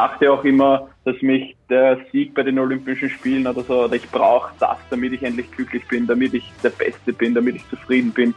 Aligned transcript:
dachte 0.00 0.32
auch 0.32 0.44
immer, 0.44 0.88
dass 1.04 1.20
mich 1.20 1.54
der 1.68 1.98
Sieg 2.10 2.34
bei 2.34 2.42
den 2.42 2.58
Olympischen 2.58 3.10
Spielen 3.10 3.46
oder 3.46 3.62
so, 3.62 3.84
oder 3.84 3.96
ich 3.96 4.08
brauche 4.10 4.50
das, 4.58 4.78
damit 4.88 5.12
ich 5.12 5.22
endlich 5.22 5.50
glücklich 5.50 5.86
bin, 5.88 6.06
damit 6.06 6.32
ich 6.32 6.50
der 6.62 6.70
Beste 6.70 7.12
bin, 7.12 7.34
damit 7.34 7.56
ich 7.56 7.68
zufrieden 7.68 8.10
bin. 8.10 8.34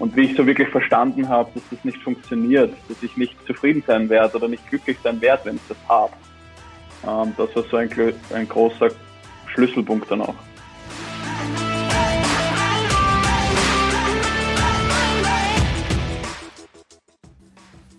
Und 0.00 0.16
wie 0.16 0.24
ich 0.24 0.36
so 0.36 0.44
wirklich 0.44 0.68
verstanden 0.68 1.28
habe, 1.28 1.50
dass 1.54 1.62
das 1.70 1.84
nicht 1.84 2.02
funktioniert, 2.02 2.72
dass 2.88 3.00
ich 3.02 3.16
nicht 3.16 3.34
zufrieden 3.46 3.82
sein 3.86 4.08
werde 4.08 4.38
oder 4.38 4.48
nicht 4.48 4.68
glücklich 4.68 4.96
sein 5.02 5.20
werde, 5.20 5.44
wenn 5.44 5.56
ich 5.56 5.68
das 5.68 5.78
habe. 5.88 6.12
Ähm, 7.06 7.32
das 7.36 7.54
war 7.54 7.62
so 7.70 7.76
ein, 7.76 7.90
ein 8.34 8.48
großer 8.48 8.88
Schlüsselpunkt 9.54 10.10
dann 10.10 10.22
auch. 10.22 10.34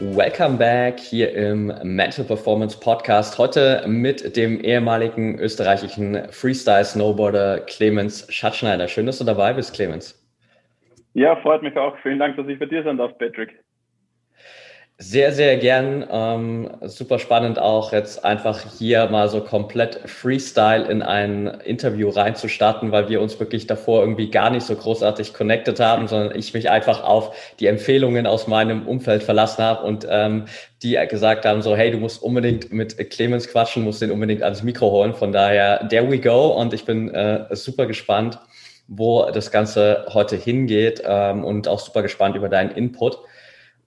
Welcome 0.00 0.58
back 0.58 0.98
hier 0.98 1.32
im 1.34 1.72
Mental 1.84 2.24
Performance 2.24 2.76
Podcast. 2.80 3.38
Heute 3.38 3.84
mit 3.86 4.36
dem 4.36 4.58
ehemaligen 4.60 5.38
österreichischen 5.38 6.16
Freestyle-Snowboarder 6.32 7.60
Clemens 7.60 8.26
Schatzschneider. 8.28 8.88
Schön, 8.88 9.06
dass 9.06 9.18
du 9.18 9.24
dabei 9.24 9.52
bist, 9.52 9.72
Clemens. 9.72 10.20
Ja, 11.12 11.36
freut 11.36 11.62
mich 11.62 11.76
auch. 11.76 11.96
Vielen 12.02 12.18
Dank, 12.18 12.36
dass 12.36 12.48
ich 12.48 12.58
bei 12.58 12.66
dir 12.66 12.82
sein 12.82 12.96
darf, 12.96 13.16
Patrick. 13.18 13.50
Sehr, 14.98 15.32
sehr 15.32 15.56
gern. 15.56 16.06
Ähm, 16.08 16.70
super 16.82 17.18
spannend 17.18 17.58
auch 17.58 17.92
jetzt 17.92 18.24
einfach 18.24 18.60
hier 18.78 19.06
mal 19.08 19.28
so 19.28 19.40
komplett 19.40 19.98
Freestyle 20.08 20.86
in 20.86 21.02
ein 21.02 21.48
Interview 21.64 22.10
reinzustarten, 22.10 22.92
weil 22.92 23.08
wir 23.08 23.20
uns 23.20 23.40
wirklich 23.40 23.66
davor 23.66 24.02
irgendwie 24.02 24.30
gar 24.30 24.50
nicht 24.50 24.64
so 24.64 24.76
großartig 24.76 25.34
connected 25.34 25.80
haben, 25.80 26.06
sondern 26.06 26.38
ich 26.38 26.54
mich 26.54 26.70
einfach 26.70 27.02
auf 27.02 27.34
die 27.58 27.66
Empfehlungen 27.66 28.24
aus 28.28 28.46
meinem 28.46 28.86
Umfeld 28.86 29.24
verlassen 29.24 29.64
habe 29.64 29.84
und 29.84 30.06
ähm, 30.08 30.44
die 30.84 30.96
gesagt 31.10 31.44
haben 31.44 31.60
so, 31.60 31.74
hey, 31.74 31.90
du 31.90 31.98
musst 31.98 32.22
unbedingt 32.22 32.72
mit 32.72 32.96
Clemens 33.10 33.48
quatschen, 33.48 33.82
musst 33.82 34.00
den 34.00 34.12
unbedingt 34.12 34.44
ans 34.44 34.62
Mikro 34.62 34.92
holen. 34.92 35.12
Von 35.14 35.32
daher, 35.32 35.88
there 35.88 36.08
we 36.08 36.20
go 36.20 36.52
und 36.56 36.72
ich 36.72 36.84
bin 36.84 37.12
äh, 37.12 37.46
super 37.56 37.86
gespannt, 37.86 38.38
wo 38.86 39.28
das 39.32 39.50
Ganze 39.50 40.06
heute 40.14 40.36
hingeht 40.36 41.02
ähm, 41.04 41.42
und 41.44 41.66
auch 41.66 41.80
super 41.80 42.02
gespannt 42.02 42.36
über 42.36 42.48
deinen 42.48 42.70
Input. 42.70 43.18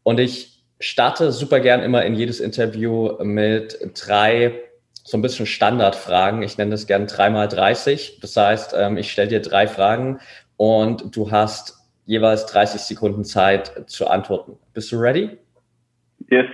Und 0.04 0.20
ich 0.20 0.57
starte 0.80 1.32
super 1.32 1.60
gern 1.60 1.82
immer 1.82 2.06
in 2.06 2.16
jedes 2.16 2.40
Interview 2.40 3.14
mit 3.24 3.78
drei 3.96 4.64
so 5.08 5.18
ein 5.18 5.22
bisschen 5.22 5.46
Standardfragen. 5.46 6.44
Ich 6.44 6.58
nenne 6.58 6.72
das 6.72 6.86
gern 6.86 7.08
dreimal 7.08 7.48
30. 7.48 8.20
Das 8.20 8.36
heißt, 8.36 8.76
ähm, 8.78 8.98
ich 8.98 9.10
stelle 9.10 9.30
dir 9.30 9.42
drei 9.42 9.66
Fragen 9.68 10.20
und 10.58 11.16
du 11.16 11.32
hast 11.32 11.78
jeweils 12.06 12.46
30 12.48 12.82
Sekunden 12.82 13.24
Zeit 13.24 13.90
zu 13.90 14.08
antworten. 14.08 14.58
Bist 14.74 14.92
du 14.92 14.98
ready? 14.98 15.38
Yes. 16.30 16.46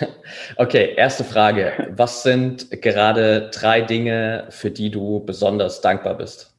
Okay, 0.56 0.92
erste 0.96 1.24
Frage. 1.24 1.94
Was 1.96 2.22
sind 2.22 2.70
gerade 2.82 3.48
drei 3.54 3.80
Dinge, 3.80 4.46
für 4.50 4.70
die 4.70 4.90
du 4.90 5.24
besonders 5.24 5.80
dankbar 5.80 6.14
bist? 6.18 6.54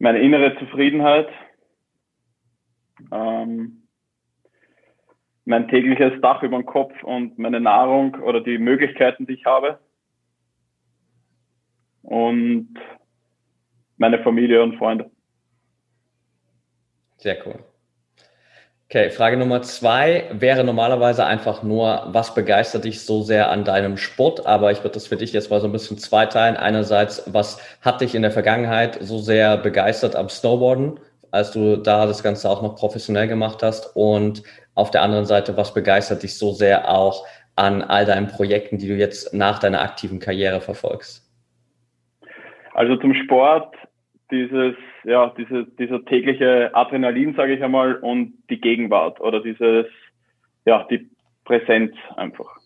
Meine 0.00 0.18
innere 0.18 0.58
Zufriedenheit, 0.58 1.28
ähm, 3.12 3.82
mein 5.44 5.68
tägliches 5.68 6.20
Dach 6.20 6.42
über 6.42 6.56
dem 6.56 6.66
Kopf 6.66 6.92
und 7.02 7.38
meine 7.38 7.60
Nahrung 7.60 8.14
oder 8.22 8.40
die 8.40 8.58
Möglichkeiten, 8.58 9.26
die 9.26 9.34
ich 9.34 9.44
habe. 9.44 9.78
Und 12.02 12.74
meine 13.96 14.22
Familie 14.22 14.62
und 14.62 14.76
Freunde. 14.76 15.10
Sehr 17.18 17.36
cool. 17.46 17.64
Okay, 18.88 19.08
Frage 19.10 19.38
Nummer 19.38 19.62
zwei 19.62 20.26
wäre 20.32 20.64
normalerweise 20.64 21.24
einfach 21.24 21.62
nur, 21.62 22.08
was 22.08 22.34
begeistert 22.34 22.84
dich 22.84 23.00
so 23.06 23.22
sehr 23.22 23.50
an 23.50 23.64
deinem 23.64 23.96
Sport? 23.96 24.44
Aber 24.44 24.70
ich 24.70 24.80
würde 24.80 24.94
das 24.94 25.06
für 25.06 25.16
dich 25.16 25.32
jetzt 25.32 25.50
mal 25.50 25.60
so 25.60 25.66
ein 25.66 25.72
bisschen 25.72 25.96
zweiteilen. 25.96 26.58
Einerseits, 26.58 27.32
was 27.32 27.58
hat 27.80 28.02
dich 28.02 28.14
in 28.14 28.22
der 28.22 28.32
Vergangenheit 28.32 28.98
so 29.00 29.18
sehr 29.18 29.56
begeistert 29.56 30.14
am 30.14 30.28
Snowboarden? 30.28 31.00
Als 31.32 31.50
du 31.50 31.76
da 31.76 32.06
das 32.06 32.22
Ganze 32.22 32.48
auch 32.48 32.62
noch 32.62 32.76
professionell 32.76 33.26
gemacht 33.26 33.62
hast? 33.62 33.96
Und 33.96 34.44
auf 34.74 34.90
der 34.90 35.02
anderen 35.02 35.24
Seite, 35.24 35.56
was 35.56 35.74
begeistert 35.74 36.22
dich 36.22 36.38
so 36.38 36.52
sehr 36.52 36.88
auch 36.88 37.26
an 37.56 37.82
all 37.82 38.06
deinen 38.06 38.28
Projekten, 38.28 38.78
die 38.78 38.86
du 38.86 38.94
jetzt 38.94 39.34
nach 39.34 39.58
deiner 39.58 39.80
aktiven 39.80 40.20
Karriere 40.20 40.60
verfolgst? 40.60 41.28
Also 42.74 42.96
zum 42.96 43.14
Sport, 43.14 43.74
dieses, 44.30 44.74
ja, 45.04 45.34
diese, 45.36 45.66
dieser 45.78 46.04
tägliche 46.04 46.70
Adrenalin, 46.74 47.34
sage 47.34 47.54
ich 47.54 47.62
einmal, 47.62 47.96
und 47.96 48.34
die 48.48 48.60
Gegenwart 48.60 49.20
oder 49.20 49.42
dieses, 49.42 49.86
ja, 50.64 50.86
die 50.90 51.10
Präsenz 51.44 51.94
einfach. 52.16 52.58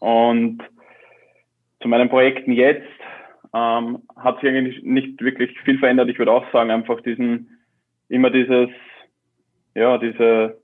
Und 0.00 0.62
zu 1.80 1.88
meinen 1.88 2.08
Projekten 2.08 2.52
jetzt 2.52 2.86
ähm, 3.54 4.02
hat 4.16 4.40
sich 4.40 4.48
eigentlich 4.48 4.82
nicht 4.82 5.20
wirklich 5.20 5.58
viel 5.60 5.78
verändert. 5.78 6.08
Ich 6.08 6.18
würde 6.18 6.32
auch 6.32 6.50
sagen, 6.52 6.70
einfach 6.70 7.00
diesen 7.02 7.55
immer 8.08 8.30
dieses, 8.30 8.68
ja, 9.74 9.98
diese, 9.98 10.60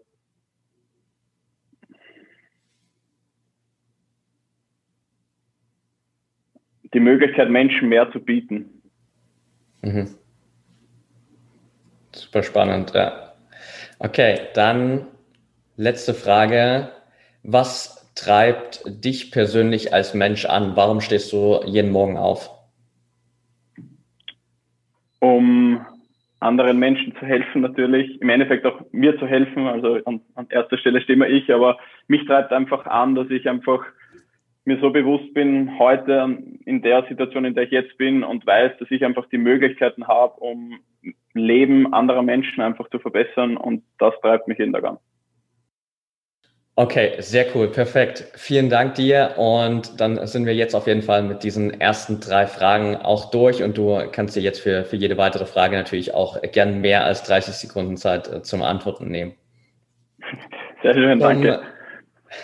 die 6.95 7.01
Möglichkeit, 7.01 7.51
Menschen 7.51 7.89
mehr 7.89 8.11
zu 8.13 8.21
bieten. 8.21 8.83
Mhm. 9.83 10.15
Super 12.15 12.43
spannend, 12.43 12.93
ja. 12.95 13.35
Okay, 13.99 14.41
dann 14.55 15.07
letzte 15.77 16.15
Frage. 16.15 16.91
Was 17.43 18.13
treibt 18.15 18.83
dich 18.87 19.33
persönlich 19.33 19.93
als 19.93 20.15
Mensch 20.15 20.45
an? 20.45 20.77
Warum 20.77 21.01
stehst 21.01 21.33
du 21.33 21.61
jeden 21.65 21.91
Morgen 21.91 22.17
auf? 22.17 22.51
Um 25.19 25.87
anderen 26.43 26.79
Menschen 26.79 27.15
zu 27.19 27.27
helfen 27.27 27.63
natürlich, 27.63 28.21
im 28.21 28.29
Endeffekt 28.29 28.67
auch 28.67 28.81
mir 28.93 29.19
zu 29.19 29.27
helfen, 29.27 29.67
also 29.67 29.99
an, 30.05 30.21
an 30.35 30.47
erster 30.51 30.79
Stelle 30.79 31.01
stehe 31.01 31.17
immer 31.17 31.29
ich, 31.29 31.53
aber 31.53 31.79
mich 32.09 32.27
treibt 32.27 32.53
einfach 32.53 32.87
an, 32.87 33.15
dass 33.15 33.31
ich 33.31 33.49
einfach 33.49 33.85
mir 34.65 34.79
so 34.81 34.91
bewusst 34.91 35.35
bin, 35.35 35.79
heute 35.79 36.39
in 36.65 36.83
der 36.83 37.05
Situation, 37.09 37.45
in 37.45 37.55
der 37.55 37.65
ich 37.65 37.71
jetzt 37.71 37.97
bin 37.99 38.23
und 38.23 38.47
weiß, 38.47 38.73
dass 38.79 38.91
ich 38.91 39.05
einfach 39.05 39.27
die 39.29 39.39
Möglichkeiten 39.39 40.07
habe, 40.07 40.35
um 40.41 40.79
Leben 41.35 41.93
anderer 41.93 42.23
Menschen 42.23 42.63
einfach 42.63 42.89
zu 42.91 42.99
verbessern 42.99 43.57
und 43.57 43.83
das 43.99 44.15
treibt 44.21 44.49
mich 44.49 44.59
jeden 44.59 44.73
Tag 44.73 44.85
an. 44.85 44.99
Okay, 46.75 47.17
sehr 47.19 47.45
cool, 47.55 47.69
perfekt. 47.69 48.25
Vielen 48.35 48.71
Dank 48.71 48.95
dir 48.95 49.35
und 49.37 50.01
dann 50.01 50.27
sind 50.27 50.47
wir 50.47 50.55
jetzt 50.55 50.75
auf 50.75 50.87
jeden 50.87 51.03
Fall 51.03 51.23
mit 51.23 51.43
diesen 51.43 51.79
ersten 51.79 52.19
drei 52.19 52.47
Fragen 52.47 52.97
auch 52.97 53.31
durch 53.31 53.63
und 53.63 53.77
du 53.77 54.01
kannst 54.11 54.37
dir 54.37 54.41
jetzt 54.41 54.61
für, 54.61 54.85
für 54.85 54.97
jede 54.97 55.19
weitere 55.19 55.45
Frage 55.45 55.77
natürlich 55.77 56.15
auch 56.15 56.41
gern 56.41 56.81
mehr 56.81 57.05
als 57.05 57.25
30 57.25 57.55
Sekunden 57.55 57.99
Zeit 57.99 58.33
äh, 58.33 58.43
zum 58.43 58.63
Antworten 58.63 59.09
nehmen. 59.09 59.35
Sehr 60.83 60.95
schön, 60.95 61.19
danke. 61.19 61.61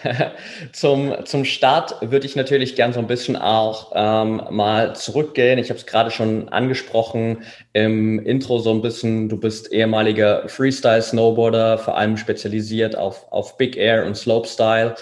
zum, 0.73 1.15
zum 1.25 1.45
Start 1.45 1.97
würde 2.01 2.27
ich 2.27 2.37
natürlich 2.37 2.77
gern 2.77 2.93
so 2.93 3.01
ein 3.01 3.07
bisschen 3.07 3.37
auch 3.37 3.93
ähm, 3.95 4.43
mal 4.51 4.95
zurückgehen. 4.95 5.59
Ich 5.59 5.71
habe 5.71 5.79
es 5.79 5.87
gerade 5.87 6.11
schon 6.11 6.49
angesprochen 6.49 7.43
im 7.73 8.19
Intro 8.25 8.59
so 8.59 8.71
ein 8.71 8.83
bisschen. 8.83 9.29
Du 9.29 9.39
bist 9.39 9.73
ehemaliger 9.73 10.49
Freestyle-Snowboarder, 10.49 11.79
vor 11.79 11.97
allem 11.97 12.17
spezialisiert 12.17 12.97
auf, 12.97 13.31
auf 13.31 13.57
Big 13.57 13.77
Air 13.77 14.05
und 14.07 14.17
Slopestyle. 14.17 14.95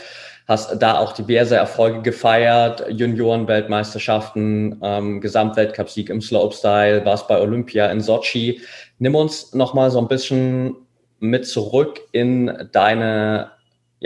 Hast 0.48 0.80
da 0.80 0.98
auch 0.98 1.12
diverse 1.12 1.56
Erfolge 1.56 2.02
gefeiert, 2.02 2.84
Junioren-Weltmeisterschaften, 2.88 4.78
ähm, 4.80 5.20
Gesamtweltcupsieg 5.20 6.08
im 6.08 6.20
Slopestyle, 6.20 7.04
warst 7.04 7.26
bei 7.26 7.40
Olympia 7.40 7.90
in 7.90 8.00
Sochi. 8.00 8.60
Nimm 8.98 9.16
uns 9.16 9.54
nochmal 9.54 9.90
so 9.90 9.98
ein 9.98 10.06
bisschen 10.06 10.76
mit 11.18 11.46
zurück 11.46 12.00
in 12.12 12.68
deine 12.70 13.55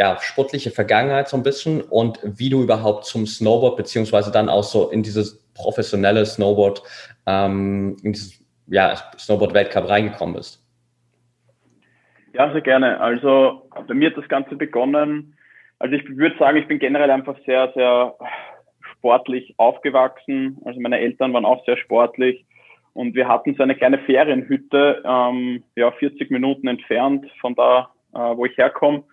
ja, 0.00 0.16
sportliche 0.18 0.70
Vergangenheit 0.70 1.28
so 1.28 1.36
ein 1.36 1.42
bisschen 1.42 1.82
und 1.82 2.18
wie 2.24 2.48
du 2.48 2.62
überhaupt 2.62 3.04
zum 3.04 3.26
Snowboard 3.26 3.76
beziehungsweise 3.76 4.32
dann 4.32 4.48
auch 4.48 4.62
so 4.62 4.88
in 4.88 5.02
dieses 5.02 5.46
professionelle 5.52 6.24
Snowboard, 6.24 6.82
ähm, 7.26 7.98
in 8.02 8.14
dieses 8.14 8.42
ja, 8.66 8.94
Snowboard-Weltcup 9.18 9.90
reingekommen 9.90 10.36
bist. 10.36 10.64
Ja, 12.32 12.50
sehr 12.50 12.62
gerne. 12.62 12.98
Also 12.98 13.68
bei 13.86 13.92
mir 13.92 14.08
hat 14.08 14.16
das 14.16 14.28
Ganze 14.28 14.56
begonnen. 14.56 15.36
Also 15.78 15.96
ich 15.96 16.16
würde 16.16 16.38
sagen, 16.38 16.56
ich 16.56 16.66
bin 16.66 16.78
generell 16.78 17.10
einfach 17.10 17.36
sehr, 17.44 17.70
sehr 17.74 18.14
sportlich 18.92 19.52
aufgewachsen. 19.58 20.56
Also 20.64 20.80
meine 20.80 20.98
Eltern 20.98 21.34
waren 21.34 21.44
auch 21.44 21.62
sehr 21.66 21.76
sportlich. 21.76 22.46
Und 22.94 23.14
wir 23.14 23.28
hatten 23.28 23.54
so 23.54 23.62
eine 23.62 23.76
kleine 23.76 23.98
Ferienhütte, 23.98 25.02
ähm, 25.04 25.62
ja, 25.76 25.90
40 25.90 26.30
Minuten 26.30 26.68
entfernt 26.68 27.26
von 27.42 27.54
da, 27.54 27.90
äh, 28.14 28.18
wo 28.18 28.46
ich 28.46 28.56
herkomme. 28.56 29.04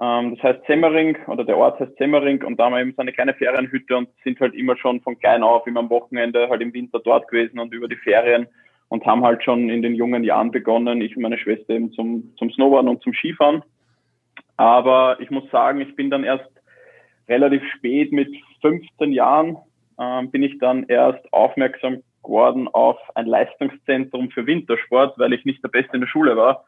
Ähm, 0.00 0.36
das 0.36 0.42
heißt 0.42 0.66
Semmering 0.66 1.16
oder 1.26 1.44
der 1.44 1.56
Ort 1.56 1.80
heißt 1.80 1.96
Semmering 1.96 2.42
und 2.44 2.58
da 2.58 2.64
haben 2.64 2.72
wir 2.72 2.80
eben 2.80 2.94
so 2.94 3.02
eine 3.02 3.12
kleine 3.12 3.34
Ferienhütte 3.34 3.96
und 3.96 4.08
sind 4.24 4.40
halt 4.40 4.54
immer 4.54 4.76
schon 4.76 5.00
von 5.00 5.18
klein 5.18 5.42
auf, 5.42 5.66
immer 5.66 5.80
am 5.80 5.90
Wochenende 5.90 6.48
halt 6.48 6.62
im 6.62 6.72
Winter 6.72 7.00
dort 7.00 7.28
gewesen 7.28 7.58
und 7.58 7.74
über 7.74 7.88
die 7.88 7.96
Ferien 7.96 8.46
und 8.88 9.04
haben 9.06 9.24
halt 9.24 9.42
schon 9.42 9.68
in 9.70 9.82
den 9.82 9.94
jungen 9.94 10.24
Jahren 10.24 10.50
begonnen, 10.50 11.00
ich 11.00 11.16
und 11.16 11.22
meine 11.22 11.38
Schwester 11.38 11.70
eben 11.70 11.92
zum, 11.92 12.32
zum 12.36 12.50
Snowboarden 12.50 12.90
und 12.90 13.02
zum 13.02 13.14
Skifahren. 13.14 13.62
Aber 14.56 15.16
ich 15.20 15.30
muss 15.30 15.48
sagen, 15.50 15.80
ich 15.80 15.94
bin 15.96 16.10
dann 16.10 16.24
erst 16.24 16.50
relativ 17.28 17.62
spät 17.76 18.12
mit 18.12 18.28
15 18.60 19.12
Jahren 19.12 19.56
ähm, 19.98 20.30
bin 20.30 20.42
ich 20.42 20.58
dann 20.58 20.84
erst 20.84 21.32
aufmerksam 21.32 22.02
geworden 22.22 22.68
auf 22.68 22.98
ein 23.14 23.26
Leistungszentrum 23.26 24.30
für 24.30 24.46
Wintersport, 24.46 25.18
weil 25.18 25.32
ich 25.32 25.44
nicht 25.44 25.62
der 25.62 25.68
Beste 25.68 25.94
in 25.94 26.00
der 26.00 26.08
Schule 26.08 26.36
war. 26.36 26.64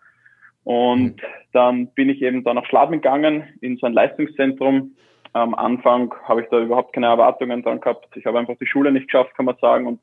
Und 0.65 1.17
mhm. 1.17 1.27
dann 1.53 1.87
bin 1.89 2.09
ich 2.09 2.23
eben 2.23 2.43
da 2.43 2.55
nach 2.55 2.67
Schladming 2.67 3.01
gegangen 3.01 3.45
in 3.61 3.77
so 3.77 3.87
ein 3.87 3.93
Leistungszentrum. 3.93 4.97
Am 5.33 5.55
Anfang 5.55 6.15
habe 6.25 6.43
ich 6.43 6.49
da 6.49 6.61
überhaupt 6.61 6.93
keine 6.93 7.07
Erwartungen 7.07 7.63
dran 7.63 7.81
gehabt. 7.81 8.09
Ich 8.17 8.25
habe 8.25 8.39
einfach 8.39 8.57
die 8.61 8.67
Schule 8.67 8.93
nicht 8.93 9.09
geschafft, 9.09 9.35
kann 9.35 9.47
man 9.47 9.57
sagen. 9.61 9.87
Und 9.87 10.01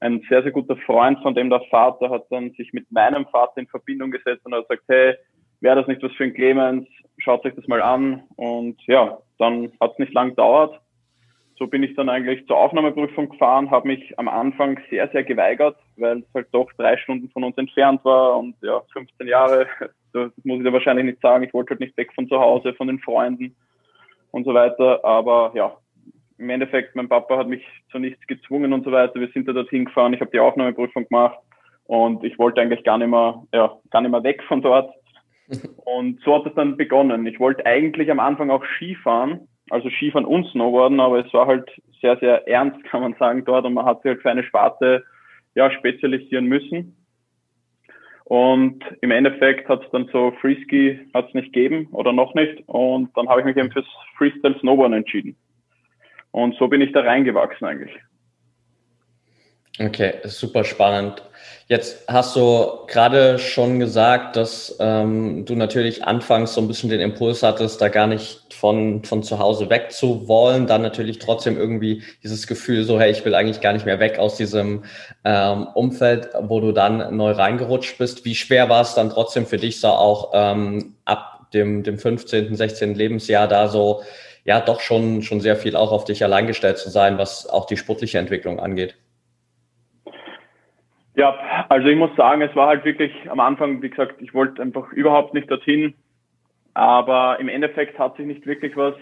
ein 0.00 0.22
sehr, 0.28 0.42
sehr 0.42 0.52
guter 0.52 0.76
Freund 0.76 1.20
von 1.22 1.34
dem 1.34 1.50
der 1.50 1.60
Vater 1.70 2.08
hat 2.10 2.26
dann 2.30 2.52
sich 2.52 2.72
mit 2.72 2.90
meinem 2.90 3.26
Vater 3.26 3.60
in 3.60 3.66
Verbindung 3.66 4.10
gesetzt 4.10 4.46
und 4.46 4.54
hat 4.54 4.68
gesagt, 4.68 4.84
hey, 4.88 5.14
wäre 5.60 5.76
das 5.76 5.88
nicht 5.88 6.02
was 6.02 6.12
für 6.12 6.24
ein 6.24 6.34
Clemens? 6.34 6.88
Schaut 7.18 7.44
euch 7.44 7.54
das 7.54 7.66
mal 7.66 7.82
an. 7.82 8.22
Und 8.36 8.80
ja, 8.86 9.18
dann 9.38 9.72
hat 9.80 9.92
es 9.92 9.98
nicht 9.98 10.14
lang 10.14 10.30
gedauert 10.30 10.80
so 11.60 11.66
bin 11.66 11.82
ich 11.82 11.94
dann 11.94 12.08
eigentlich 12.08 12.46
zur 12.46 12.56
Aufnahmeprüfung 12.56 13.28
gefahren, 13.28 13.70
habe 13.70 13.86
mich 13.86 14.18
am 14.18 14.28
Anfang 14.28 14.80
sehr, 14.88 15.08
sehr 15.08 15.22
geweigert, 15.22 15.76
weil 16.00 16.18
es 16.18 16.34
halt 16.34 16.48
doch 16.52 16.70
drei 16.76 16.96
Stunden 16.96 17.30
von 17.30 17.44
uns 17.44 17.56
entfernt 17.58 18.04
war 18.04 18.38
und 18.38 18.54
ja, 18.62 18.80
15 18.92 19.28
Jahre, 19.28 19.66
das 20.12 20.32
muss 20.44 20.58
ich 20.58 20.64
da 20.64 20.72
wahrscheinlich 20.72 21.06
nicht 21.06 21.20
sagen, 21.20 21.44
ich 21.44 21.54
wollte 21.54 21.70
halt 21.70 21.80
nicht 21.80 21.96
weg 21.96 22.12
von 22.14 22.28
zu 22.28 22.38
Hause, 22.38 22.74
von 22.74 22.86
den 22.86 22.98
Freunden 22.98 23.54
und 24.30 24.44
so 24.44 24.54
weiter, 24.54 25.04
aber 25.04 25.52
ja, 25.54 25.76
im 26.38 26.48
Endeffekt, 26.48 26.96
mein 26.96 27.08
Papa 27.08 27.36
hat 27.36 27.48
mich 27.48 27.64
zu 27.90 27.98
nichts 27.98 28.26
gezwungen 28.26 28.72
und 28.72 28.84
so 28.84 28.92
weiter, 28.92 29.20
wir 29.20 29.28
sind 29.28 29.46
da 29.46 29.52
dorthin 29.52 29.84
gefahren, 29.84 30.14
ich 30.14 30.20
habe 30.20 30.30
die 30.30 30.40
Aufnahmeprüfung 30.40 31.06
gemacht 31.06 31.38
und 31.90 32.22
ich 32.22 32.38
wollte 32.38 32.60
eigentlich 32.60 32.84
gar 32.84 32.98
nicht 32.98 33.08
mehr, 33.08 33.42
ja, 33.52 33.76
gar 33.90 34.00
nicht 34.00 34.12
mehr 34.12 34.22
weg 34.22 34.42
von 34.46 34.62
dort. 34.62 34.94
Und 35.84 36.20
so 36.24 36.36
hat 36.36 36.46
es 36.46 36.54
dann 36.54 36.76
begonnen. 36.76 37.26
Ich 37.26 37.40
wollte 37.40 37.66
eigentlich 37.66 38.08
am 38.12 38.20
Anfang 38.20 38.50
auch 38.50 38.64
Skifahren, 38.76 39.48
also 39.70 39.90
Skifahren 39.90 40.24
und 40.24 40.46
Snowboarden, 40.52 41.00
aber 41.00 41.26
es 41.26 41.34
war 41.34 41.48
halt 41.48 41.68
sehr, 42.00 42.16
sehr 42.18 42.46
ernst, 42.46 42.82
kann 42.90 43.00
man 43.00 43.14
sagen, 43.14 43.44
dort. 43.44 43.64
Und 43.64 43.74
man 43.74 43.86
hat 43.86 44.02
sich 44.02 44.10
halt 44.10 44.22
für 44.22 44.30
eine 44.30 44.44
Sparte 44.44 45.04
ja, 45.60 45.70
spezialisieren 45.70 46.46
müssen. 46.46 46.96
Und 48.24 48.82
im 49.02 49.10
Endeffekt 49.10 49.68
hat 49.68 49.84
es 49.84 49.90
dann 49.90 50.08
so 50.12 50.32
Freeski 50.40 50.98
hat 51.12 51.28
es 51.28 51.34
nicht 51.34 51.52
gegeben 51.52 51.88
oder 51.92 52.12
noch 52.12 52.34
nicht. 52.34 52.62
Und 52.66 53.14
dann 53.16 53.28
habe 53.28 53.40
ich 53.40 53.44
mich 53.44 53.56
eben 53.56 53.70
fürs 53.70 53.86
Freestyle 54.16 54.58
Snowboarden 54.60 54.96
entschieden. 54.96 55.36
Und 56.30 56.54
so 56.56 56.68
bin 56.68 56.80
ich 56.80 56.92
da 56.92 57.00
reingewachsen 57.00 57.66
eigentlich. 57.66 57.92
Okay, 59.80 60.12
super 60.24 60.64
spannend. 60.64 61.22
Jetzt 61.66 62.04
hast 62.06 62.36
du 62.36 62.84
gerade 62.86 63.38
schon 63.38 63.78
gesagt, 63.78 64.36
dass 64.36 64.76
ähm, 64.78 65.46
du 65.46 65.54
natürlich 65.54 66.04
anfangs 66.04 66.52
so 66.52 66.60
ein 66.60 66.68
bisschen 66.68 66.90
den 66.90 67.00
Impuls 67.00 67.42
hattest, 67.42 67.80
da 67.80 67.88
gar 67.88 68.06
nicht 68.06 68.52
von, 68.52 69.04
von 69.04 69.22
zu 69.22 69.38
Hause 69.38 69.70
weg 69.70 69.90
zu 69.90 70.28
wollen, 70.28 70.66
dann 70.66 70.82
natürlich 70.82 71.18
trotzdem 71.18 71.56
irgendwie 71.56 72.02
dieses 72.22 72.46
Gefühl 72.46 72.84
so, 72.84 73.00
hey, 73.00 73.10
ich 73.10 73.24
will 73.24 73.34
eigentlich 73.34 73.62
gar 73.62 73.72
nicht 73.72 73.86
mehr 73.86 74.00
weg 74.00 74.18
aus 74.18 74.36
diesem 74.36 74.84
ähm, 75.24 75.66
Umfeld, 75.68 76.28
wo 76.42 76.60
du 76.60 76.72
dann 76.72 77.16
neu 77.16 77.30
reingerutscht 77.30 77.96
bist. 77.96 78.26
Wie 78.26 78.34
schwer 78.34 78.68
war 78.68 78.82
es 78.82 78.92
dann 78.94 79.08
trotzdem 79.08 79.46
für 79.46 79.56
dich 79.56 79.80
so 79.80 79.88
auch 79.88 80.32
ähm, 80.34 80.96
ab 81.06 81.46
dem, 81.54 81.84
dem 81.84 81.98
15., 81.98 82.54
16. 82.54 82.94
Lebensjahr 82.94 83.48
da 83.48 83.68
so, 83.68 84.02
ja, 84.44 84.60
doch 84.60 84.80
schon, 84.80 85.22
schon 85.22 85.40
sehr 85.40 85.56
viel 85.56 85.74
auch 85.74 85.92
auf 85.92 86.04
dich 86.04 86.22
allein 86.22 86.46
gestellt 86.46 86.76
zu 86.76 86.90
sein, 86.90 87.16
was 87.16 87.48
auch 87.48 87.64
die 87.64 87.78
sportliche 87.78 88.18
Entwicklung 88.18 88.60
angeht? 88.60 88.94
Ja, 91.20 91.66
also 91.68 91.86
ich 91.86 91.98
muss 91.98 92.16
sagen, 92.16 92.40
es 92.40 92.56
war 92.56 92.68
halt 92.68 92.82
wirklich 92.86 93.12
am 93.28 93.40
Anfang, 93.40 93.82
wie 93.82 93.90
gesagt, 93.90 94.22
ich 94.22 94.32
wollte 94.32 94.62
einfach 94.62 94.90
überhaupt 94.92 95.34
nicht 95.34 95.50
dorthin. 95.50 95.92
Aber 96.72 97.38
im 97.38 97.50
Endeffekt 97.50 97.98
hat 97.98 98.16
sich 98.16 98.24
nicht 98.24 98.46
wirklich 98.46 98.74
was 98.74 98.94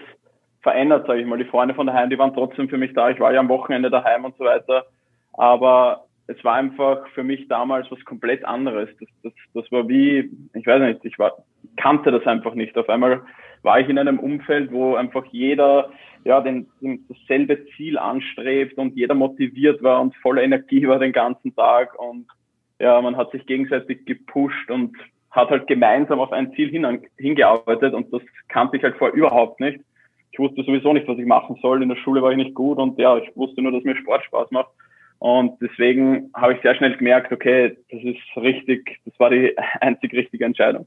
verändert, 0.62 1.06
sage 1.06 1.20
ich 1.20 1.26
mal. 1.28 1.38
Die 1.38 1.44
Freunde 1.44 1.76
von 1.76 1.86
daheim, 1.86 2.10
die 2.10 2.18
waren 2.18 2.34
trotzdem 2.34 2.68
für 2.68 2.76
mich 2.76 2.92
da. 2.92 3.08
Ich 3.10 3.20
war 3.20 3.32
ja 3.32 3.38
am 3.38 3.48
Wochenende 3.48 3.88
daheim 3.88 4.24
und 4.24 4.36
so 4.36 4.46
weiter. 4.46 4.86
Aber 5.34 6.06
es 6.26 6.42
war 6.42 6.54
einfach 6.56 7.06
für 7.14 7.22
mich 7.22 7.46
damals 7.46 7.88
was 7.88 8.04
komplett 8.04 8.44
anderes. 8.44 8.88
Das, 8.98 9.08
das, 9.22 9.32
das 9.54 9.70
war 9.70 9.88
wie, 9.88 10.28
ich 10.54 10.66
weiß 10.66 10.82
nicht, 10.82 11.04
ich 11.04 11.20
war, 11.20 11.36
kannte 11.76 12.10
das 12.10 12.26
einfach 12.26 12.54
nicht. 12.54 12.76
Auf 12.76 12.88
einmal 12.88 13.22
war 13.62 13.78
ich 13.78 13.88
in 13.88 13.96
einem 13.96 14.18
Umfeld, 14.18 14.72
wo 14.72 14.96
einfach 14.96 15.24
jeder 15.26 15.90
ja, 16.24 16.40
den, 16.40 16.66
den, 16.80 17.04
dasselbe 17.08 17.66
Ziel 17.76 17.98
anstrebt 17.98 18.78
und 18.78 18.96
jeder 18.96 19.14
motiviert 19.14 19.82
war 19.82 20.00
und 20.00 20.14
voller 20.16 20.42
Energie 20.42 20.86
war 20.86 20.98
den 20.98 21.12
ganzen 21.12 21.54
Tag 21.54 21.98
und 21.98 22.26
ja, 22.80 23.00
man 23.00 23.16
hat 23.16 23.30
sich 23.32 23.44
gegenseitig 23.46 24.04
gepusht 24.04 24.70
und 24.70 24.96
hat 25.30 25.50
halt 25.50 25.66
gemeinsam 25.66 26.20
auf 26.20 26.32
ein 26.32 26.52
Ziel 26.54 26.70
hin, 26.70 27.06
hingearbeitet 27.16 27.94
und 27.94 28.12
das 28.12 28.22
kannte 28.48 28.76
ich 28.76 28.82
halt 28.82 28.96
vorher 28.96 29.16
überhaupt 29.16 29.60
nicht. 29.60 29.80
Ich 30.32 30.38
wusste 30.38 30.62
sowieso 30.62 30.92
nicht, 30.92 31.08
was 31.08 31.18
ich 31.18 31.26
machen 31.26 31.58
soll. 31.60 31.82
In 31.82 31.88
der 31.88 31.96
Schule 31.96 32.22
war 32.22 32.30
ich 32.30 32.36
nicht 32.36 32.54
gut 32.54 32.78
und 32.78 32.98
ja, 32.98 33.16
ich 33.18 33.34
wusste 33.36 33.62
nur, 33.62 33.72
dass 33.72 33.84
mir 33.84 33.96
Sport 33.96 34.24
Spaß 34.24 34.50
macht. 34.50 34.70
Und 35.18 35.60
deswegen 35.60 36.30
habe 36.34 36.54
ich 36.54 36.62
sehr 36.62 36.76
schnell 36.76 36.96
gemerkt, 36.96 37.32
okay, 37.32 37.76
das 37.90 38.02
ist 38.02 38.20
richtig, 38.36 39.00
das 39.04 39.18
war 39.18 39.30
die 39.30 39.56
einzig 39.80 40.12
richtige 40.12 40.44
Entscheidung. 40.44 40.86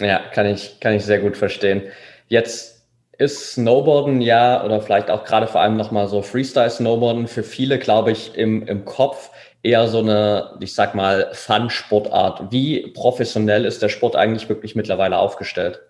Ja, 0.00 0.20
kann 0.32 0.46
ich, 0.46 0.78
kann 0.80 0.94
ich 0.94 1.04
sehr 1.04 1.18
gut 1.20 1.36
verstehen. 1.36 1.82
Jetzt 2.28 2.75
ist 3.18 3.52
Snowboarden 3.52 4.20
ja, 4.20 4.64
oder 4.64 4.80
vielleicht 4.80 5.10
auch 5.10 5.24
gerade 5.24 5.46
vor 5.46 5.60
allem 5.60 5.76
nochmal 5.76 6.06
so 6.06 6.22
Freestyle-Snowboarden 6.22 7.26
für 7.28 7.42
viele, 7.42 7.78
glaube 7.78 8.12
ich, 8.12 8.36
im, 8.36 8.66
im 8.66 8.84
Kopf 8.84 9.30
eher 9.62 9.86
so 9.86 10.00
eine, 10.00 10.56
ich 10.60 10.74
sag 10.74 10.94
mal, 10.94 11.30
Fun-Sportart. 11.32 12.52
Wie 12.52 12.92
professionell 12.92 13.64
ist 13.64 13.82
der 13.82 13.88
Sport 13.88 14.16
eigentlich 14.16 14.48
wirklich 14.48 14.76
mittlerweile 14.76 15.18
aufgestellt? 15.18 15.80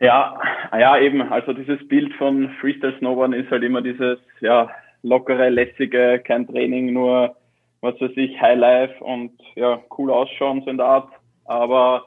Ja, 0.00 0.38
ja, 0.78 0.98
eben. 0.98 1.32
Also 1.32 1.52
dieses 1.52 1.86
Bild 1.88 2.12
von 2.14 2.50
Freestyle-Snowboarden 2.60 3.34
ist 3.34 3.50
halt 3.50 3.62
immer 3.62 3.82
dieses, 3.82 4.18
ja, 4.40 4.68
lockere, 5.02 5.48
lässige, 5.48 6.20
kein 6.24 6.46
Training, 6.46 6.92
nur, 6.92 7.36
was 7.80 8.00
weiß 8.00 8.12
ich, 8.16 8.40
Highlife 8.40 9.02
und 9.02 9.32
ja, 9.54 9.80
cool 9.96 10.10
ausschauen, 10.10 10.62
so 10.64 10.70
in 10.70 10.78
der 10.78 10.86
Art. 10.86 11.08
Aber 11.44 12.06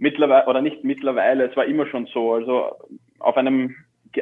mittlerweile, 0.00 0.46
oder 0.46 0.62
nicht 0.62 0.82
mittlerweile, 0.82 1.44
es 1.44 1.56
war 1.56 1.66
immer 1.66 1.86
schon 1.86 2.06
so. 2.06 2.32
Also 2.32 2.72
auf 3.20 3.36
einem, 3.36 3.76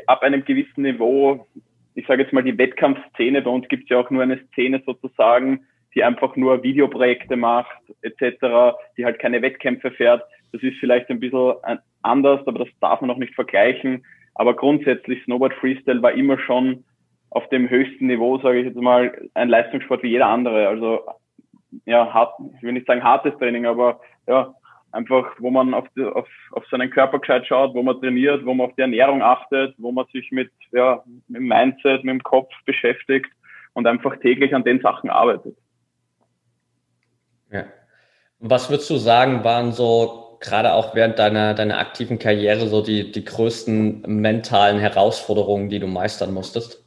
ab 0.07 0.23
einem 0.23 0.45
gewissen 0.45 0.83
Niveau, 0.83 1.47
ich 1.95 2.07
sage 2.07 2.23
jetzt 2.23 2.33
mal 2.33 2.43
die 2.43 2.59
Wettkampfszene, 2.59 3.43
bei 3.43 3.51
uns 3.51 3.69
gibt 3.69 3.85
es 3.85 3.89
ja 3.89 3.99
auch 3.99 4.11
nur 4.11 4.23
eine 4.23 4.45
Szene 4.49 4.83
sozusagen, 4.85 5.67
die 5.95 6.05
einfach 6.05 6.37
nur 6.37 6.63
Videoprojekte 6.63 7.37
macht, 7.37 7.79
etc., 8.03 8.77
die 8.97 9.05
halt 9.05 9.19
keine 9.19 9.41
Wettkämpfe 9.41 9.91
fährt. 9.91 10.23
Das 10.53 10.63
ist 10.63 10.79
vielleicht 10.79 11.09
ein 11.11 11.21
bisschen 11.21 11.55
anders, 12.03 12.47
aber 12.47 12.61
das 12.61 12.69
darf 12.81 13.01
man 13.01 13.11
auch 13.11 13.17
nicht 13.17 13.35
vergleichen. 13.35 14.05
Aber 14.35 14.55
grundsätzlich 14.55 15.23
Snowboard 15.25 15.55
Freestyle 15.55 16.03
war 16.03 16.13
immer 16.13 16.39
schon 16.39 16.85
auf 17.31 17.49
dem 17.49 17.69
höchsten 17.69 18.07
Niveau, 18.07 18.39
sage 18.39 18.61
ich 18.61 18.67
jetzt 18.67 18.77
mal, 18.77 19.29
ein 19.35 19.49
Leistungssport 19.49 20.03
wie 20.03 20.11
jeder 20.11 20.27
andere. 20.27 20.69
Also 20.69 21.01
ja, 21.85 22.13
hart, 22.13 22.35
ich 22.57 22.63
will 22.63 22.73
nicht 22.73 22.87
sagen 22.87 23.03
hartes 23.03 23.37
Training, 23.39 23.67
aber 23.67 24.01
ja, 24.27 24.55
einfach, 24.93 25.27
wo 25.39 25.51
man 25.51 25.75
auf, 25.75 25.87
die, 25.97 26.05
auf, 26.05 26.29
auf 26.53 26.67
seinen 26.71 26.91
Körper 26.91 27.19
gescheit 27.19 27.47
schaut, 27.47 27.75
wo 27.75 27.83
man 27.83 28.01
trainiert, 28.01 28.45
wo 28.45 28.55
man 28.55 28.69
auf 28.69 28.77
die 28.77 28.83
Ernährung 28.83 29.23
achtet, 29.23 29.75
wo 29.79 29.93
man 29.93 30.07
sich 30.13 30.31
mit, 30.31 30.51
ja, 30.73 31.03
mit 31.27 31.41
dem 31.41 31.49
Mindset, 31.49 32.05
mit 32.05 32.13
dem 32.13 32.23
Kopf 32.23 32.53
beschäftigt 32.65 33.31
und 33.75 33.87
einfach 33.87 34.17
täglich 34.19 34.55
an 34.55 34.65
den 34.65 34.81
Sachen 34.81 35.11
arbeitet. 35.11 35.57
Ja. 37.51 37.65
Was 38.41 38.71
würdest 38.71 38.89
du 38.91 38.97
sagen, 38.97 39.45
waren 39.45 39.73
so 39.73 40.39
gerade 40.41 40.73
auch 40.73 40.95
während 40.95 41.19
deiner, 41.19 41.55
deiner 41.55 41.79
aktiven 41.79 42.19
Karriere 42.19 42.67
so 42.67 42.83
die, 42.83 43.11
die 43.11 43.25
größten 43.25 44.03
mentalen 44.07 44.79
Herausforderungen, 44.79 45.69
die 45.69 45.81
du 45.81 45.87
meistern 45.87 46.33
musstest? 46.33 46.85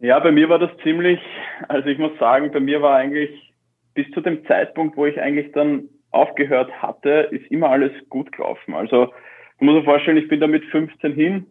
Ja, 0.00 0.18
bei 0.20 0.32
mir 0.32 0.48
war 0.48 0.58
das 0.58 0.70
ziemlich, 0.82 1.18
also 1.68 1.88
ich 1.88 1.98
muss 1.98 2.12
sagen, 2.18 2.52
bei 2.52 2.60
mir 2.60 2.82
war 2.82 2.96
eigentlich 2.96 3.53
bis 3.94 4.10
zu 4.10 4.20
dem 4.20 4.44
Zeitpunkt, 4.46 4.96
wo 4.96 5.06
ich 5.06 5.20
eigentlich 5.20 5.52
dann 5.52 5.88
aufgehört 6.10 6.70
hatte, 6.80 7.28
ist 7.30 7.50
immer 7.50 7.70
alles 7.70 7.92
gut 8.08 8.30
gelaufen. 8.32 8.74
Also 8.74 9.06
du 9.58 9.64
musst 9.64 9.78
dir 9.78 9.84
vorstellen, 9.84 10.16
ich 10.16 10.28
bin 10.28 10.40
da 10.40 10.46
mit 10.46 10.64
15 10.66 11.12
hin. 11.12 11.46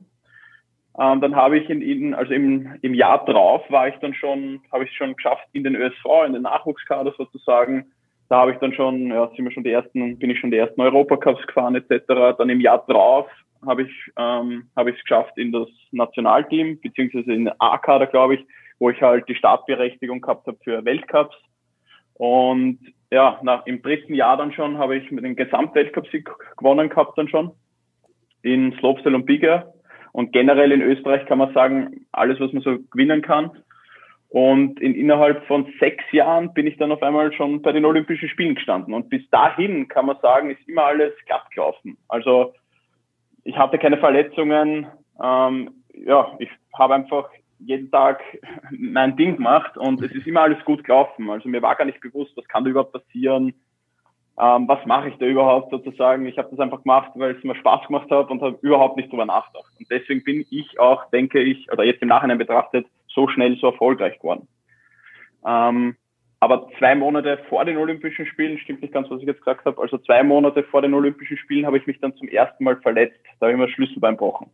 Ähm, 0.99 1.21
dann 1.21 1.35
habe 1.35 1.57
ich 1.57 1.69
in, 1.69 1.81
in 1.81 2.13
also 2.13 2.33
im, 2.33 2.75
im 2.81 2.93
Jahr 2.93 3.25
drauf 3.25 3.63
war 3.69 3.87
ich 3.87 3.95
dann 3.95 4.13
schon, 4.13 4.61
habe 4.71 4.83
ich 4.83 4.95
schon 4.95 5.15
geschafft 5.15 5.47
in 5.51 5.63
den 5.63 5.75
ÖSV, 5.75 6.05
in 6.25 6.33
den 6.33 6.43
Nachwuchskader 6.43 7.13
sozusagen. 7.17 7.91
da 8.29 8.41
habe 8.41 8.51
ich 8.51 8.57
dann 8.59 8.73
schon, 8.73 9.07
ja, 9.07 9.27
sind 9.35 9.45
wir 9.45 9.51
schon 9.51 9.63
die 9.63 9.71
ersten, 9.71 10.19
bin 10.19 10.29
ich 10.29 10.39
schon 10.39 10.51
die 10.51 10.57
ersten 10.57 10.79
Europacups 10.81 11.45
gefahren 11.47 11.75
etc. 11.75 12.37
Dann 12.37 12.49
im 12.49 12.61
Jahr 12.61 12.85
drauf 12.85 13.27
habe 13.65 13.83
ich 13.83 14.11
ähm, 14.17 14.69
habe 14.75 14.91
ich 14.91 14.97
es 14.97 15.03
geschafft 15.03 15.37
in 15.37 15.51
das 15.51 15.69
Nationalteam 15.91 16.79
beziehungsweise 16.79 17.33
in 17.33 17.49
A-Kader, 17.59 18.07
glaube 18.07 18.35
ich, 18.35 18.45
wo 18.79 18.89
ich 18.89 19.01
halt 19.01 19.27
die 19.27 19.35
Startberechtigung 19.35 20.21
gehabt 20.21 20.45
habe 20.47 20.57
für 20.63 20.85
Weltcups. 20.85 21.35
Und 22.15 22.79
ja, 23.11 23.39
nach, 23.43 23.65
im 23.65 23.81
dritten 23.81 24.13
Jahr 24.13 24.37
dann 24.37 24.53
schon 24.53 24.77
habe 24.77 24.97
ich 24.97 25.11
mit 25.11 25.23
dem 25.23 25.35
Gesamtweltcup-Sieg 25.35 26.29
gewonnen 26.57 26.89
gehabt 26.89 27.17
dann 27.17 27.27
schon 27.29 27.51
in 28.41 28.73
Slopestyle 28.79 29.15
und 29.15 29.25
Big 29.25 29.43
Air. 29.43 29.73
Und 30.11 30.31
generell 30.31 30.71
in 30.71 30.81
Österreich 30.81 31.25
kann 31.25 31.39
man 31.39 31.53
sagen, 31.53 32.05
alles, 32.11 32.39
was 32.39 32.53
man 32.53 32.61
so 32.61 32.77
gewinnen 32.91 33.21
kann. 33.21 33.51
Und 34.29 34.79
in, 34.79 34.95
innerhalb 34.95 35.45
von 35.45 35.71
sechs 35.79 36.03
Jahren 36.11 36.53
bin 36.53 36.65
ich 36.65 36.77
dann 36.77 36.91
auf 36.91 37.03
einmal 37.03 37.31
schon 37.33 37.61
bei 37.61 37.71
den 37.71 37.85
Olympischen 37.85 38.29
Spielen 38.29 38.55
gestanden. 38.55 38.93
Und 38.93 39.09
bis 39.09 39.27
dahin 39.29 39.87
kann 39.87 40.07
man 40.07 40.17
sagen, 40.21 40.49
ist 40.49 40.67
immer 40.67 40.85
alles 40.85 41.13
glatt 41.27 41.49
gelaufen. 41.51 41.97
Also 42.07 42.53
ich 43.43 43.55
hatte 43.57 43.77
keine 43.77 43.97
Verletzungen. 43.97 44.87
Ähm, 45.23 45.69
ja, 45.93 46.35
ich 46.39 46.49
habe 46.73 46.95
einfach 46.95 47.29
jeden 47.65 47.91
Tag 47.91 48.21
mein 48.71 49.15
Ding 49.15 49.37
gemacht 49.37 49.77
und 49.77 50.01
es 50.01 50.11
ist 50.11 50.27
immer 50.27 50.41
alles 50.41 50.63
gut 50.65 50.83
gelaufen. 50.83 51.29
Also 51.29 51.49
mir 51.49 51.61
war 51.61 51.75
gar 51.75 51.85
nicht 51.85 52.01
bewusst, 52.01 52.35
was 52.35 52.47
kann 52.47 52.63
da 52.63 52.69
überhaupt 52.69 52.93
passieren, 52.93 53.53
ähm, 54.39 54.67
was 54.67 54.85
mache 54.85 55.09
ich 55.09 55.15
da 55.17 55.25
überhaupt 55.25 55.71
sozusagen. 55.71 56.25
Ich 56.25 56.37
habe 56.37 56.49
das 56.49 56.59
einfach 56.59 56.81
gemacht, 56.83 57.11
weil 57.15 57.35
es 57.35 57.43
mir 57.43 57.55
Spaß 57.55 57.87
gemacht 57.87 58.09
hat 58.09 58.31
und 58.31 58.41
habe 58.41 58.57
überhaupt 58.61 58.97
nicht 58.97 59.11
drüber 59.11 59.25
nachgedacht. 59.25 59.71
Und 59.79 59.89
deswegen 59.89 60.23
bin 60.23 60.45
ich 60.49 60.79
auch, 60.79 61.09
denke 61.11 61.41
ich, 61.41 61.71
oder 61.71 61.83
jetzt 61.83 62.01
im 62.01 62.07
Nachhinein 62.07 62.37
betrachtet, 62.37 62.87
so 63.07 63.27
schnell 63.27 63.55
so 63.57 63.67
erfolgreich 63.67 64.17
geworden. 64.17 64.47
Ähm, 65.45 65.95
aber 66.39 66.67
zwei 66.77 66.93
Monate 66.95 67.39
vor 67.47 67.63
den 67.63 67.77
Olympischen 67.77 68.25
Spielen, 68.25 68.57
stimmt 68.57 68.81
nicht 68.81 68.93
ganz, 68.93 69.09
was 69.09 69.21
ich 69.21 69.27
jetzt 69.27 69.39
gesagt 69.39 69.63
habe, 69.65 69.81
also 69.81 69.97
zwei 69.99 70.23
Monate 70.23 70.63
vor 70.63 70.81
den 70.81 70.93
Olympischen 70.93 71.37
Spielen 71.37 71.65
habe 71.65 71.77
ich 71.77 71.87
mich 71.87 71.99
dann 72.01 72.15
zum 72.17 72.27
ersten 72.27 72.65
Mal 72.65 72.75
verletzt. 72.81 73.21
Da 73.39 73.45
habe 73.45 73.53
ich 73.53 73.59
mir 73.59 73.69
Schlüsselbein 73.69 74.15
gebrochen. 74.15 74.49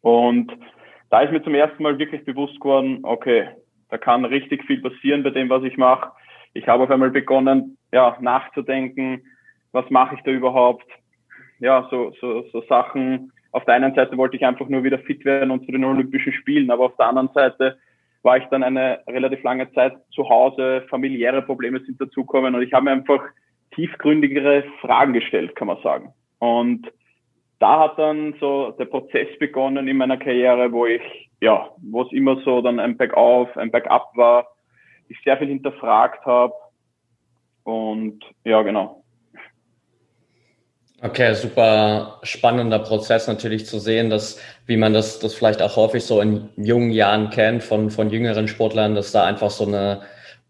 Und 0.00 0.50
da 1.14 1.20
ist 1.20 1.30
mir 1.30 1.44
zum 1.44 1.54
ersten 1.54 1.80
Mal 1.80 1.96
wirklich 1.96 2.24
bewusst 2.24 2.58
geworden, 2.58 2.98
okay, 3.04 3.46
da 3.88 3.98
kann 3.98 4.24
richtig 4.24 4.64
viel 4.64 4.82
passieren 4.82 5.22
bei 5.22 5.30
dem, 5.30 5.48
was 5.48 5.62
ich 5.62 5.76
mache. 5.76 6.10
Ich 6.54 6.66
habe 6.66 6.82
auf 6.82 6.90
einmal 6.90 7.12
begonnen, 7.12 7.78
ja, 7.92 8.18
nachzudenken, 8.20 9.22
was 9.70 9.88
mache 9.90 10.16
ich 10.16 10.22
da 10.22 10.32
überhaupt? 10.32 10.84
Ja, 11.60 11.86
so, 11.88 12.12
so, 12.20 12.42
so 12.50 12.62
Sachen. 12.62 13.30
Auf 13.52 13.64
der 13.64 13.74
einen 13.74 13.94
Seite 13.94 14.16
wollte 14.16 14.34
ich 14.34 14.44
einfach 14.44 14.68
nur 14.68 14.82
wieder 14.82 14.98
fit 14.98 15.24
werden 15.24 15.52
und 15.52 15.64
zu 15.64 15.70
den 15.70 15.84
Olympischen 15.84 16.32
Spielen, 16.32 16.68
aber 16.68 16.86
auf 16.86 16.96
der 16.96 17.06
anderen 17.06 17.30
Seite 17.32 17.78
war 18.24 18.38
ich 18.38 18.44
dann 18.46 18.64
eine 18.64 18.98
relativ 19.06 19.40
lange 19.44 19.70
Zeit 19.70 19.94
zu 20.10 20.28
Hause, 20.28 20.84
familiäre 20.90 21.42
Probleme 21.42 21.78
sind 21.78 22.00
dazugekommen 22.00 22.56
und 22.56 22.62
ich 22.62 22.72
habe 22.72 22.86
mir 22.86 22.90
einfach 22.90 23.22
tiefgründigere 23.76 24.64
Fragen 24.80 25.12
gestellt, 25.12 25.54
kann 25.54 25.68
man 25.68 25.80
sagen. 25.80 26.12
Und 26.40 26.90
da 27.64 27.80
hat 27.80 27.98
dann 27.98 28.34
so 28.40 28.72
der 28.72 28.84
Prozess 28.84 29.26
begonnen 29.38 29.88
in 29.88 29.96
meiner 29.96 30.18
Karriere, 30.18 30.70
wo 30.70 30.84
ich, 30.84 31.00
ja, 31.40 31.70
wo 31.78 32.02
es 32.02 32.12
immer 32.12 32.38
so 32.44 32.60
dann 32.60 32.78
ein 32.78 32.98
Bergauf, 32.98 33.56
ein 33.56 33.70
Bergab 33.70 34.14
war, 34.16 34.48
ich 35.08 35.16
sehr 35.24 35.38
viel 35.38 35.48
hinterfragt 35.48 36.26
habe 36.26 36.52
und 37.62 38.22
ja, 38.44 38.60
genau. 38.60 39.02
Okay, 41.00 41.32
super 41.32 42.18
spannender 42.22 42.80
Prozess 42.80 43.28
natürlich 43.28 43.64
zu 43.64 43.78
sehen, 43.78 44.10
dass, 44.10 44.38
wie 44.66 44.76
man 44.76 44.92
das, 44.92 45.18
das 45.18 45.32
vielleicht 45.32 45.62
auch 45.62 45.76
häufig 45.76 46.04
so 46.04 46.20
in 46.20 46.50
jungen 46.56 46.90
Jahren 46.90 47.30
kennt 47.30 47.62
von, 47.62 47.90
von 47.90 48.10
jüngeren 48.10 48.46
Sportlern, 48.46 48.94
dass 48.94 49.10
da 49.10 49.24
einfach 49.24 49.50
so 49.50 49.66
eine 49.66 50.02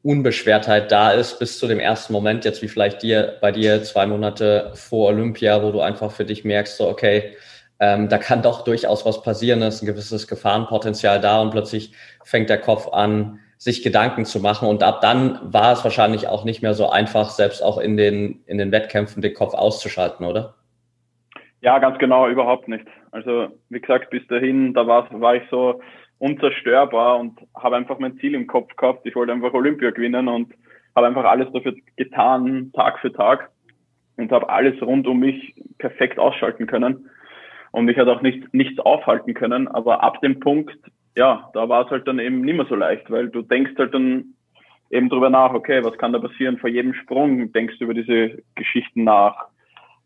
Unbeschwertheit 0.05 0.93
da 0.93 1.13
ist 1.13 1.39
bis 1.39 1.59
zu 1.59 1.67
dem 1.67 1.81
ersten 1.81 2.13
Moment, 2.13 2.45
jetzt 2.45 2.61
wie 2.61 2.69
vielleicht 2.69 3.03
dir, 3.03 3.39
bei 3.41 3.51
dir 3.51 3.83
zwei 3.83 4.07
Monate 4.07 4.71
vor 4.75 5.09
Olympia, 5.09 5.63
wo 5.63 5.73
du 5.73 5.81
einfach 5.81 6.13
für 6.13 6.27
dich 6.27 6.45
merkst, 6.45 6.77
so, 6.77 6.89
okay, 6.89 7.35
ähm, 7.81 8.11
da 8.11 8.19
kann 8.19 8.43
doch 8.43 8.65
durchaus 8.65 9.07
was 9.07 9.23
passieren, 9.23 9.61
da 9.61 9.69
ist 9.69 9.83
ein 9.83 9.87
gewisses 9.87 10.29
Gefahrenpotenzial 10.29 11.21
da 11.21 11.41
und 11.41 11.53
plötzlich 11.53 11.95
fängt 12.23 12.51
der 12.51 12.61
Kopf 12.61 12.89
an, 12.93 13.41
sich 13.57 13.83
Gedanken 13.83 14.27
zu 14.27 14.41
machen. 14.41 14.69
Und 14.69 14.83
ab 14.83 15.01
dann 15.01 15.39
war 15.43 15.73
es 15.73 15.83
wahrscheinlich 15.85 16.29
auch 16.29 16.45
nicht 16.45 16.61
mehr 16.61 16.75
so 16.75 16.91
einfach, 16.91 17.31
selbst 17.31 17.63
auch 17.63 17.79
in 17.79 17.97
den, 17.97 18.43
in 18.47 18.59
den 18.59 18.73
Wettkämpfen 18.73 19.23
den 19.23 19.33
Kopf 19.33 19.55
auszuschalten, 19.55 20.27
oder? 20.27 20.55
Ja, 21.63 21.79
ganz 21.79 21.99
genau, 21.99 22.29
überhaupt 22.29 22.69
nicht. 22.69 22.87
Also, 23.11 23.49
wie 23.71 23.81
gesagt, 23.81 24.11
bis 24.11 24.27
dahin, 24.27 24.75
da 24.75 24.87
war, 24.87 25.09
war 25.19 25.37
ich 25.37 25.45
so, 25.51 25.81
unzerstörbar 26.25 27.19
und 27.19 27.39
habe 27.55 27.77
einfach 27.77 27.99
mein 27.99 28.17
Ziel 28.17 28.35
im 28.35 28.47
Kopf 28.47 28.75
gehabt. 28.77 29.05
Ich 29.05 29.15
wollte 29.15 29.33
einfach 29.33 29.53
Olympia 29.53 29.91
gewinnen 29.91 30.27
und 30.27 30.55
habe 30.97 31.07
einfach 31.07 31.25
alles 31.25 31.53
dafür 31.53 31.75
getan, 31.97 32.73
Tag 32.73 32.99
für 33.01 33.13
Tag 33.13 33.51
und 34.17 34.33
habe 34.33 34.49
alles 34.49 34.81
rund 34.81 35.07
um 35.07 35.19
mich 35.19 35.55
perfekt 35.77 36.19
ausschalten 36.19 36.67
können. 36.67 37.11
Und 37.73 37.85
mich 37.85 37.99
hat 37.99 38.09
auch 38.09 38.23
nicht, 38.23 38.55
nichts 38.55 38.79
aufhalten 38.79 39.35
können. 39.35 39.69
Aber 39.69 40.03
ab 40.03 40.23
dem 40.23 40.41
Punkt, 40.41 40.75
ja, 41.15 41.51
da 41.53 41.69
war 41.69 41.85
es 41.85 41.91
halt 41.91 42.09
dann 42.09 42.19
eben 42.19 42.41
nicht 42.41 42.57
mehr 42.57 42.67
so 42.71 42.75
leicht, 42.75 43.11
weil 43.11 43.29
du 43.29 43.43
denkst 43.43 43.73
halt 43.77 43.93
dann 43.93 44.35
eben 44.91 45.11
drüber 45.11 45.29
nach, 45.29 45.53
okay, 45.53 45.85
was 45.85 45.99
kann 45.99 46.15
da 46.15 46.21
passieren? 46.21 46.57
Vor 46.57 46.71
jedem 46.71 46.95
Sprung 46.95 47.53
denkst 47.53 47.79
du 47.79 47.85
über 47.85 47.95
diese 47.95 48.43
Geschichten 48.55 49.05
nach. 49.05 49.49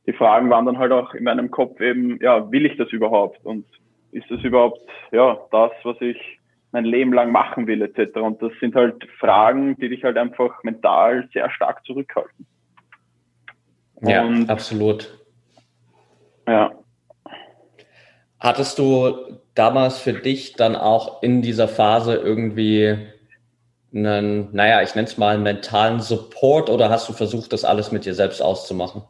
Die 0.09 0.15
Fragen 0.15 0.51
waren 0.51 0.67
dann 0.67 0.79
halt 0.79 0.91
auch 0.91 1.15
in 1.15 1.23
meinem 1.23 1.53
Kopf 1.53 1.81
eben, 1.81 2.19
ja, 2.21 2.51
will 2.51 2.67
ich 2.67 2.77
das 2.77 2.91
überhaupt? 2.91 3.45
Und 3.45 3.67
ist 4.13 4.31
das 4.31 4.41
überhaupt 4.41 4.81
ja 5.13 5.39
das, 5.51 5.73
was 5.85 6.01
ich 6.01 6.17
mein 6.73 6.85
Leben 6.85 7.13
lang 7.13 7.33
machen 7.33 7.67
will, 7.67 7.83
etc. 7.83 8.17
Und 8.19 8.43
das 8.43 8.53
sind 8.61 8.75
halt 8.75 9.07
Fragen, 9.19 9.77
die 9.77 9.89
dich 9.89 10.05
halt 10.05 10.19
einfach 10.19 10.63
mental 10.63 11.29
sehr 11.33 11.51
stark 11.51 11.85
zurückhalten. 11.85 12.47
Ja, 14.03 14.25
Und, 14.25 14.51
absolut. 14.51 15.19
Ja. 16.47 16.73
Hattest 18.39 18.79
du 18.79 19.41
damals 19.55 19.99
für 19.99 20.13
dich 20.13 20.55
dann 20.55 20.77
auch 20.77 21.23
in 21.23 21.43
dieser 21.43 21.69
Phase 21.69 22.15
irgendwie 22.15 22.97
einen, 23.93 24.55
naja, 24.55 24.83
ich 24.83 24.95
nenne 24.95 25.09
es 25.09 25.19
mal 25.19 25.35
einen 25.35 25.43
mentalen 25.43 26.01
Support 26.01 26.71
oder 26.71 26.91
hast 26.91 27.09
du 27.09 27.13
versucht, 27.13 27.53
das 27.53 27.65
alles 27.65 27.91
mit 27.91 28.05
dir 28.05 28.15
selbst 28.15 28.41
auszumachen? 28.41 29.03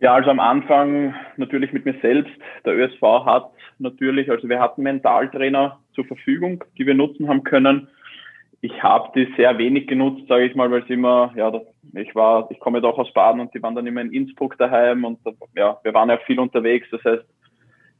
Ja, 0.00 0.14
also 0.14 0.30
am 0.30 0.40
Anfang 0.40 1.14
natürlich 1.36 1.72
mit 1.72 1.84
mir 1.84 1.94
selbst. 2.00 2.32
Der 2.64 2.74
ÖSV 2.74 3.02
hat 3.26 3.50
natürlich, 3.78 4.30
also 4.30 4.48
wir 4.48 4.58
hatten 4.58 4.82
Mentaltrainer 4.82 5.78
zur 5.94 6.06
Verfügung, 6.06 6.64
die 6.78 6.86
wir 6.86 6.94
nutzen 6.94 7.28
haben 7.28 7.44
können. 7.44 7.88
Ich 8.62 8.82
habe 8.82 9.10
die 9.14 9.32
sehr 9.36 9.58
wenig 9.58 9.86
genutzt, 9.86 10.26
sage 10.26 10.46
ich 10.46 10.54
mal, 10.54 10.70
weil 10.70 10.82
es 10.82 10.90
immer, 10.90 11.32
ja, 11.36 11.52
ich 11.94 12.14
war, 12.14 12.50
ich 12.50 12.58
komme 12.60 12.80
doch 12.80 12.98
aus 12.98 13.12
Baden 13.12 13.40
und 13.40 13.54
die 13.54 13.62
waren 13.62 13.74
dann 13.74 13.86
immer 13.86 14.00
in 14.00 14.12
Innsbruck 14.12 14.56
daheim 14.56 15.04
und 15.04 15.18
ja, 15.54 15.78
wir 15.82 15.94
waren 15.94 16.08
ja 16.08 16.16
viel 16.26 16.40
unterwegs. 16.40 16.86
Das 16.90 17.04
heißt, 17.04 17.24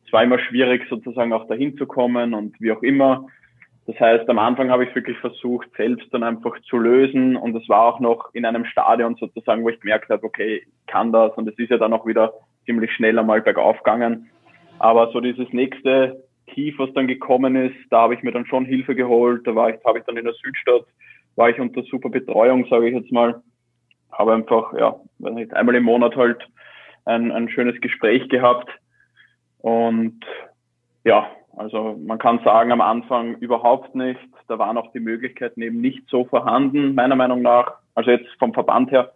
es 0.07 0.12
war 0.12 0.23
immer 0.23 0.38
schwierig 0.38 0.87
sozusagen 0.88 1.33
auch 1.35 1.49
dahin 1.49 1.76
zu 1.76 1.87
kommen 1.87 2.33
und 2.33 2.59
wie 2.61 2.73
auch 2.73 2.83
immer. 2.83 3.26
Das 3.90 3.99
heißt, 3.99 4.28
am 4.28 4.38
Anfang 4.38 4.70
habe 4.70 4.85
ich 4.85 4.94
wirklich 4.94 5.18
versucht, 5.18 5.68
selbst 5.76 6.06
dann 6.14 6.23
einfach 6.23 6.56
zu 6.62 6.78
lösen. 6.78 7.35
Und 7.35 7.56
es 7.56 7.68
war 7.68 7.87
auch 7.87 7.99
noch 7.99 8.32
in 8.35 8.44
einem 8.44 8.64
Stadion 8.64 9.16
sozusagen, 9.16 9.64
wo 9.64 9.68
ich 9.68 9.80
gemerkt 9.80 10.11
habe, 10.11 10.23
okay, 10.23 10.62
ich 10.64 10.87
kann 10.87 11.11
das. 11.12 11.32
Und 11.37 11.49
es 11.49 11.59
ist 11.59 11.70
ja 11.70 11.76
dann 11.76 11.92
auch 11.92 12.06
wieder 12.06 12.32
ziemlich 12.66 12.92
schnell 12.92 13.18
einmal 13.18 13.42
bergauf 13.42 13.78
gegangen. 13.78 14.30
Aber 14.78 15.11
so 15.11 15.20
dieses 15.20 15.52
nächste 15.52 16.23
Tief, 16.54 16.78
was 16.78 16.92
dann 16.94 17.09
gekommen 17.09 17.56
ist, 17.56 17.75
da 17.90 18.02
habe 18.02 18.14
ich 18.14 18.23
mir 18.23 18.30
dann 18.30 18.47
schon 18.47 18.64
Hilfe 18.64 18.94
geholt. 18.94 19.44
Da 19.44 19.56
war 19.56 19.70
ich, 19.70 19.85
habe 19.85 19.99
ich 19.99 20.04
dann 20.04 20.16
in 20.16 20.25
der 20.25 20.35
Südstadt, 20.35 20.85
war 21.35 21.50
ich 21.50 21.59
unter 21.59 21.82
super 21.82 22.11
Betreuung, 22.11 22.66
sage 22.70 22.90
ich 22.90 22.94
jetzt 22.94 23.11
mal. 23.11 23.42
Habe 24.12 24.35
einfach, 24.35 24.73
ja, 24.78 25.00
weiß 25.18 25.35
nicht, 25.35 25.52
einmal 25.52 25.75
im 25.75 25.82
Monat 25.82 26.14
halt 26.14 26.47
ein, 27.06 27.32
ein 27.32 27.49
schönes 27.49 27.80
Gespräch 27.80 28.28
gehabt. 28.28 28.70
Und 29.59 30.25
ja, 31.02 31.26
also 31.57 31.99
man 32.04 32.19
kann 32.19 32.40
sagen, 32.45 32.73
am 32.73 32.80
Anfang 32.80 33.37
überhaupt 33.37 33.95
nicht. 33.95 34.21
Da 34.49 34.59
waren 34.59 34.76
auch 34.76 34.92
die 34.92 35.00
Möglichkeiten 35.00 35.62
eben 35.62 35.80
nicht 35.80 36.09
so 36.09 36.25
vorhanden, 36.25 36.95
meiner 36.95 37.16
Meinung 37.16 37.42
nach. 37.42 37.75
Also 37.95 38.11
jetzt 38.11 38.28
vom 38.38 38.52
Verband 38.52 38.90
her. 38.90 39.12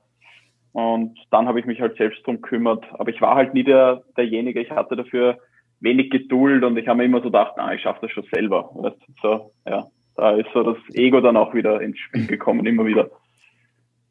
Und 0.72 1.16
dann 1.30 1.46
habe 1.46 1.60
ich 1.60 1.66
mich 1.66 1.80
halt 1.80 1.96
selbst 1.96 2.26
drum 2.26 2.42
gekümmert. 2.42 2.84
Aber 2.94 3.10
ich 3.10 3.20
war 3.20 3.36
halt 3.36 3.54
nie 3.54 3.64
der, 3.64 4.02
derjenige, 4.16 4.60
ich 4.60 4.70
hatte 4.70 4.96
dafür 4.96 5.38
wenig 5.80 6.10
Geduld 6.10 6.64
und 6.64 6.76
ich 6.76 6.88
habe 6.88 6.98
mir 6.98 7.04
immer 7.04 7.18
so 7.18 7.24
gedacht, 7.24 7.54
na, 7.56 7.72
ich 7.74 7.82
schaffe 7.82 8.00
das 8.02 8.10
schon 8.10 8.26
selber. 8.32 8.70
Weißt, 8.74 8.96
so, 9.22 9.52
ja, 9.66 9.84
da 10.16 10.32
ist 10.32 10.48
so 10.52 10.62
das 10.62 10.76
Ego 10.94 11.20
dann 11.20 11.36
auch 11.36 11.54
wieder 11.54 11.80
ins 11.80 11.98
Spiel 11.98 12.26
gekommen, 12.26 12.66
immer 12.66 12.86
wieder. 12.86 13.10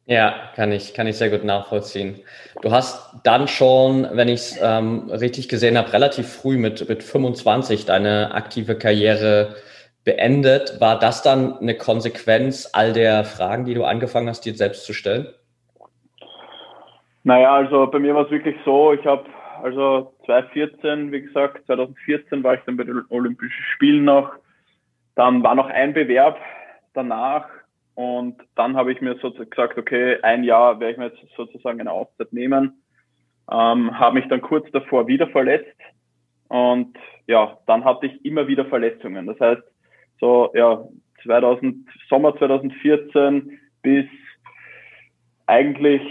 Ja, 0.06 0.50
kann 0.54 0.70
ich, 0.70 0.92
kann 0.92 1.06
ich 1.06 1.16
sehr 1.16 1.30
gut 1.30 1.44
nachvollziehen. 1.44 2.20
Du 2.60 2.70
hast 2.70 3.20
dann 3.24 3.48
schon, 3.48 4.06
wenn 4.12 4.28
ich 4.28 4.40
es 4.40 4.60
ähm, 4.62 5.08
richtig 5.10 5.48
gesehen 5.48 5.78
habe, 5.78 5.92
relativ 5.94 6.28
früh 6.28 6.58
mit, 6.58 6.86
mit 6.88 7.02
25 7.02 7.86
deine 7.86 8.34
aktive 8.34 8.76
Karriere 8.76 9.54
beendet. 10.04 10.78
War 10.78 10.98
das 10.98 11.22
dann 11.22 11.58
eine 11.58 11.74
Konsequenz 11.74 12.68
all 12.74 12.92
der 12.92 13.24
Fragen, 13.24 13.64
die 13.64 13.72
du 13.72 13.84
angefangen 13.84 14.28
hast, 14.28 14.42
dir 14.42 14.54
selbst 14.54 14.84
zu 14.84 14.92
stellen? 14.92 15.26
Naja, 17.22 17.54
also 17.54 17.86
bei 17.86 17.98
mir 17.98 18.14
war 18.14 18.26
es 18.26 18.30
wirklich 18.30 18.56
so, 18.66 18.92
ich 18.92 19.06
habe 19.06 19.24
also 19.62 20.12
2014, 20.26 21.10
wie 21.10 21.22
gesagt, 21.22 21.64
2014 21.64 22.44
war 22.44 22.54
ich 22.54 22.60
dann 22.66 22.76
bei 22.76 22.84
den 22.84 23.02
Olympischen 23.08 23.64
Spielen 23.72 24.04
noch. 24.04 24.32
Dann 25.14 25.42
war 25.42 25.54
noch 25.54 25.70
ein 25.70 25.94
Bewerb 25.94 26.36
danach 26.92 27.46
Und 27.94 28.42
dann 28.56 28.76
habe 28.76 28.92
ich 28.92 29.00
mir 29.00 29.14
sozusagen 29.18 29.50
gesagt, 29.50 29.78
okay, 29.78 30.18
ein 30.22 30.44
Jahr 30.44 30.80
werde 30.80 30.92
ich 30.92 30.98
mir 30.98 31.06
jetzt 31.06 31.36
sozusagen 31.36 31.80
eine 31.80 31.92
Auszeit 31.92 32.32
nehmen. 32.32 32.82
Ähm, 33.50 33.98
habe 33.98 34.16
mich 34.16 34.28
dann 34.28 34.40
kurz 34.40 34.70
davor 34.72 35.06
wieder 35.06 35.28
verletzt. 35.28 35.76
Und 36.48 36.96
ja, 37.26 37.58
dann 37.66 37.84
hatte 37.84 38.06
ich 38.06 38.24
immer 38.24 38.48
wieder 38.48 38.64
Verletzungen. 38.66 39.26
Das 39.26 39.38
heißt, 39.38 39.62
so 40.20 40.50
ja, 40.54 40.84
2000, 41.22 41.86
Sommer 42.08 42.36
2014 42.36 43.58
bis 43.82 44.06
eigentlich 45.46 46.02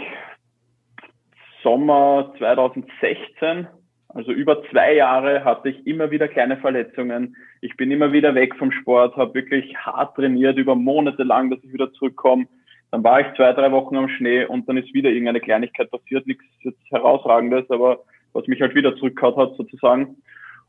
Sommer 1.62 2.34
2016, 2.38 3.66
also 4.14 4.30
über 4.30 4.62
zwei 4.70 4.94
Jahre, 4.94 5.44
hatte 5.44 5.70
ich 5.70 5.86
immer 5.86 6.10
wieder 6.10 6.28
kleine 6.28 6.56
Verletzungen. 6.56 7.36
Ich 7.60 7.76
bin 7.76 7.90
immer 7.90 8.12
wieder 8.12 8.34
weg 8.34 8.54
vom 8.56 8.70
Sport, 8.70 9.16
habe 9.16 9.34
wirklich 9.34 9.76
hart 9.76 10.14
trainiert, 10.14 10.56
über 10.56 10.76
Monate 10.76 11.24
lang, 11.24 11.50
dass 11.50 11.62
ich 11.64 11.72
wieder 11.72 11.92
zurückkomme. 11.94 12.46
Dann 12.92 13.02
war 13.02 13.20
ich 13.20 13.36
zwei, 13.36 13.52
drei 13.52 13.72
Wochen 13.72 13.96
am 13.96 14.08
Schnee 14.08 14.44
und 14.44 14.68
dann 14.68 14.76
ist 14.76 14.94
wieder 14.94 15.10
irgendeine 15.10 15.40
Kleinigkeit 15.40 15.90
passiert, 15.90 16.28
nichts 16.28 16.44
jetzt 16.60 16.78
herausragendes, 16.90 17.68
aber 17.70 18.04
was 18.32 18.46
mich 18.46 18.60
halt 18.60 18.76
wieder 18.76 18.94
zurückgehauen 18.96 19.36
hat 19.36 19.56
sozusagen. 19.56 20.16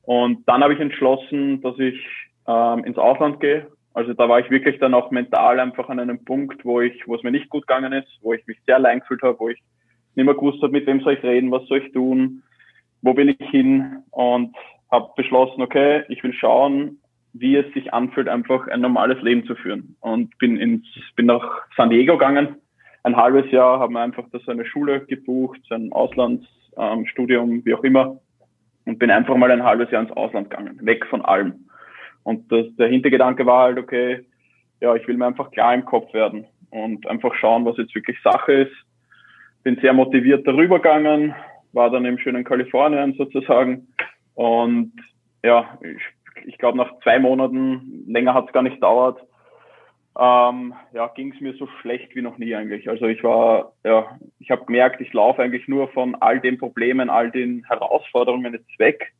Und 0.02 0.48
dann 0.48 0.64
habe 0.64 0.74
ich 0.74 0.80
entschlossen, 0.80 1.62
dass 1.62 1.78
ich 1.78 2.00
ähm, 2.48 2.84
ins 2.84 2.98
Ausland 2.98 3.40
gehe. 3.42 3.68
Also 3.94 4.14
da 4.14 4.28
war 4.28 4.40
ich 4.40 4.50
wirklich 4.50 4.80
dann 4.80 4.96
auch 4.96 5.12
mental 5.12 5.60
einfach 5.60 5.88
an 5.90 6.00
einem 6.00 6.26
Punkt, 6.26 6.66
wo 6.66 6.82
ich, 6.82 7.08
wo 7.08 7.16
es 7.16 7.22
mir 7.22 7.32
nicht 7.32 7.50
gut 7.50 7.68
gegangen 7.68 7.94
ist, 7.94 8.10
wo 8.22 8.34
ich 8.34 8.46
mich 8.48 8.58
sehr 8.66 8.76
allein 8.78 9.02
gefühlt 9.02 9.22
habe, 9.22 9.40
wo 9.40 9.50
ich 9.50 9.62
nicht 10.16 10.26
mehr 10.26 10.34
gewusst 10.34 10.64
habe, 10.64 10.72
mit 10.72 10.88
wem 10.88 11.02
soll 11.02 11.14
ich 11.14 11.24
reden, 11.24 11.52
was 11.52 11.66
soll 11.68 11.80
ich 11.80 11.92
tun, 11.92 12.42
wo 13.06 13.16
will 13.16 13.30
ich 13.30 13.50
hin 13.50 14.04
und 14.10 14.56
habe 14.92 15.12
beschlossen, 15.16 15.62
okay, 15.62 16.04
ich 16.10 16.24
will 16.24 16.34
schauen, 16.34 16.98
wie 17.34 17.56
es 17.56 17.72
sich 17.74 17.94
anfühlt, 17.94 18.28
einfach 18.28 18.68
ein 18.68 18.82
normales 18.82 19.22
Leben 19.22 19.46
zu 19.46 19.56
führen. 19.56 19.96
Und 20.00 20.36
bin 20.40 20.58
ins, 20.58 20.88
bin 21.16 21.28
nach 21.28 21.64
San 21.78 21.92
Diego 21.92 22.14
gegangen, 22.14 22.56
ein 23.04 23.16
halbes 23.16 23.52
Jahr, 23.52 23.80
habe 23.80 23.94
mir 23.94 24.00
einfach 24.00 24.26
da 24.32 24.40
so 24.40 24.52
eine 24.52 24.66
Schule 24.66 25.02
gebucht, 25.02 25.60
so 25.70 25.76
ein 25.76 25.92
Auslandsstudium, 25.92 27.52
ähm, 27.52 27.66
wie 27.66 27.76
auch 27.76 27.84
immer, 27.84 28.20
und 28.86 28.98
bin 28.98 29.12
einfach 29.12 29.36
mal 29.36 29.52
ein 29.52 29.64
halbes 29.64 29.92
Jahr 29.92 30.02
ins 30.02 30.12
Ausland 30.12 30.50
gegangen, 30.50 30.80
weg 30.82 31.06
von 31.06 31.24
allem. 31.24 31.68
Und 32.24 32.52
das, 32.52 32.66
der 32.78 32.88
Hintergedanke 32.88 33.46
war 33.46 33.66
halt, 33.66 33.78
okay, 33.78 34.26
ja, 34.82 34.96
ich 34.96 35.08
will 35.08 35.18
mir 35.18 35.28
einfach 35.28 35.52
klar 35.52 35.76
im 35.76 35.86
Kopf 35.86 36.12
werden 36.14 36.46
und 36.72 37.06
einfach 37.06 37.36
schauen, 37.36 37.66
was 37.66 37.78
jetzt 37.78 37.94
wirklich 37.94 38.20
Sache 38.24 38.52
ist. 38.52 38.76
Bin 39.62 39.78
sehr 39.80 39.94
motiviert 39.94 40.48
darüber 40.48 40.78
gegangen, 40.80 41.36
war 41.76 41.90
dann 41.90 42.06
im 42.06 42.18
schönen 42.18 42.44
Kalifornien 42.44 43.14
sozusagen. 43.14 43.88
Und 44.34 44.94
ja, 45.44 45.78
ich, 45.82 46.46
ich 46.46 46.58
glaube, 46.58 46.78
nach 46.78 46.92
zwei 47.04 47.20
Monaten, 47.20 48.06
länger 48.08 48.34
hat 48.34 48.48
es 48.48 48.54
gar 48.54 48.64
nicht 48.64 48.82
dauert, 48.82 49.22
ähm, 50.18 50.74
ja, 50.94 51.08
ging 51.08 51.34
es 51.34 51.42
mir 51.42 51.54
so 51.56 51.68
schlecht 51.82 52.16
wie 52.16 52.22
noch 52.22 52.38
nie 52.38 52.56
eigentlich. 52.56 52.90
Also 52.90 53.06
ich 53.06 53.22
war, 53.24 53.74
ja, 53.84 54.18
ich 54.40 54.50
habe 54.50 54.66
gemerkt, 54.66 55.02
ich 55.02 55.12
laufe 55.12 55.42
eigentlich 55.42 55.68
nur 55.68 55.90
von 55.90 56.16
all 56.16 56.40
den 56.40 56.58
Problemen, 56.58 57.10
all 57.10 57.32
den 57.32 57.66
Herausforderungen 57.66 58.54
jetzt 58.54 58.80
weg 58.80 59.12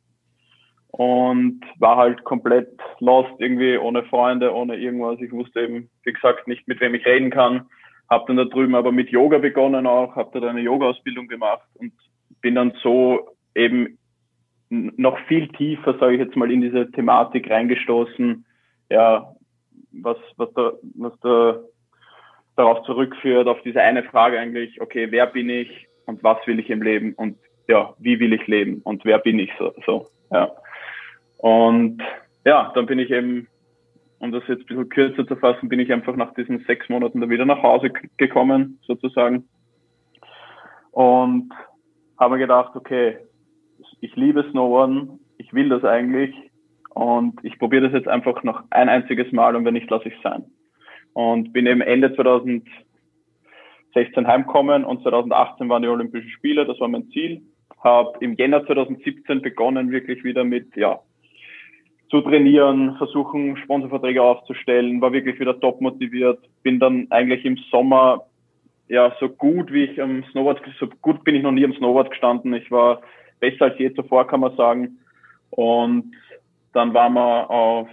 und 0.88 1.60
war 1.78 1.98
halt 1.98 2.24
komplett 2.24 2.70
lost 3.00 3.34
irgendwie, 3.38 3.76
ohne 3.76 4.04
Freunde, 4.04 4.54
ohne 4.54 4.76
irgendwas. 4.76 5.20
Ich 5.20 5.32
wusste 5.32 5.60
eben, 5.60 5.90
wie 6.04 6.12
gesagt, 6.14 6.48
nicht 6.48 6.66
mit 6.66 6.80
wem 6.80 6.94
ich 6.94 7.04
reden 7.04 7.30
kann. 7.30 7.66
Hab 8.08 8.26
dann 8.26 8.38
da 8.38 8.44
drüben 8.44 8.74
aber 8.74 8.92
mit 8.92 9.10
Yoga 9.10 9.36
begonnen 9.36 9.86
auch, 9.86 10.16
habe 10.16 10.40
da 10.40 10.48
eine 10.48 10.60
Yoga-Ausbildung 10.60 11.28
gemacht 11.28 11.68
und 11.74 11.92
bin 12.40 12.54
dann 12.54 12.72
so 12.82 13.28
eben 13.54 13.98
noch 14.68 15.18
viel 15.26 15.48
tiefer, 15.48 15.98
sage 15.98 16.14
ich 16.14 16.20
jetzt 16.20 16.36
mal, 16.36 16.50
in 16.50 16.60
diese 16.60 16.90
Thematik 16.90 17.50
reingestoßen. 17.50 18.44
Ja, 18.90 19.32
was, 19.92 20.16
was 20.36 20.52
da, 20.54 20.72
was 20.94 21.18
da 21.20 21.60
darauf 22.56 22.84
zurückführt, 22.84 23.48
auf 23.48 23.60
diese 23.62 23.80
eine 23.80 24.02
Frage 24.04 24.38
eigentlich, 24.38 24.80
okay, 24.80 25.08
wer 25.10 25.26
bin 25.26 25.48
ich 25.50 25.86
und 26.06 26.22
was 26.22 26.38
will 26.46 26.58
ich 26.58 26.70
im 26.70 26.82
Leben 26.82 27.14
und 27.14 27.38
ja, 27.68 27.94
wie 27.98 28.18
will 28.18 28.32
ich 28.32 28.46
leben 28.46 28.80
und 28.82 29.04
wer 29.04 29.18
bin 29.18 29.38
ich 29.38 29.50
so, 29.58 29.72
so 29.84 30.06
ja. 30.30 30.50
Und 31.38 32.02
ja, 32.44 32.72
dann 32.74 32.86
bin 32.86 32.98
ich 32.98 33.10
eben, 33.10 33.48
um 34.20 34.32
das 34.32 34.42
jetzt 34.48 34.62
ein 34.62 34.66
bisschen 34.66 34.88
kürzer 34.88 35.26
zu 35.26 35.36
fassen, 35.36 35.68
bin 35.68 35.80
ich 35.80 35.92
einfach 35.92 36.16
nach 36.16 36.32
diesen 36.34 36.64
sechs 36.64 36.88
Monaten 36.88 37.20
da 37.20 37.28
wieder 37.28 37.44
nach 37.44 37.62
Hause 37.62 37.90
gekommen, 38.16 38.78
sozusagen. 38.86 39.48
Und 40.92 41.52
habe 42.18 42.34
mir 42.34 42.40
gedacht, 42.40 42.74
okay, 42.74 43.18
ich 44.00 44.14
liebe 44.16 44.44
Snowboarden, 44.50 45.20
ich 45.38 45.52
will 45.52 45.68
das 45.68 45.84
eigentlich 45.84 46.34
und 46.90 47.38
ich 47.44 47.58
probiere 47.58 47.84
das 47.84 47.92
jetzt 47.92 48.08
einfach 48.08 48.42
noch 48.42 48.62
ein 48.70 48.88
einziges 48.88 49.30
Mal 49.32 49.56
und 49.56 49.64
wenn 49.64 49.74
nicht, 49.74 49.90
lasse 49.90 50.08
ich 50.08 50.14
es 50.14 50.22
sein. 50.22 50.44
Und 51.12 51.52
bin 51.52 51.66
eben 51.66 51.80
Ende 51.80 52.14
2016 52.14 54.26
heimgekommen 54.26 54.84
und 54.84 55.02
2018 55.02 55.68
waren 55.68 55.82
die 55.82 55.88
Olympischen 55.88 56.30
Spiele, 56.30 56.66
das 56.66 56.80
war 56.80 56.88
mein 56.88 57.08
Ziel. 57.10 57.42
Habe 57.82 58.18
im 58.20 58.34
Jänner 58.34 58.66
2017 58.66 59.42
begonnen, 59.42 59.90
wirklich 59.90 60.24
wieder 60.24 60.44
mit, 60.44 60.74
ja, 60.76 61.00
zu 62.10 62.20
trainieren, 62.20 62.96
versuchen, 62.96 63.56
Sponsorverträge 63.56 64.22
aufzustellen, 64.22 65.00
war 65.00 65.12
wirklich 65.12 65.40
wieder 65.40 65.58
top 65.58 65.80
motiviert. 65.80 66.38
Bin 66.62 66.78
dann 66.78 67.06
eigentlich 67.10 67.44
im 67.44 67.56
Sommer, 67.70 68.26
ja, 68.88 69.14
so 69.18 69.28
gut 69.28 69.72
wie 69.72 69.84
ich 69.84 70.00
am 70.00 70.24
Snowboard, 70.30 70.60
so 70.78 70.88
gut 71.02 71.24
bin 71.24 71.34
ich 71.34 71.42
noch 71.42 71.52
nie 71.52 71.64
am 71.64 71.74
Snowboard 71.74 72.10
gestanden. 72.10 72.54
Ich 72.54 72.70
war 72.70 73.00
besser 73.40 73.66
als 73.66 73.78
je 73.78 73.92
zuvor, 73.94 74.26
kann 74.26 74.40
man 74.40 74.56
sagen. 74.56 74.98
Und 75.50 76.12
dann 76.72 76.94
waren 76.94 77.14
wir 77.14 77.50
auf, 77.50 77.88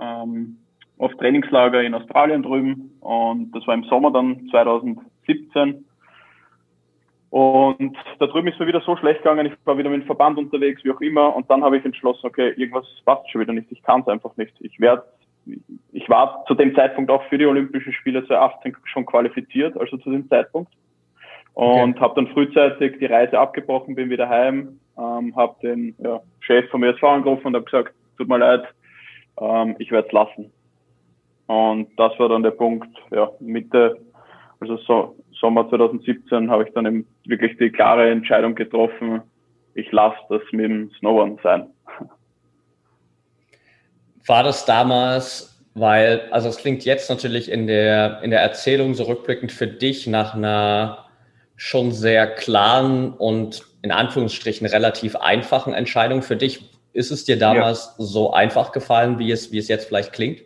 ähm, 0.00 0.58
auf 0.98 1.14
Trainingslager 1.16 1.82
in 1.82 1.94
Australien 1.94 2.42
drüben 2.42 2.96
und 3.00 3.52
das 3.52 3.66
war 3.66 3.74
im 3.74 3.84
Sommer 3.84 4.10
dann 4.10 4.48
2017. 4.50 5.84
Und 7.30 7.96
da 8.20 8.26
drüben 8.28 8.46
ist 8.46 8.60
mir 8.60 8.68
wieder 8.68 8.80
so 8.82 8.96
schlecht 8.96 9.22
gegangen, 9.22 9.46
ich 9.46 9.52
war 9.64 9.76
wieder 9.76 9.90
mit 9.90 10.02
dem 10.02 10.06
Verband 10.06 10.38
unterwegs, 10.38 10.84
wie 10.84 10.92
auch 10.92 11.00
immer. 11.00 11.34
Und 11.34 11.50
dann 11.50 11.64
habe 11.64 11.76
ich 11.76 11.84
entschlossen, 11.84 12.26
okay, 12.26 12.50
irgendwas 12.56 12.86
passt 13.04 13.28
schon 13.28 13.40
wieder 13.40 13.52
nicht, 13.52 13.72
ich 13.72 13.82
kann 13.82 14.02
es 14.02 14.06
einfach 14.06 14.36
nicht. 14.36 14.54
Ich 14.60 14.78
werde, 14.78 15.04
ich 15.92 16.08
war 16.08 16.44
zu 16.46 16.54
dem 16.54 16.74
Zeitpunkt 16.74 17.10
auch 17.10 17.22
für 17.24 17.38
die 17.38 17.46
Olympischen 17.46 17.92
Spiele 17.92 18.26
2018 18.26 18.76
schon 18.84 19.06
qualifiziert, 19.06 19.76
also 19.76 19.96
zu 19.98 20.10
dem 20.10 20.28
Zeitpunkt. 20.28 20.72
Und 21.54 21.92
okay. 21.92 22.00
habe 22.00 22.14
dann 22.16 22.32
frühzeitig 22.32 22.98
die 22.98 23.06
Reise 23.06 23.38
abgebrochen, 23.38 23.94
bin 23.94 24.10
wieder 24.10 24.28
heim, 24.28 24.80
ähm, 24.98 25.34
habe 25.36 25.54
den 25.62 25.94
ja, 25.98 26.20
Chef 26.40 26.68
vom 26.70 26.82
ESV 26.82 27.02
angerufen 27.04 27.48
und 27.48 27.54
habe 27.54 27.64
gesagt, 27.64 27.94
tut 28.16 28.28
mir 28.28 28.38
leid, 28.38 28.64
ähm, 29.40 29.76
ich 29.78 29.90
werde 29.92 30.08
es 30.08 30.12
lassen. 30.12 30.52
Und 31.46 31.88
das 31.96 32.18
war 32.18 32.28
dann 32.28 32.42
der 32.42 32.50
Punkt, 32.52 32.88
ja, 33.10 33.30
Mitte, 33.38 33.98
also 34.60 34.76
so, 34.78 35.16
Sommer 35.32 35.68
2017 35.68 36.50
habe 36.50 36.64
ich 36.64 36.72
dann 36.72 36.86
eben 36.86 37.06
wirklich 37.26 37.56
die 37.58 37.70
klare 37.70 38.10
Entscheidung 38.10 38.54
getroffen, 38.54 39.22
ich 39.74 39.90
lasse 39.92 40.16
das 40.28 40.42
mit 40.52 40.64
dem 40.64 40.90
Snowboarden 40.98 41.38
sein. 41.42 41.66
War 44.26 44.42
das 44.42 44.64
damals, 44.64 45.60
weil, 45.74 46.28
also 46.30 46.48
es 46.48 46.56
klingt 46.56 46.84
jetzt 46.84 47.10
natürlich 47.10 47.50
in 47.50 47.66
der, 47.66 48.22
in 48.22 48.30
der 48.30 48.40
Erzählung 48.40 48.94
so 48.94 49.04
rückblickend 49.04 49.52
für 49.52 49.66
dich 49.66 50.06
nach 50.06 50.34
einer 50.34 51.04
schon 51.56 51.92
sehr 51.92 52.26
klaren 52.26 53.12
und 53.12 53.62
in 53.82 53.92
Anführungsstrichen 53.92 54.66
relativ 54.66 55.16
einfachen 55.16 55.74
Entscheidung 55.74 56.22
für 56.22 56.36
dich. 56.36 56.70
Ist 56.92 57.10
es 57.10 57.24
dir 57.24 57.38
damals 57.38 57.94
ja. 57.98 58.04
so 58.04 58.32
einfach 58.32 58.72
gefallen, 58.72 59.18
wie 59.18 59.30
es, 59.30 59.52
wie 59.52 59.58
es 59.58 59.68
jetzt 59.68 59.86
vielleicht 59.86 60.12
klingt? 60.12 60.42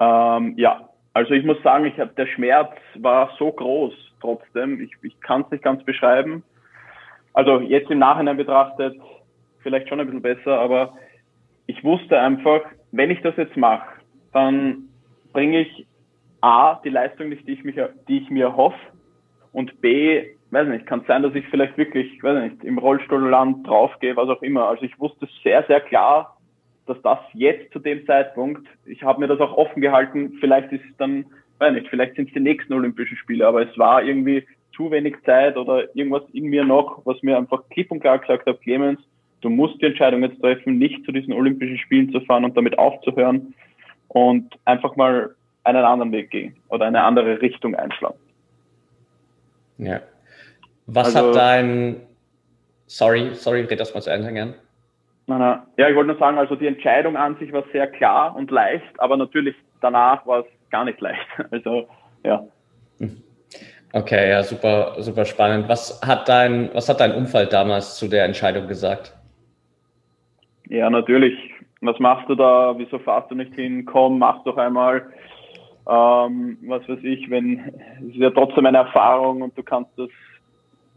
Ähm, 0.00 0.54
ja, 0.56 0.88
also 1.14 1.34
ich 1.34 1.44
muss 1.44 1.60
sagen, 1.62 1.84
ich 1.84 1.98
hab, 1.98 2.14
der 2.16 2.26
Schmerz 2.26 2.72
war 2.94 3.30
so 3.38 3.50
groß 3.50 3.92
trotzdem. 4.20 4.80
Ich, 4.80 4.92
ich 5.02 5.20
kann 5.20 5.42
es 5.42 5.50
nicht 5.50 5.64
ganz 5.64 5.82
beschreiben. 5.84 6.44
Also 7.32 7.60
jetzt 7.60 7.90
im 7.90 7.98
Nachhinein 7.98 8.36
betrachtet 8.36 8.96
vielleicht 9.62 9.88
schon 9.88 10.00
ein 10.00 10.06
bisschen 10.06 10.22
besser, 10.22 10.58
aber 10.58 10.94
ich 11.66 11.82
wusste 11.84 12.18
einfach, 12.18 12.62
wenn 12.92 13.10
ich 13.10 13.20
das 13.22 13.36
jetzt 13.36 13.56
mache, 13.56 13.86
dann 14.32 14.88
bringe 15.32 15.60
ich 15.60 15.86
A, 16.40 16.80
die 16.84 16.90
Leistung 16.90 17.28
nicht, 17.30 17.46
die 17.46 17.52
ich, 17.52 17.64
mich, 17.64 17.76
die 18.08 18.18
ich 18.18 18.30
mir 18.30 18.56
hoffe 18.56 18.78
und 19.52 19.80
B, 19.80 20.24
weiß 20.50 20.68
nicht, 20.68 20.86
kann 20.86 21.04
sein, 21.06 21.22
dass 21.22 21.34
ich 21.34 21.46
vielleicht 21.48 21.76
wirklich, 21.76 22.22
weiß 22.22 22.42
nicht, 22.50 22.64
im 22.64 22.78
Rollstuhlland 22.78 23.66
draufgehe, 23.66 24.16
was 24.16 24.28
auch 24.28 24.42
immer. 24.42 24.68
Also 24.68 24.84
ich 24.84 24.98
wusste 24.98 25.28
sehr, 25.42 25.64
sehr 25.64 25.80
klar, 25.80 26.38
dass 26.86 27.00
das 27.02 27.18
jetzt 27.34 27.72
zu 27.72 27.78
dem 27.78 28.06
Zeitpunkt, 28.06 28.66
ich 28.86 29.02
habe 29.02 29.20
mir 29.20 29.26
das 29.26 29.40
auch 29.40 29.56
offen 29.56 29.82
gehalten, 29.82 30.38
vielleicht 30.40 30.72
ist 30.72 30.84
es 30.88 30.96
dann, 30.96 31.26
weiß 31.58 31.74
nicht, 31.74 31.88
vielleicht 31.88 32.16
sind 32.16 32.28
es 32.28 32.34
die 32.34 32.40
nächsten 32.40 32.72
Olympischen 32.72 33.16
Spiele, 33.18 33.46
aber 33.46 33.68
es 33.68 33.78
war 33.78 34.02
irgendwie 34.02 34.46
zu 34.74 34.90
wenig 34.90 35.16
Zeit 35.24 35.56
oder 35.56 35.94
irgendwas 35.94 36.22
in 36.32 36.44
mir 36.44 36.64
noch, 36.64 37.04
was 37.04 37.22
mir 37.22 37.36
einfach 37.36 37.68
klipp 37.68 37.90
und 37.90 38.00
klar 38.00 38.18
gesagt 38.18 38.46
hat, 38.46 38.60
Clemens, 38.62 39.00
du 39.40 39.50
musst 39.50 39.80
die 39.80 39.86
Entscheidung 39.86 40.22
jetzt 40.22 40.40
treffen, 40.40 40.78
nicht 40.78 41.04
zu 41.04 41.12
diesen 41.12 41.32
Olympischen 41.32 41.78
Spielen 41.78 42.10
zu 42.12 42.20
fahren 42.22 42.44
und 42.44 42.56
damit 42.56 42.78
aufzuhören 42.78 43.54
und 44.08 44.58
einfach 44.64 44.96
mal 44.96 45.34
einen 45.64 45.84
anderen 45.84 46.12
Weg 46.12 46.30
gehen 46.30 46.56
oder 46.68 46.86
eine 46.86 47.02
andere 47.02 47.40
Richtung 47.40 47.74
einschlagen. 47.74 48.18
Ja. 49.78 50.00
Was 50.86 51.14
also, 51.14 51.28
hat 51.28 51.36
dein, 51.36 51.96
sorry, 52.86 53.34
sorry, 53.34 53.62
red 53.62 53.78
das 53.78 53.94
mal 53.94 54.00
zu 54.00 54.10
Ende 54.10 54.32
gern. 54.32 54.54
Nein, 55.26 55.40
nein. 55.40 55.60
Ja, 55.76 55.88
ich 55.90 55.94
wollte 55.94 56.08
nur 56.08 56.18
sagen, 56.18 56.38
also 56.38 56.56
die 56.56 56.66
Entscheidung 56.66 57.16
an 57.16 57.36
sich 57.38 57.52
war 57.52 57.64
sehr 57.72 57.86
klar 57.86 58.34
und 58.34 58.50
leicht, 58.50 58.98
aber 58.98 59.16
natürlich 59.16 59.54
danach 59.82 60.26
war 60.26 60.40
es 60.40 60.46
gar 60.70 60.84
nicht 60.84 61.00
leicht. 61.00 61.26
Also 61.50 61.86
ja. 62.24 62.42
Okay, 63.92 64.30
ja, 64.30 64.42
super, 64.42 64.96
super 64.98 65.24
spannend. 65.24 65.68
Was 65.68 66.00
hat 66.02 66.28
dein, 66.28 66.70
was 66.74 66.88
hat 66.88 67.00
dein 67.00 67.14
Umfeld 67.14 67.52
damals 67.52 67.96
zu 67.96 68.08
der 68.08 68.24
Entscheidung 68.24 68.68
gesagt? 68.68 69.14
Ja, 70.68 70.90
natürlich. 70.90 71.34
Was 71.80 71.98
machst 71.98 72.28
du 72.28 72.34
da? 72.34 72.74
Wieso 72.76 72.98
fahrst 72.98 73.30
du 73.30 73.34
nicht 73.34 73.54
hin? 73.54 73.84
Komm, 73.84 74.18
mach 74.18 74.42
doch 74.44 74.56
einmal. 74.56 75.06
Ähm, 75.88 76.58
was 76.66 76.86
weiß 76.88 76.98
ich, 77.02 77.30
wenn, 77.30 77.72
es 78.00 78.14
ist 78.14 78.16
ja 78.16 78.30
trotzdem 78.30 78.66
eine 78.66 78.78
Erfahrung 78.78 79.42
und 79.42 79.56
du 79.56 79.62
kannst 79.62 79.90
das, 79.96 80.10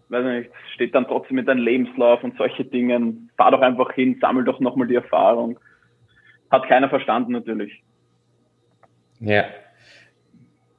weiß 0.10 0.26
nicht, 0.26 0.50
steht 0.74 0.94
dann 0.94 1.08
trotzdem 1.08 1.38
mit 1.38 1.48
deinem 1.48 1.64
Lebenslauf 1.64 2.24
und 2.24 2.36
solche 2.38 2.66
Dingen. 2.66 3.30
Fahr 3.38 3.52
doch 3.52 3.62
einfach 3.62 3.94
hin, 3.94 4.18
sammel 4.20 4.44
doch 4.44 4.60
nochmal 4.60 4.88
die 4.88 4.96
Erfahrung. 4.96 5.58
Hat 6.50 6.68
keiner 6.68 6.90
verstanden 6.90 7.32
natürlich. 7.32 7.82
Ja. 9.22 9.46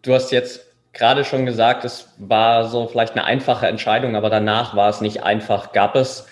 Du 0.03 0.13
hast 0.13 0.33
jetzt 0.33 0.77
gerade 0.93 1.25
schon 1.25 1.47
gesagt, 1.47 1.85
es 1.85 2.15
war 2.19 2.65
so 2.65 2.89
vielleicht 2.89 3.15
eine 3.15 3.25
einfache 3.25 3.67
Entscheidung, 3.67 4.17
aber 4.17 4.29
danach 4.29 4.77
war 4.77 4.91
es 4.91 5.01
nicht 5.01 5.23
einfach. 5.23 5.73
Gab 5.73 5.97
es 5.97 6.29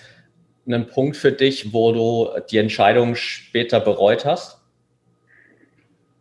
einen 0.65 0.87
Punkt 0.87 1.17
für 1.17 1.31
dich, 1.31 1.73
wo 1.73 1.91
du 1.91 2.41
die 2.49 2.57
Entscheidung 2.57 3.15
später 3.15 3.79
bereut 3.79 4.25
hast? 4.25 4.61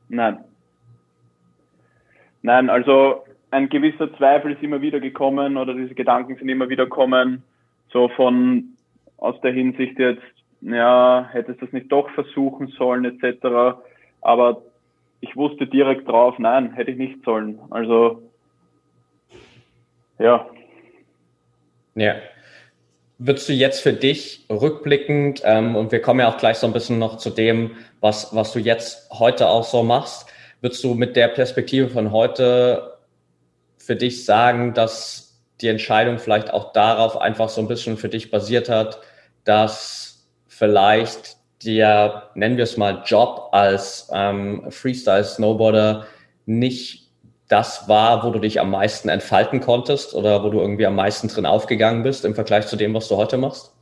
Nein. 0.08 0.38
Nein, 2.42 2.70
also 2.70 3.24
ein 3.50 3.68
gewisser 3.68 4.14
Zweifel 4.16 4.52
ist 4.52 4.62
immer 4.62 4.80
wieder 4.80 5.00
gekommen 5.00 5.56
oder 5.56 5.74
diese 5.74 5.94
Gedanken 5.94 6.36
sind 6.36 6.48
immer 6.48 6.68
wieder 6.68 6.84
gekommen, 6.84 7.42
so 7.92 8.08
von 8.08 8.76
aus 9.18 9.40
der 9.42 9.52
Hinsicht 9.52 9.98
jetzt, 9.98 10.22
ja, 10.62 11.28
hättest 11.32 11.60
du 11.60 11.66
das 11.66 11.72
nicht 11.72 11.92
doch 11.92 12.08
versuchen 12.10 12.68
sollen, 12.68 13.04
etc. 13.04 13.78
Aber 14.22 14.62
ich 15.20 15.36
wusste 15.36 15.66
direkt 15.66 16.08
drauf, 16.08 16.38
nein, 16.38 16.72
hätte 16.72 16.92
ich 16.92 16.96
nicht 16.96 17.22
sollen. 17.24 17.58
Also 17.70 18.22
ja. 20.18 20.46
Ja. 21.94 22.14
Würdest 23.22 23.50
du 23.50 23.52
jetzt 23.52 23.82
für 23.82 23.92
dich 23.92 24.46
rückblickend, 24.48 25.42
ähm, 25.44 25.76
und 25.76 25.92
wir 25.92 26.00
kommen 26.00 26.20
ja 26.20 26.32
auch 26.32 26.38
gleich 26.38 26.56
so 26.56 26.66
ein 26.66 26.72
bisschen 26.72 26.98
noch 26.98 27.18
zu 27.18 27.28
dem, 27.28 27.72
was, 28.00 28.34
was 28.34 28.52
du 28.52 28.60
jetzt 28.60 29.10
heute 29.10 29.46
auch 29.46 29.64
so 29.64 29.82
machst, 29.82 30.26
würdest 30.62 30.82
du 30.82 30.94
mit 30.94 31.16
der 31.16 31.28
Perspektive 31.28 31.90
von 31.90 32.12
heute 32.12 32.96
für 33.76 33.94
dich 33.94 34.24
sagen, 34.24 34.72
dass 34.72 35.44
die 35.60 35.68
Entscheidung 35.68 36.18
vielleicht 36.18 36.50
auch 36.50 36.72
darauf 36.72 37.18
einfach 37.18 37.50
so 37.50 37.60
ein 37.60 37.68
bisschen 37.68 37.98
für 37.98 38.08
dich 38.08 38.30
basiert 38.30 38.70
hat, 38.70 39.00
dass 39.44 40.26
vielleicht 40.46 41.36
der, 41.66 42.30
nennen 42.34 42.56
wir 42.56 42.64
es 42.64 42.78
mal, 42.78 43.02
Job 43.04 43.50
als 43.52 44.08
ähm, 44.14 44.64
Freestyle-Snowboarder 44.70 46.06
nicht 46.46 47.09
das 47.50 47.88
war, 47.88 48.24
wo 48.24 48.30
du 48.30 48.38
dich 48.38 48.60
am 48.60 48.70
meisten 48.70 49.08
entfalten 49.08 49.60
konntest 49.60 50.14
oder 50.14 50.44
wo 50.44 50.50
du 50.50 50.60
irgendwie 50.60 50.86
am 50.86 50.94
meisten 50.94 51.26
drin 51.26 51.46
aufgegangen 51.46 52.04
bist 52.04 52.24
im 52.24 52.34
Vergleich 52.34 52.68
zu 52.68 52.76
dem, 52.76 52.94
was 52.94 53.08
du 53.08 53.16
heute 53.16 53.38
machst? 53.38 53.76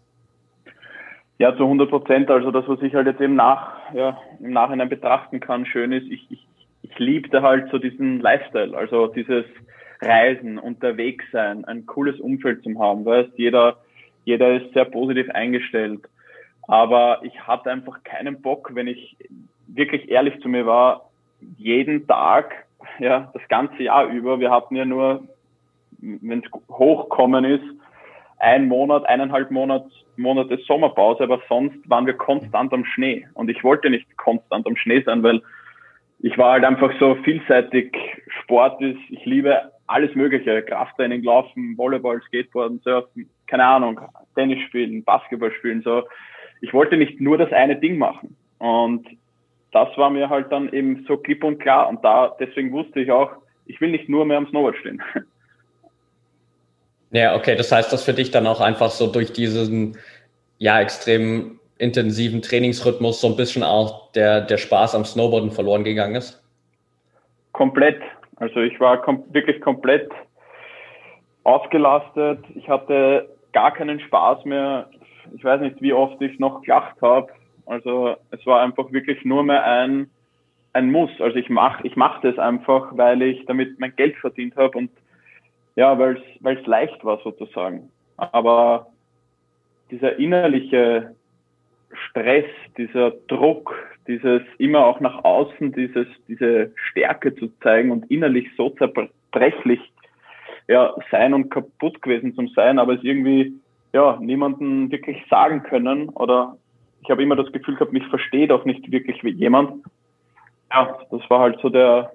Ja, 1.39 1.55
zu 1.55 1.65
100 1.65 1.91
Prozent. 1.91 2.31
Also 2.31 2.51
das, 2.51 2.67
was 2.67 2.81
ich 2.81 2.95
halt 2.95 3.07
jetzt 3.07 3.21
im, 3.21 3.37
Nach, 3.37 3.77
ja, 3.93 4.19
im 4.41 4.53
Nachhinein 4.53 4.89
betrachten 4.89 5.39
kann, 5.39 5.67
schön 5.67 5.93
ist, 5.93 6.11
ich, 6.11 6.27
ich, 6.31 6.47
ich 6.83 6.99
liebte 6.99 7.43
halt 7.43 7.71
so 7.71 7.79
diesen 7.79 8.21
Lifestyle, 8.21 8.77
also 8.77 9.07
dieses 9.07 9.45
Reisen, 10.01 10.59
unterwegs 10.59 11.25
sein, 11.31 11.65
ein 11.67 11.85
cooles 11.85 12.19
Umfeld 12.21 12.63
zu 12.63 12.79
haben. 12.79 13.05
Weißt, 13.05 13.33
jeder, 13.37 13.77
jeder 14.25 14.57
ist 14.57 14.73
sehr 14.73 14.87
positiv 14.87 15.29
eingestellt. 15.31 16.01
Aber 16.63 17.21
ich 17.23 17.39
hatte 17.47 17.71
einfach 17.71 18.03
keinen 18.03 18.41
Bock, 18.41 18.71
wenn 18.75 18.87
ich 18.87 19.17
wirklich 19.67 20.11
ehrlich 20.11 20.41
zu 20.41 20.49
mir 20.49 20.65
war, 20.65 21.11
jeden 21.59 22.07
Tag 22.07 22.67
ja, 22.99 23.31
das 23.33 23.43
ganze 23.49 23.83
Jahr 23.83 24.07
über. 24.07 24.41
Wir 24.41 24.51
hatten 24.51 24.77
ja 24.77 24.85
nur, 24.85 25.25
wenn 25.99 26.41
es 26.45 26.51
hochkommen 26.71 27.45
ist, 27.45 27.65
ein 28.39 28.69
Monat, 28.69 29.07
eineinhalb 29.07 29.51
Monat, 29.51 29.85
Monate 30.17 30.59
Sommerpause, 30.67 31.25
aber 31.25 31.41
sonst 31.49 31.79
waren 31.89 32.07
wir 32.07 32.15
konstant 32.15 32.73
am 32.73 32.85
Schnee. 32.85 33.27
Und 33.35 33.51
ich 33.51 33.63
wollte 33.65 33.91
nicht 33.91 34.17
konstant 34.17 34.67
am 34.67 34.77
Schnee 34.77 35.03
sein, 35.03 35.23
weil 35.23 35.43
ich 36.21 36.37
war 36.37 36.53
halt 36.53 36.65
einfach 36.65 36.93
so 36.99 37.15
vielseitig. 37.17 37.97
Sport 38.43 38.81
ist, 38.81 38.99
ich 39.11 39.25
liebe 39.25 39.73
alles 39.87 40.15
Mögliche. 40.15 40.63
Krafttraining, 40.63 41.23
Laufen, 41.23 41.77
Volleyball, 41.77 42.21
Skateboarden, 42.23 42.81
Surfen, 42.81 43.31
keine 43.47 43.65
Ahnung, 43.65 44.01
Tennis 44.35 44.61
spielen, 44.67 45.05
Basketball 45.05 45.53
spielen, 45.53 45.83
so. 45.83 46.05
Ich 46.61 46.75
wollte 46.75 46.97
nicht 46.97 47.21
nur 47.21 47.39
das 47.39 47.53
eine 47.53 47.77
Ding 47.77 47.99
machen. 47.99 48.37
Und 48.59 49.07
das 49.73 49.89
war 49.97 50.11
mir 50.11 50.29
halt 50.29 50.51
dann 50.51 50.73
eben 50.73 51.05
so 51.07 51.17
klipp 51.17 51.45
und 51.45 51.59
klar. 51.59 51.89
Und 51.89 52.05
da, 52.05 52.35
deswegen 52.41 52.73
wusste 52.73 53.01
ich 53.01 53.11
auch, 53.11 53.31
ich 53.67 53.81
will 53.81 53.91
nicht 53.91 54.09
nur 54.09 54.25
mehr 54.25 54.39
am 54.39 54.49
Snowboard 54.49 54.77
stehen. 54.77 55.03
Ja, 57.11 57.35
okay. 57.35 57.57
Das 57.57 57.73
heißt, 57.73 57.91
dass 57.91 58.05
für 58.05 58.13
dich 58.13 58.33
dann 58.33 58.47
auch 58.47 58.61
einfach 58.61 58.91
so 58.91 59.11
durch 59.11 59.33
diesen, 59.33 59.97
ja, 60.59 60.79
extrem 60.79 61.59
intensiven 61.79 62.43
Trainingsrhythmus 62.43 63.21
so 63.21 63.29
ein 63.29 63.37
bisschen 63.37 63.63
auch 63.63 64.13
der, 64.13 64.41
der 64.43 64.59
Spaß 64.59 64.95
am 64.95 65.05
Snowboarden 65.05 65.51
verloren 65.51 65.85
gegangen 65.85 66.17
ist? 66.17 66.43
Komplett. 67.53 68.03
Also 68.37 68.61
ich 68.61 68.79
war 68.79 69.01
kom 69.01 69.25
wirklich 69.33 69.61
komplett 69.61 70.11
ausgelastet. 71.45 72.45
Ich 72.55 72.69
hatte 72.69 73.29
gar 73.53 73.73
keinen 73.73 74.01
Spaß 74.01 74.45
mehr. 74.45 74.89
Ich 75.35 75.45
weiß 75.45 75.61
nicht, 75.61 75.81
wie 75.81 75.93
oft 75.93 76.21
ich 76.21 76.39
noch 76.39 76.63
gelacht 76.63 77.01
habe. 77.01 77.29
Also 77.69 78.17
es 78.31 78.45
war 78.47 78.63
einfach 78.63 78.91
wirklich 78.93 79.25
nur 79.25 79.45
mehr 79.45 79.63
ein, 79.63 80.09
ein 80.73 80.91
Muss. 80.91 81.11
Also 81.21 81.37
ich 81.37 81.51
mache 81.51 81.87
ich 81.87 81.97
mach 81.97 82.21
das 82.23 82.39
einfach, 82.39 82.97
weil 82.97 83.21
ich 83.23 83.45
damit 83.47 83.79
mein 83.79 83.95
Geld 83.95 84.17
verdient 84.17 84.57
habe 84.57 84.79
und 84.79 84.91
ja, 85.77 85.97
weil 85.99 86.21
es 86.43 86.67
leicht 86.67 87.05
war 87.05 87.21
sozusagen. 87.23 87.91
Aber 88.17 88.89
dieser 89.91 90.19
innerliche 90.19 91.15
Stress, 91.93 92.47
dieser 92.77 93.13
Druck, 93.29 93.75
dieses 94.07 94.43
immer 94.59 94.85
auch 94.85 95.01
nach 95.01 95.23
außen, 95.25 95.73
dieses, 95.73 96.07
diese 96.27 96.73
Stärke 96.75 97.35
zu 97.37 97.49
zeigen 97.63 97.91
und 97.91 98.11
innerlich 98.11 98.49
so 98.57 98.71
zerbrechlich 98.71 99.81
ja, 100.69 100.95
sein 101.11 101.35
und 101.35 101.51
kaputt 101.51 102.03
gewesen 102.03 102.35
zum 102.35 102.49
sein, 102.49 102.79
aber 102.79 102.95
es 102.95 103.05
irgendwie 103.05 103.55
ja, 103.93 104.19
niemanden 104.21 104.91
wirklich 104.91 105.25
sagen 105.31 105.63
können 105.63 106.09
oder 106.11 106.57
ich 107.09 107.11
habe 107.11 107.23
immer 107.23 107.37
das 107.37 107.51
Gefühl 107.53 107.75
gehabt, 107.75 107.95
mich 107.95 108.07
versteht 108.09 108.53
auch 108.53 108.67
nicht 108.67 108.93
wirklich 108.93 109.23
jemand. 109.23 109.83
Ja, 110.71 110.99
das 111.11 111.23
war 111.31 111.41
halt 111.41 111.59
so 111.63 111.71
der, 111.71 112.13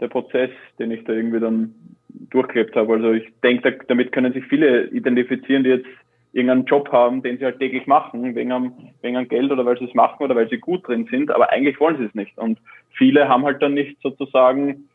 der 0.00 0.08
Prozess, 0.08 0.50
den 0.80 0.90
ich 0.90 1.04
da 1.04 1.12
irgendwie 1.12 1.38
dann 1.38 1.72
durchgelebt 2.08 2.74
habe. 2.74 2.94
Also 2.94 3.12
ich 3.12 3.32
denke, 3.44 3.78
damit 3.86 4.10
können 4.10 4.32
sich 4.32 4.44
viele 4.46 4.88
identifizieren, 4.88 5.62
die 5.62 5.70
jetzt 5.70 5.86
irgendeinen 6.32 6.64
Job 6.64 6.90
haben, 6.90 7.22
den 7.22 7.38
sie 7.38 7.44
halt 7.44 7.60
täglich 7.60 7.86
machen, 7.86 8.34
wegen 8.34 8.50
am, 8.50 8.72
wegen 9.02 9.16
am 9.16 9.28
Geld 9.28 9.52
oder 9.52 9.64
weil 9.64 9.78
sie 9.78 9.84
es 9.84 9.94
machen 9.94 10.24
oder 10.24 10.34
weil 10.34 10.48
sie 10.48 10.58
gut 10.58 10.88
drin 10.88 11.06
sind, 11.08 11.30
aber 11.30 11.52
eigentlich 11.52 11.78
wollen 11.78 11.98
sie 11.98 12.06
es 12.06 12.14
nicht. 12.16 12.36
Und 12.36 12.58
viele 12.90 13.28
haben 13.28 13.44
halt 13.44 13.62
dann 13.62 13.74
nicht 13.74 14.00
sozusagen, 14.02 14.88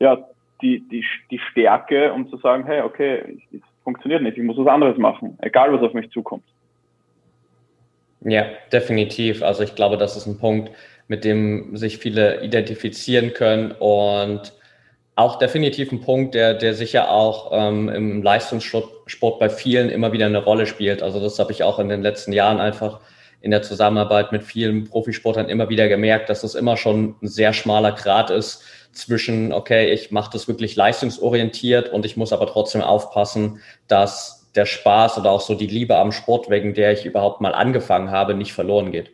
ja, 0.00 0.26
die, 0.60 0.80
die, 0.88 1.04
die 1.30 1.38
Stärke, 1.38 2.12
um 2.12 2.28
zu 2.28 2.36
sagen, 2.38 2.64
hey, 2.66 2.80
okay, 2.82 3.38
es 3.52 3.60
funktioniert 3.84 4.22
nicht, 4.22 4.38
ich 4.38 4.42
muss 4.42 4.58
was 4.58 4.66
anderes 4.66 4.98
machen, 4.98 5.38
egal 5.40 5.72
was 5.72 5.82
auf 5.82 5.94
mich 5.94 6.10
zukommt. 6.10 6.42
Ja, 8.24 8.46
definitiv. 8.72 9.42
Also 9.42 9.62
ich 9.62 9.74
glaube, 9.74 9.96
das 9.96 10.16
ist 10.16 10.26
ein 10.26 10.38
Punkt, 10.38 10.70
mit 11.08 11.24
dem 11.24 11.76
sich 11.76 11.98
viele 11.98 12.42
identifizieren 12.42 13.32
können 13.32 13.72
und 13.72 14.52
auch 15.14 15.38
definitiv 15.38 15.92
ein 15.92 16.00
Punkt, 16.00 16.34
der, 16.34 16.54
der 16.54 16.74
sicher 16.74 17.10
auch 17.10 17.50
ähm, 17.52 17.88
im 17.88 18.22
Leistungssport 18.22 19.38
bei 19.38 19.50
vielen 19.50 19.90
immer 19.90 20.12
wieder 20.12 20.26
eine 20.26 20.42
Rolle 20.42 20.66
spielt. 20.66 21.02
Also 21.02 21.20
das 21.20 21.38
habe 21.38 21.52
ich 21.52 21.64
auch 21.64 21.78
in 21.78 21.88
den 21.88 22.02
letzten 22.02 22.32
Jahren 22.32 22.60
einfach 22.60 23.00
in 23.42 23.50
der 23.50 23.62
Zusammenarbeit 23.62 24.32
mit 24.32 24.42
vielen 24.44 24.84
Profisportlern 24.84 25.48
immer 25.48 25.68
wieder 25.68 25.88
gemerkt, 25.88 26.30
dass 26.30 26.44
es 26.44 26.54
immer 26.54 26.76
schon 26.76 27.16
ein 27.20 27.28
sehr 27.28 27.52
schmaler 27.52 27.92
Grad 27.92 28.30
ist 28.30 28.62
zwischen, 28.92 29.52
okay, 29.52 29.90
ich 29.90 30.12
mache 30.12 30.30
das 30.32 30.48
wirklich 30.48 30.76
leistungsorientiert 30.76 31.92
und 31.92 32.06
ich 32.06 32.16
muss 32.16 32.32
aber 32.32 32.46
trotzdem 32.46 32.82
aufpassen, 32.82 33.60
dass 33.88 34.41
der 34.54 34.66
Spaß 34.66 35.18
oder 35.18 35.30
auch 35.30 35.40
so 35.40 35.54
die 35.54 35.66
Liebe 35.66 35.96
am 35.96 36.12
Sport, 36.12 36.50
wegen 36.50 36.74
der 36.74 36.92
ich 36.92 37.06
überhaupt 37.06 37.40
mal 37.40 37.54
angefangen 37.54 38.10
habe, 38.10 38.34
nicht 38.34 38.52
verloren 38.52 38.92
geht. 38.92 39.10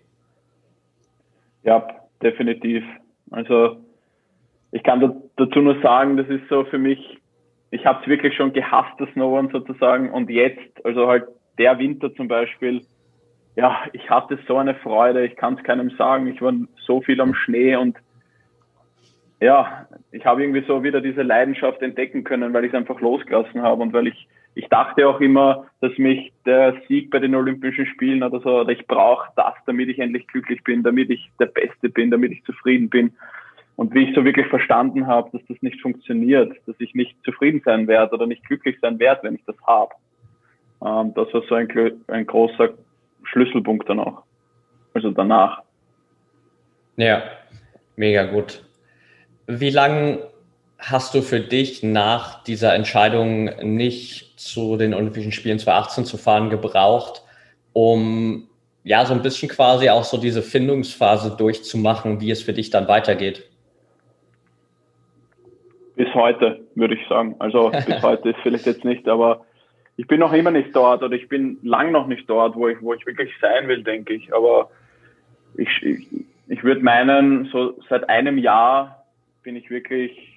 Ja, 1.62 1.86
definitiv. 2.22 2.84
Also 3.30 3.76
ich 4.72 4.82
kann 4.82 5.22
dazu 5.36 5.60
nur 5.60 5.80
sagen, 5.80 6.16
das 6.16 6.28
ist 6.28 6.48
so 6.48 6.64
für 6.64 6.78
mich, 6.78 7.18
ich 7.70 7.86
habe 7.86 8.00
es 8.02 8.08
wirklich 8.08 8.34
schon 8.34 8.52
gehasst, 8.52 8.98
das 8.98 9.08
Snowboarden 9.12 9.50
sozusagen. 9.50 10.10
Und 10.12 10.30
jetzt, 10.30 10.84
also 10.84 11.06
halt 11.06 11.24
der 11.58 11.78
Winter 11.78 12.14
zum 12.14 12.28
Beispiel, 12.28 12.82
ja, 13.56 13.76
ich 13.92 14.08
hatte 14.08 14.38
so 14.46 14.56
eine 14.56 14.74
Freude, 14.76 15.24
ich 15.24 15.36
kann 15.36 15.54
es 15.54 15.64
keinem 15.64 15.90
sagen. 15.90 16.26
Ich 16.28 16.40
war 16.40 16.52
so 16.86 17.00
viel 17.00 17.20
am 17.20 17.34
Schnee 17.34 17.76
und 17.76 17.96
ja, 19.40 19.86
ich 20.10 20.24
habe 20.24 20.42
irgendwie 20.42 20.64
so 20.66 20.82
wieder 20.82 21.00
diese 21.00 21.22
Leidenschaft 21.22 21.80
entdecken 21.82 22.24
können, 22.24 22.52
weil 22.52 22.64
ich 22.64 22.72
es 22.72 22.76
einfach 22.76 23.00
losgelassen 23.00 23.62
habe 23.62 23.82
und 23.82 23.92
weil 23.92 24.08
ich 24.08 24.28
ich 24.54 24.66
dachte 24.68 25.08
auch 25.08 25.20
immer, 25.20 25.66
dass 25.80 25.96
mich 25.98 26.32
der 26.44 26.80
Sieg 26.88 27.10
bei 27.10 27.20
den 27.20 27.34
Olympischen 27.34 27.86
Spielen 27.86 28.22
oder 28.22 28.40
so, 28.40 28.60
oder 28.60 28.72
ich 28.72 28.86
brauche 28.86 29.28
das, 29.36 29.54
damit 29.66 29.88
ich 29.88 29.98
endlich 29.98 30.26
glücklich 30.26 30.62
bin, 30.64 30.82
damit 30.82 31.10
ich 31.10 31.30
der 31.38 31.46
Beste 31.46 31.88
bin, 31.88 32.10
damit 32.10 32.32
ich 32.32 32.44
zufrieden 32.44 32.88
bin. 32.88 33.12
Und 33.76 33.94
wie 33.94 34.08
ich 34.08 34.14
so 34.16 34.24
wirklich 34.24 34.48
verstanden 34.48 35.06
habe, 35.06 35.30
dass 35.30 35.46
das 35.48 35.62
nicht 35.62 35.80
funktioniert, 35.80 36.52
dass 36.66 36.74
ich 36.80 36.94
nicht 36.94 37.14
zufrieden 37.24 37.62
sein 37.64 37.86
werde 37.86 38.14
oder 38.14 38.26
nicht 38.26 38.44
glücklich 38.44 38.76
sein 38.80 38.98
werde, 38.98 39.22
wenn 39.22 39.36
ich 39.36 39.44
das 39.46 39.56
habe. 39.64 39.94
Ähm, 40.84 41.14
das 41.14 41.32
war 41.32 41.42
so 41.48 41.54
ein, 41.54 41.68
ein 42.08 42.26
großer 42.26 42.70
Schlüsselpunkt 43.22 43.88
dann 43.88 44.00
auch. 44.00 44.24
Also 44.94 45.12
danach. 45.12 45.62
Ja, 46.96 47.22
mega 47.94 48.24
gut. 48.24 48.64
Wie 49.46 49.70
lange 49.70 50.18
hast 50.78 51.14
du 51.14 51.22
für 51.22 51.40
dich 51.40 51.82
nach 51.82 52.44
dieser 52.44 52.74
Entscheidung 52.74 53.50
nicht 53.62 54.38
zu 54.38 54.76
den 54.76 54.94
Olympischen 54.94 55.32
Spielen 55.32 55.58
2018 55.58 56.04
zu 56.04 56.16
fahren 56.16 56.50
gebraucht, 56.50 57.22
um 57.72 58.48
ja 58.84 59.04
so 59.04 59.12
ein 59.12 59.22
bisschen 59.22 59.48
quasi 59.48 59.90
auch 59.90 60.04
so 60.04 60.16
diese 60.16 60.42
Findungsphase 60.42 61.36
durchzumachen, 61.36 62.20
wie 62.20 62.30
es 62.30 62.42
für 62.42 62.52
dich 62.52 62.70
dann 62.70 62.86
weitergeht? 62.86 63.44
Bis 65.96 66.14
heute, 66.14 66.60
würde 66.76 66.94
ich 66.94 67.06
sagen. 67.08 67.34
Also 67.40 67.70
bis 67.86 68.02
heute 68.02 68.30
ist 68.30 68.38
vielleicht 68.42 68.66
jetzt 68.66 68.84
nicht, 68.84 69.08
aber 69.08 69.44
ich 69.96 70.06
bin 70.06 70.20
noch 70.20 70.32
immer 70.32 70.52
nicht 70.52 70.74
dort 70.74 71.02
oder 71.02 71.16
ich 71.16 71.28
bin 71.28 71.58
lang 71.64 71.90
noch 71.90 72.06
nicht 72.06 72.30
dort, 72.30 72.54
wo 72.54 72.68
ich, 72.68 72.80
wo 72.80 72.94
ich 72.94 73.04
wirklich 73.04 73.32
sein 73.40 73.66
will, 73.66 73.82
denke 73.82 74.14
ich. 74.14 74.32
Aber 74.32 74.70
ich, 75.56 75.68
ich, 75.82 76.06
ich 76.46 76.62
würde 76.62 76.82
meinen, 76.82 77.46
so 77.46 77.74
seit 77.88 78.08
einem 78.08 78.38
Jahr 78.38 79.04
bin 79.42 79.56
ich 79.56 79.70
wirklich 79.70 80.27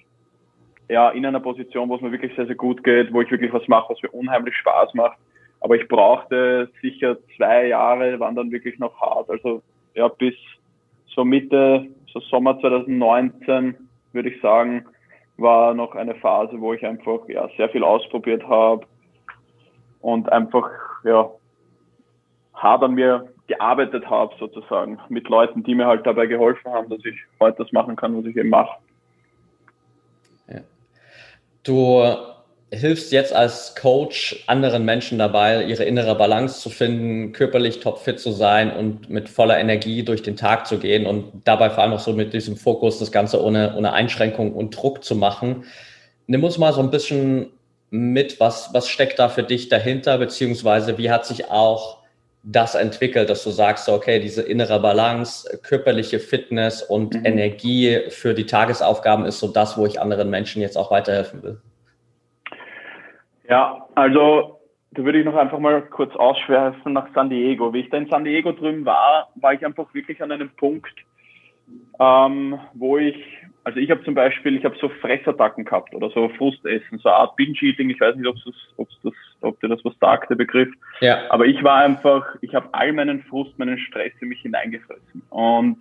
ja, 0.88 1.10
in 1.10 1.24
einer 1.24 1.40
Position, 1.40 1.88
wo 1.88 1.96
es 1.96 2.00
mir 2.00 2.12
wirklich 2.12 2.34
sehr, 2.34 2.46
sehr 2.46 2.54
gut 2.54 2.82
geht, 2.84 3.12
wo 3.12 3.20
ich 3.20 3.30
wirklich 3.30 3.52
was 3.52 3.66
mache, 3.68 3.92
was 3.92 4.02
mir 4.02 4.10
unheimlich 4.10 4.56
Spaß 4.56 4.94
macht. 4.94 5.18
Aber 5.60 5.76
ich 5.76 5.86
brauchte 5.88 6.70
sicher 6.80 7.16
zwei 7.36 7.68
Jahre, 7.68 8.18
waren 8.18 8.34
dann 8.34 8.50
wirklich 8.50 8.78
noch 8.78 9.00
hart. 9.00 9.30
Also 9.30 9.62
ja, 9.94 10.08
bis 10.08 10.34
so 11.06 11.24
Mitte, 11.24 11.86
so 12.12 12.20
Sommer 12.20 12.58
2019, 12.60 13.76
würde 14.12 14.28
ich 14.28 14.40
sagen, 14.40 14.86
war 15.36 15.74
noch 15.74 15.94
eine 15.94 16.14
Phase, 16.16 16.60
wo 16.60 16.72
ich 16.72 16.84
einfach 16.84 17.28
ja, 17.28 17.48
sehr 17.56 17.68
viel 17.68 17.84
ausprobiert 17.84 18.46
habe 18.46 18.86
und 20.00 20.30
einfach 20.30 20.68
ja, 21.04 21.30
hart 22.54 22.82
an 22.82 22.94
mir 22.94 23.28
gearbeitet 23.46 24.08
habe, 24.08 24.34
sozusagen, 24.38 24.98
mit 25.08 25.28
Leuten, 25.28 25.62
die 25.62 25.74
mir 25.74 25.86
halt 25.86 26.06
dabei 26.06 26.26
geholfen 26.26 26.72
haben, 26.72 26.88
dass 26.88 27.04
ich 27.04 27.16
heute 27.40 27.62
das 27.62 27.72
machen 27.72 27.96
kann, 27.96 28.16
was 28.16 28.24
ich 28.24 28.36
eben 28.36 28.50
mache. 28.50 28.76
Du 31.62 32.02
hilfst 32.72 33.12
jetzt 33.12 33.34
als 33.34 33.74
Coach 33.74 34.44
anderen 34.46 34.84
Menschen 34.84 35.18
dabei, 35.18 35.62
ihre 35.64 35.84
innere 35.84 36.14
Balance 36.14 36.60
zu 36.60 36.70
finden, 36.70 37.32
körperlich 37.32 37.80
topfit 37.80 38.18
zu 38.18 38.32
sein 38.32 38.74
und 38.74 39.10
mit 39.10 39.28
voller 39.28 39.58
Energie 39.58 40.02
durch 40.02 40.22
den 40.22 40.36
Tag 40.36 40.66
zu 40.66 40.78
gehen 40.78 41.04
und 41.06 41.42
dabei 41.44 41.68
vor 41.68 41.84
allem 41.84 41.92
auch 41.92 42.00
so 42.00 42.14
mit 42.14 42.32
diesem 42.32 42.56
Fokus 42.56 42.98
das 42.98 43.12
Ganze 43.12 43.42
ohne, 43.42 43.76
ohne 43.76 43.92
Einschränkung 43.92 44.54
und 44.54 44.74
Druck 44.74 45.04
zu 45.04 45.14
machen. 45.14 45.64
Nimm 46.26 46.42
uns 46.44 46.56
mal 46.56 46.72
so 46.72 46.80
ein 46.80 46.90
bisschen 46.90 47.50
mit, 47.90 48.40
was, 48.40 48.70
was 48.72 48.88
steckt 48.88 49.18
da 49.18 49.28
für 49.28 49.42
dich 49.42 49.68
dahinter, 49.68 50.16
beziehungsweise 50.16 50.96
wie 50.96 51.10
hat 51.10 51.26
sich 51.26 51.50
auch 51.50 52.01
das 52.44 52.74
entwickelt, 52.74 53.30
dass 53.30 53.44
du 53.44 53.50
sagst, 53.50 53.88
okay, 53.88 54.18
diese 54.18 54.42
innere 54.42 54.80
Balance, 54.80 55.60
körperliche 55.62 56.18
Fitness 56.18 56.82
und 56.82 57.14
mhm. 57.14 57.24
Energie 57.24 58.00
für 58.08 58.34
die 58.34 58.46
Tagesaufgaben 58.46 59.24
ist 59.24 59.38
so 59.38 59.48
das, 59.48 59.78
wo 59.78 59.86
ich 59.86 60.00
anderen 60.00 60.28
Menschen 60.28 60.60
jetzt 60.60 60.76
auch 60.76 60.90
weiterhelfen 60.90 61.42
will. 61.42 61.60
Ja, 63.48 63.86
also 63.94 64.60
da 64.92 65.04
würde 65.04 65.20
ich 65.20 65.24
noch 65.24 65.36
einfach 65.36 65.58
mal 65.58 65.82
kurz 65.82 66.14
ausschwerfen 66.16 66.92
nach 66.92 67.08
San 67.14 67.30
Diego. 67.30 67.72
Wie 67.72 67.80
ich 67.80 67.90
da 67.90 67.96
in 67.96 68.08
San 68.08 68.24
Diego 68.24 68.52
drüben 68.52 68.84
war, 68.84 69.28
war 69.36 69.54
ich 69.54 69.64
einfach 69.64 69.92
wirklich 69.94 70.22
an 70.22 70.32
einem 70.32 70.50
Punkt, 70.50 70.92
ähm, 71.98 72.58
wo 72.74 72.98
ich, 72.98 73.16
also 73.64 73.78
ich 73.78 73.90
habe 73.90 74.02
zum 74.04 74.14
Beispiel, 74.14 74.56
ich 74.56 74.64
habe 74.64 74.76
so 74.80 74.88
Fressattacken 74.88 75.64
gehabt 75.64 75.94
oder 75.94 76.10
so 76.10 76.28
Frustessen, 76.30 76.98
so 76.98 77.08
eine 77.08 77.18
Art 77.18 77.36
Binge-Eating. 77.36 77.90
Ich 77.90 78.00
weiß 78.00 78.16
nicht, 78.16 78.26
ob 78.26 78.36
das, 78.44 78.54
ob 78.76 78.88
das, 79.02 79.12
ob 79.40 79.60
dir 79.60 79.68
das 79.68 79.84
was 79.84 79.94
sagt, 80.00 80.30
der 80.30 80.34
Begriff. 80.36 80.68
Ja. 81.00 81.30
Aber 81.30 81.46
ich 81.46 81.62
war 81.62 81.78
einfach, 81.78 82.26
ich 82.40 82.54
habe 82.54 82.68
all 82.72 82.92
meinen 82.92 83.22
Frust, 83.22 83.58
meinen 83.58 83.78
Stress 83.78 84.12
in 84.20 84.28
mich 84.28 84.40
hineingefressen. 84.40 85.22
Und 85.30 85.78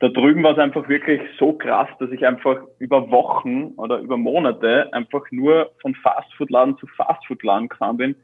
da 0.00 0.08
drüben 0.08 0.42
war 0.42 0.52
es 0.52 0.58
einfach 0.58 0.88
wirklich 0.88 1.20
so 1.38 1.52
krass, 1.52 1.88
dass 1.98 2.10
ich 2.10 2.26
einfach 2.26 2.58
über 2.78 3.10
Wochen 3.10 3.72
oder 3.76 3.98
über 3.98 4.16
Monate 4.16 4.92
einfach 4.92 5.24
nur 5.30 5.70
von 5.80 5.94
Fastfood-Laden 5.94 6.76
zu 6.78 6.86
Fastfood-Laden 6.86 7.68
gefahren 7.68 7.96
bin, 7.96 8.16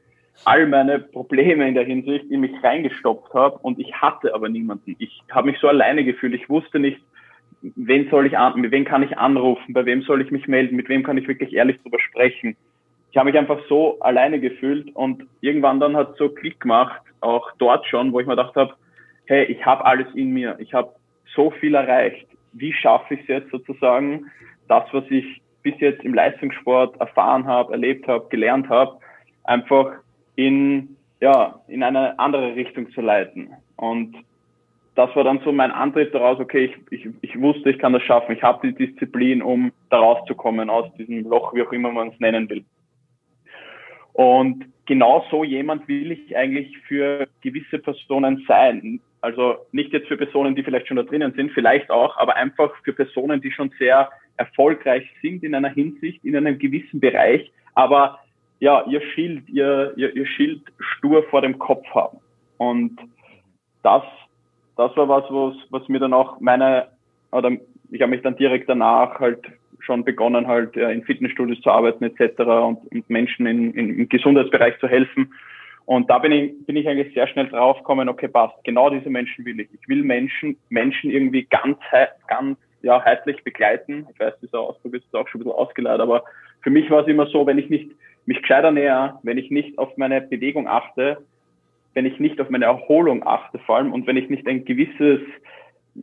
all 0.45 0.66
meine 0.66 0.99
Probleme 0.99 1.66
in 1.66 1.75
der 1.75 1.85
Hinsicht 1.85 2.27
in 2.31 2.40
mich 2.40 2.53
reingestopft 2.62 3.33
habe 3.33 3.59
und 3.59 3.79
ich 3.79 3.95
hatte 3.95 4.35
aber 4.35 4.49
niemanden. 4.49 4.97
Ich 4.99 5.23
habe 5.31 5.51
mich 5.51 5.59
so 5.61 5.68
alleine 5.68 6.05
gefühlt. 6.05 6.35
Ich 6.35 6.49
wusste 6.49 6.79
nicht, 6.79 7.01
wen 7.62 8.09
soll 8.11 8.27
ich 8.27 8.37
an, 8.37 8.61
mit 8.61 8.70
wem 8.70 8.85
kann 8.85 9.03
ich 9.03 9.16
anrufen, 9.16 9.72
bei 9.72 9.85
wem 9.87 10.03
soll 10.03 10.20
ich 10.20 10.31
mich 10.31 10.48
melden, 10.48 10.77
mit 10.77 10.88
wem 10.88 11.03
kann 11.03 11.16
ich 11.16 11.29
wirklich 11.29 11.53
ehrlich 11.53 11.81
drüber 11.83 12.01
sprechen. 12.01 12.57
Ich 13.11 13.16
habe 13.16 13.31
mich 13.31 13.38
einfach 13.38 13.61
so 13.68 14.01
alleine 14.01 14.40
gefühlt 14.40 14.94
und 14.96 15.27
irgendwann 15.40 15.81
dann 15.81 15.96
hat 15.96 16.16
so 16.16 16.29
Klick 16.29 16.61
gemacht, 16.61 17.01
auch 17.20 17.51
dort 17.59 17.87
schon, 17.87 18.12
wo 18.12 18.20
ich 18.20 18.27
mir 18.27 18.37
gedacht 18.37 18.57
habe, 18.57 18.75
hey, 19.27 19.44
ich 19.44 19.64
habe 19.64 19.85
alles 19.85 20.07
in 20.14 20.31
mir, 20.33 20.57
ich 20.59 20.75
habe 20.75 20.92
so 21.35 21.51
viel 21.51 21.75
erreicht. 21.75 22.27
Wie 22.53 22.72
schaffe 22.72 23.14
ich 23.14 23.20
es 23.20 23.29
jetzt 23.29 23.51
sozusagen, 23.51 24.31
das, 24.68 24.85
was 24.92 25.05
ich 25.11 25.40
bis 25.62 25.75
jetzt 25.79 26.03
im 26.05 26.14
Leistungssport 26.14 26.98
erfahren 27.01 27.46
habe, 27.46 27.72
erlebt 27.72 28.09
habe, 28.09 28.29
gelernt 28.29 28.68
habe, 28.68 28.98
einfach 29.44 29.92
in, 30.37 30.96
ja, 31.20 31.61
in 31.68 31.83
eine 31.83 32.18
andere 32.18 32.55
Richtung 32.57 32.90
zu 32.92 33.01
leiten. 33.01 33.51
Und 33.77 34.16
das 34.94 35.14
war 35.16 35.24
dann 35.24 35.40
so 35.44 35.52
mein 35.52 35.70
Antritt 35.70 36.14
daraus, 36.14 36.38
okay, 36.38 36.66
ich, 36.90 37.07
ich, 37.07 37.09
ich 37.22 37.40
wusste, 37.40 37.70
ich 37.70 37.78
kann 37.78 37.92
das 37.92 38.02
schaffen, 38.02 38.33
ich 38.33 38.42
habe 38.42 38.68
die 38.68 38.74
Disziplin, 38.74 39.42
um 39.42 39.72
da 39.90 39.98
rauszukommen 39.98 40.68
aus 40.68 40.92
diesem 40.94 41.24
Loch, 41.24 41.55
wie 41.55 41.62
auch 41.62 41.72
immer 41.72 41.90
man 41.92 42.09
es 42.09 42.20
nennen 42.20 42.48
will. 42.50 42.64
Und 44.12 44.66
genau 44.87 45.24
so 45.31 45.44
jemand 45.44 45.88
will 45.88 46.12
ich 46.12 46.37
eigentlich 46.37 46.76
für 46.87 47.26
gewisse 47.40 47.78
Personen 47.78 48.44
sein. 48.46 49.00
Also 49.22 49.57
nicht 49.72 49.92
jetzt 49.92 50.09
für 50.09 50.18
Personen, 50.18 50.55
die 50.55 50.62
vielleicht 50.62 50.88
schon 50.88 50.98
da 50.98 51.05
drinnen 51.05 51.33
sind, 51.35 51.52
vielleicht 51.52 51.90
auch, 51.90 52.16
aber 52.18 52.37
einfach 52.37 52.70
für 52.83 52.92
Personen, 52.92 53.40
die 53.40 53.52
schon 53.52 53.72
sehr 53.78 54.11
erfolgreich 54.37 55.09
sind 55.22 55.42
in 55.44 55.55
einer 55.55 55.70
Hinsicht, 55.70 56.22
in 56.24 56.37
einem 56.37 56.59
gewissen 56.59 57.00
Bereich, 57.00 57.50
aber 57.74 58.18
ja, 58.61 58.85
ihr 58.87 59.00
Schild, 59.00 59.48
ihr, 59.48 59.92
ihr, 59.96 60.14
ihr 60.14 60.26
Schild 60.26 60.62
stur 60.78 61.24
vor 61.24 61.40
dem 61.40 61.59
Kopf 61.59 61.85
haben. 61.94 62.18
Und 62.59 62.96
das, 63.83 64.05
das 64.77 64.97
war 64.97 65.09
was, 65.09 65.25
was, 65.29 65.55
was 65.71 65.89
mir 65.89 66.01
dann 66.01 66.15
auch 66.15 66.41
meine, 66.41 66.89
oder 67.31 67.51
ich 67.91 68.01
habe 68.01 68.11
mich 68.11 68.23
dann 68.23 68.37
direkt 68.37 68.69
danach 68.69 69.19
halt 69.21 69.41
schon 69.81 70.05
begonnen, 70.05 70.47
halt 70.47 70.77
in 70.77 71.03
Fitnessstudios 71.05 71.61
zu 71.61 71.71
arbeiten 71.71 72.05
etc. 72.05 72.39
und, 72.41 72.79
und 72.93 73.11
Menschen 73.11 73.47
in, 73.47 73.73
in, 73.75 73.99
im 73.99 74.09
Gesundheitsbereich 74.09 74.79
zu 74.79 74.89
helfen. 74.89 75.33
Und 75.85 76.09
da 76.09 76.19
bin 76.19 76.33
ich, 76.33 76.67
bin 76.67 76.77
ich 76.77 76.89
eigentlich 76.89 77.13
sehr 77.13 77.27
schnell 77.27 77.49
draufgekommen, 77.49 78.09
okay, 78.09 78.29
passt, 78.29 78.55
genau 78.65 78.89
diese 78.89 79.11
Menschen 79.11 79.45
will 79.45 79.59
ich. 79.59 79.69
Ich 79.75 79.89
will 79.89 80.05
Menschen, 80.05 80.57
Menschen 80.69 81.11
irgendwie 81.11 81.43
ganz, 81.43 81.79
ganz 82.29 82.57
ja, 82.83 83.05
heitlich 83.05 83.43
begleiten. 83.43 84.07
Ich 84.13 84.21
weiß, 84.21 84.35
dieser 84.41 84.61
Ausdruck 84.61 84.95
ist 84.95 85.15
auch 85.15 85.27
schon 85.29 85.41
ein 85.41 85.45
bisschen 85.45 85.59
ausgeleitet, 85.59 86.01
aber 86.01 86.25
für 86.63 86.71
mich 86.71 86.89
war 86.91 87.03
es 87.03 87.09
immer 87.09 87.27
so, 87.27 87.47
wenn 87.47 87.59
ich 87.59 87.69
nicht 87.69 87.91
mich 88.25 88.41
gescheiter 88.41 88.71
näher, 88.71 89.19
wenn 89.25 89.39
ich 89.39 89.51
nicht 89.51 89.79
auf 89.79 89.97
meine 89.97 90.21
Bewegung 90.21 90.69
achte, 90.69 91.19
wenn 91.94 92.07
ich 92.07 92.18
nicht 92.18 92.40
auf 92.40 92.50
meine 92.50 92.64
Erholung 92.66 93.26
achte 93.26 93.59
vor 93.61 93.76
allem 93.76 93.92
und 93.92 94.07
wenn 94.07 94.16
ich 94.16 94.31
nicht 94.31 94.46
ein 94.46 94.64
gewisses 94.64 95.20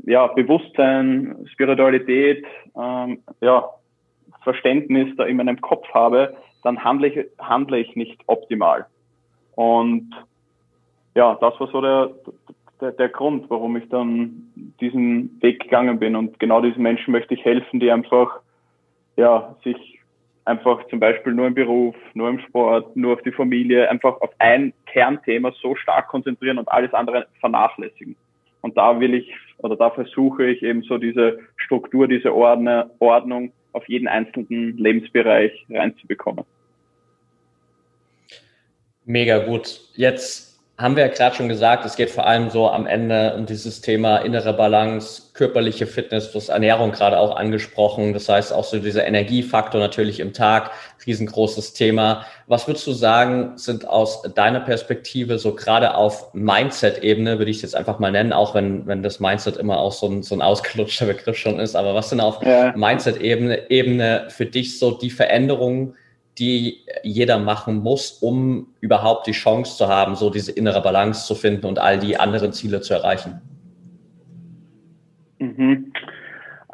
ja, 0.04 0.28
Bewusstsein, 0.28 1.47
Spiritualität, 1.52 2.45
ähm, 2.75 3.19
ja, 3.41 3.69
Verständnis 4.43 5.15
da 5.17 5.25
in 5.25 5.38
meinem 5.38 5.60
Kopf 5.62 5.88
habe, 5.93 6.36
dann 6.63 6.84
handle 6.84 7.08
ich, 7.08 7.25
handle 7.39 7.80
ich 7.80 7.95
nicht 7.95 8.21
optimal. 8.28 8.86
Und 9.56 10.12
ja, 11.15 11.36
das 11.41 11.60
war 11.60 11.67
so 11.67 11.82
der, 11.82 12.12
der, 12.80 12.91
der 12.91 13.10
Grund, 13.10 13.49
warum 13.49 13.75
ich 13.78 13.89
dann 13.89 14.52
diesen 14.80 15.41
Weg 15.41 15.63
gegangen 15.63 15.99
bin. 15.99 16.15
Und 16.15 16.39
genau 16.39 16.62
diesen 16.62 16.84
Menschen 16.84 17.12
möchte 17.12 17.34
ich 17.34 17.43
helfen, 17.43 17.80
die 17.80 17.91
einfach 17.91 18.39
ja, 19.17 19.56
sich 19.63 19.99
einfach 20.50 20.86
zum 20.88 21.00
Beispiel 21.00 21.34
nur 21.34 21.48
im 21.48 21.54
Beruf, 21.54 21.96
nur 22.14 22.30
im 22.30 22.40
Sport, 22.40 22.96
nur 22.96 23.14
auf 23.14 23.22
die 23.22 23.32
Familie, 23.32 23.90
einfach 23.90 24.20
auf 24.22 24.32
ein 24.40 24.74
Kernthema 24.88 25.54
so 25.62 25.76
stark 25.76 26.08
konzentrieren 26.08 26.58
und 26.58 26.68
alles 26.70 26.94
andere 26.94 27.28
vernachlässigen. 27.40 28.16
Und 28.62 28.76
da 28.76 29.00
will 29.00 29.14
ich 29.14 29.32
oder 29.60 29.76
da 29.76 29.90
versuche 29.90 30.46
ich 30.48 30.64
eben 30.64 30.82
so 30.84 30.98
diese 30.98 31.40
Struktur, 31.58 32.08
diese 32.08 32.34
Ordne, 32.34 32.90
Ordnung 33.00 33.52
auf 33.74 33.88
jeden 33.88 34.08
einzelnen 34.08 34.78
Lebensbereich 34.78 35.52
reinzubekommen. 35.70 36.44
Mega 39.06 39.40
gut. 39.46 39.80
Jetzt 39.96 40.49
haben 40.80 40.96
wir 40.96 41.06
ja 41.06 41.12
gerade 41.12 41.36
schon 41.36 41.50
gesagt, 41.50 41.86
es 41.86 41.98
geht 41.98 42.10
vor 42.10 42.26
allem 42.26 42.50
so 42.50 42.70
am 42.70 42.88
Ende 42.88 43.36
um 43.36 43.46
dieses 43.46 43.82
Thema 43.82 44.20
innere 44.20 44.54
Balance, 44.54 45.24
körperliche 45.34 45.86
Fitness, 45.86 46.32
du 46.32 46.38
hast 46.38 46.48
Ernährung 46.48 46.94
gerade 46.94 47.20
auch 47.20 47.36
angesprochen. 47.36 48.13
Das 48.13 48.30
heißt 48.30 48.54
auch 48.54 48.63
so 48.63 48.80
dieser 48.80 49.06
Energiefaktor 49.06 49.82
natürlich 49.82 50.22
im 50.22 50.32
Tag, 50.32 50.72
riesengroßes 51.06 51.74
Thema. 51.74 52.26
Was 52.48 52.65
würdest 52.68 52.88
du 52.88 52.94
sagen, 52.94 53.58
sind 53.58 53.86
aus 53.89 54.22
deiner 54.22 54.62
Perspektive 54.62 55.38
so 55.38 55.54
gerade 55.54 55.96
auf 55.96 56.34
Mindset-Ebene, 56.34 57.39
würde 57.39 57.52
ich 57.52 57.58
es 57.58 57.63
jetzt 57.63 57.76
einfach 57.76 58.00
mal 58.00 58.13
nennen, 58.13 58.32
auch 58.32 58.56
wenn, 58.56 58.88
wenn 58.88 59.04
das 59.04 59.20
Mindset 59.20 59.58
immer 59.58 59.80
auch 59.80 59.92
so 59.92 60.08
ein, 60.08 60.24
so 60.24 60.34
ein 60.34 60.42
ausgelutschter 60.42 61.08
Begriff 61.08 61.36
schon 61.36 61.60
ist, 61.60 61.76
aber 61.76 61.94
was 61.94 62.10
sind 62.10 62.22
auf 62.22 62.42
ja. 62.42 62.74
Mindset-Ebene 62.74 63.70
Ebene 63.70 64.28
für 64.30 64.46
dich 64.46 64.80
so 64.80 64.92
die 64.92 65.10
Veränderungen, 65.10 65.96
die 66.39 66.80
jeder 67.04 67.38
machen 67.38 67.78
muss, 67.78 68.12
um 68.21 68.67
überhaupt 68.80 69.28
die 69.28 69.34
Chance 69.34 69.78
zu 69.78 69.88
haben, 69.88 70.15
so 70.15 70.30
diese 70.30 70.52
innere 70.52 70.82
Balance 70.82 71.28
zu 71.28 71.36
finden 71.36 71.65
und 71.65 71.80
all 71.80 71.99
die 71.99 72.17
anderen 72.17 72.54
Ziele 72.54 72.82
zu 72.82 72.93
erreichen? 72.93 73.41
Mhm. 75.39 75.91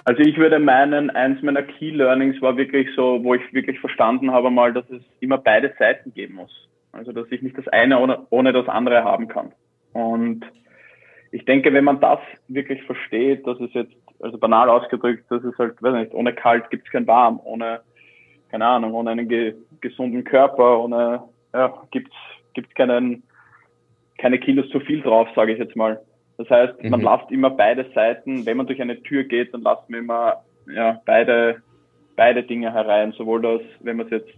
Also 0.05 0.21
ich 0.21 0.37
würde 0.37 0.59
meinen, 0.59 1.09
eins 1.09 1.41
meiner 1.41 1.63
Key 1.63 1.89
Learnings 1.89 2.39
war 2.41 2.55
wirklich 2.57 2.87
so, 2.95 3.23
wo 3.23 3.33
ich 3.33 3.53
wirklich 3.53 3.79
verstanden 3.79 4.31
habe 4.31 4.51
mal, 4.51 4.71
dass 4.71 4.87
es 4.91 5.01
immer 5.19 5.39
beide 5.39 5.73
Seiten 5.79 6.13
geben 6.13 6.35
muss. 6.35 6.51
Also 6.91 7.11
dass 7.11 7.25
ich 7.31 7.41
nicht 7.41 7.57
das 7.57 7.67
eine 7.69 7.99
ohne, 7.99 8.19
ohne 8.29 8.53
das 8.53 8.67
andere 8.67 9.03
haben 9.03 9.27
kann. 9.27 9.51
Und 9.93 10.45
ich 11.31 11.43
denke, 11.45 11.73
wenn 11.73 11.83
man 11.83 11.99
das 11.99 12.19
wirklich 12.47 12.83
versteht, 12.83 13.45
dass 13.47 13.59
es 13.59 13.73
jetzt, 13.73 13.95
also 14.21 14.37
banal 14.37 14.69
ausgedrückt, 14.69 15.25
dass 15.29 15.43
es 15.43 15.57
halt, 15.57 15.81
weiß 15.81 15.95
nicht, 15.95 16.13
ohne 16.13 16.33
kalt 16.33 16.69
gibt 16.69 16.85
es 16.85 16.91
kein 16.91 17.07
warm, 17.07 17.39
ohne 17.43 17.81
keine 18.55 18.67
Ahnung, 18.67 18.93
ohne 18.93 19.09
einen 19.09 19.27
ge 19.27 19.53
gesunden 19.81 20.23
Körper, 20.23 20.79
ohne, 20.79 21.23
ja, 21.53 21.73
gibt's, 21.91 22.15
gibt's 22.53 22.73
keinen, 22.73 23.21
keine 24.17 24.39
Kilos 24.39 24.69
zu 24.69 24.79
viel 24.79 25.01
drauf, 25.01 25.27
sage 25.35 25.51
ich 25.51 25.59
jetzt 25.59 25.75
mal. 25.75 25.99
Das 26.37 26.49
heißt, 26.49 26.81
mhm. 26.81 26.89
man 26.91 27.01
lasst 27.01 27.29
immer 27.31 27.49
beide 27.49 27.85
Seiten, 27.93 28.45
wenn 28.45 28.55
man 28.55 28.65
durch 28.65 28.81
eine 28.81 29.03
Tür 29.03 29.25
geht, 29.25 29.53
dann 29.53 29.61
lasst 29.63 29.89
man 29.89 29.99
immer, 29.99 30.35
ja, 30.73 31.01
beide, 31.05 31.61
beide 32.15 32.43
Dinge 32.43 32.71
herein, 32.71 33.11
sowohl 33.11 33.41
das, 33.41 33.61
wenn 33.81 33.97
wir 33.97 34.05
es 34.05 34.11
jetzt 34.11 34.31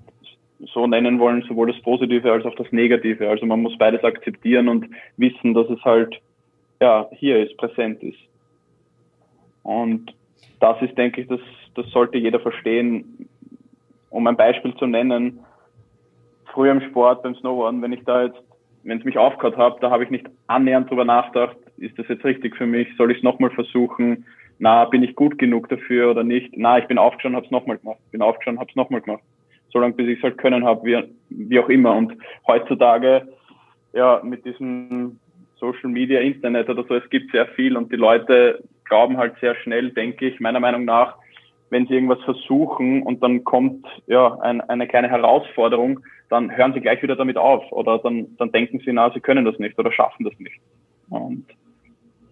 so 0.74 0.88
nennen 0.88 1.20
wollen, 1.20 1.44
sowohl 1.44 1.72
das 1.72 1.80
Positive 1.84 2.32
als 2.32 2.44
auch 2.44 2.56
das 2.56 2.72
Negative. 2.72 3.30
Also 3.30 3.46
man 3.46 3.62
muss 3.62 3.78
beides 3.78 4.04
akzeptieren 4.04 4.68
und 4.68 4.88
wissen, 5.18 5.54
dass 5.54 5.70
es 5.70 5.84
halt, 5.86 6.20
ja, 6.82 7.08
hier 7.12 7.46
ist, 7.46 7.56
präsent 7.58 8.02
ist. 8.02 8.18
Und 9.62 10.12
das 10.60 10.82
ist, 10.82 10.98
denke 10.98 11.22
ich, 11.22 11.28
das, 11.28 11.42
das 11.76 11.86
sollte 11.92 12.18
jeder 12.18 12.40
verstehen, 12.40 13.30
um 14.18 14.26
ein 14.26 14.36
Beispiel 14.36 14.74
zu 14.78 14.88
nennen, 14.88 15.42
früher 16.52 16.72
im 16.72 16.82
Sport, 16.82 17.22
beim 17.22 17.36
Snowboarden, 17.36 17.84
wenn 17.84 17.94
ich 17.94 18.04
da 18.04 18.24
jetzt, 18.24 18.42
wenn 18.82 18.98
es 18.98 19.06
mich 19.06 19.16
aufgehört 19.16 19.58
hat, 19.58 19.84
da 19.84 19.92
habe 19.92 20.06
ich 20.06 20.10
nicht 20.10 20.26
annähernd 20.48 20.90
drüber 20.90 21.06
nachgedacht, 21.06 21.56
ist 21.78 22.00
das 22.00 22.08
jetzt 22.08 22.26
richtig 22.26 22.56
für 22.56 22.66
mich, 22.66 22.88
soll 22.98 23.12
ich 23.12 23.18
es 23.18 23.24
nochmal 23.24 23.52
versuchen, 23.52 24.26
na, 24.58 24.86
bin 24.86 25.04
ich 25.04 25.14
gut 25.14 25.38
genug 25.38 25.70
dafür 25.70 26.10
oder 26.10 26.24
nicht, 26.24 26.52
na, 26.58 26.80
ich 26.80 26.88
bin 26.88 26.98
aufgestanden, 26.98 27.36
habe 27.36 27.46
es 27.46 27.52
nochmal 27.52 27.78
gemacht, 27.78 28.00
bin 28.10 28.24
aufgestanden, 28.24 28.60
habe 28.60 28.72
es 28.72 28.76
nochmal 28.76 29.02
gemacht, 29.02 29.22
solange 29.72 29.94
bis 29.94 30.08
ich 30.08 30.18
es 30.18 30.24
halt 30.24 30.40
können 30.40 30.66
habe, 30.66 30.84
wie, 30.84 31.04
wie 31.30 31.60
auch 31.60 31.70
immer. 31.70 31.96
Und 31.96 32.18
heutzutage, 32.48 33.28
ja, 33.94 34.20
mit 34.24 34.46
diesem 34.46 35.20
Social 35.60 35.92
Media, 35.92 36.22
Internet 36.22 36.72
oder 36.72 36.84
so, 36.86 36.96
es 36.96 37.08
gibt 37.12 37.32
sehr 37.34 37.46
viel 37.50 37.78
und 37.78 37.92
die 37.92 37.98
Leute 37.98 38.64
glauben 38.86 39.18
halt 39.18 39.36
sehr 39.42 39.54
schnell, 39.58 39.92
denke 39.92 40.28
ich, 40.28 40.40
meiner 40.40 40.60
Meinung 40.60 40.86
nach, 40.86 41.18
wenn 41.70 41.88
sie 41.88 41.96
irgendwas 41.96 42.22
versuchen 42.24 43.04
und 43.04 43.22
dann 43.22 43.44
kommt 43.44 43.86
ja 44.08 44.40
ein, 44.40 44.62
eine 44.62 44.88
kleine 44.88 45.10
Herausforderung, 45.10 46.00
dann 46.30 46.56
hören 46.56 46.74
sie 46.74 46.82
gleich 46.82 47.02
wieder 47.02 47.16
damit 47.16 47.38
auf 47.38 47.72
oder 47.72 48.00
dann, 48.00 48.36
dann 48.38 48.52
denken 48.52 48.80
sie, 48.86 48.92
na, 48.94 49.12
sie 49.12 49.20
können 49.20 49.46
das 49.46 49.60
nicht 49.60 49.78
oder 49.78 49.92
schaffen 49.92 50.26
das 50.26 50.38
nicht. 50.40 50.60
Und 51.10 51.46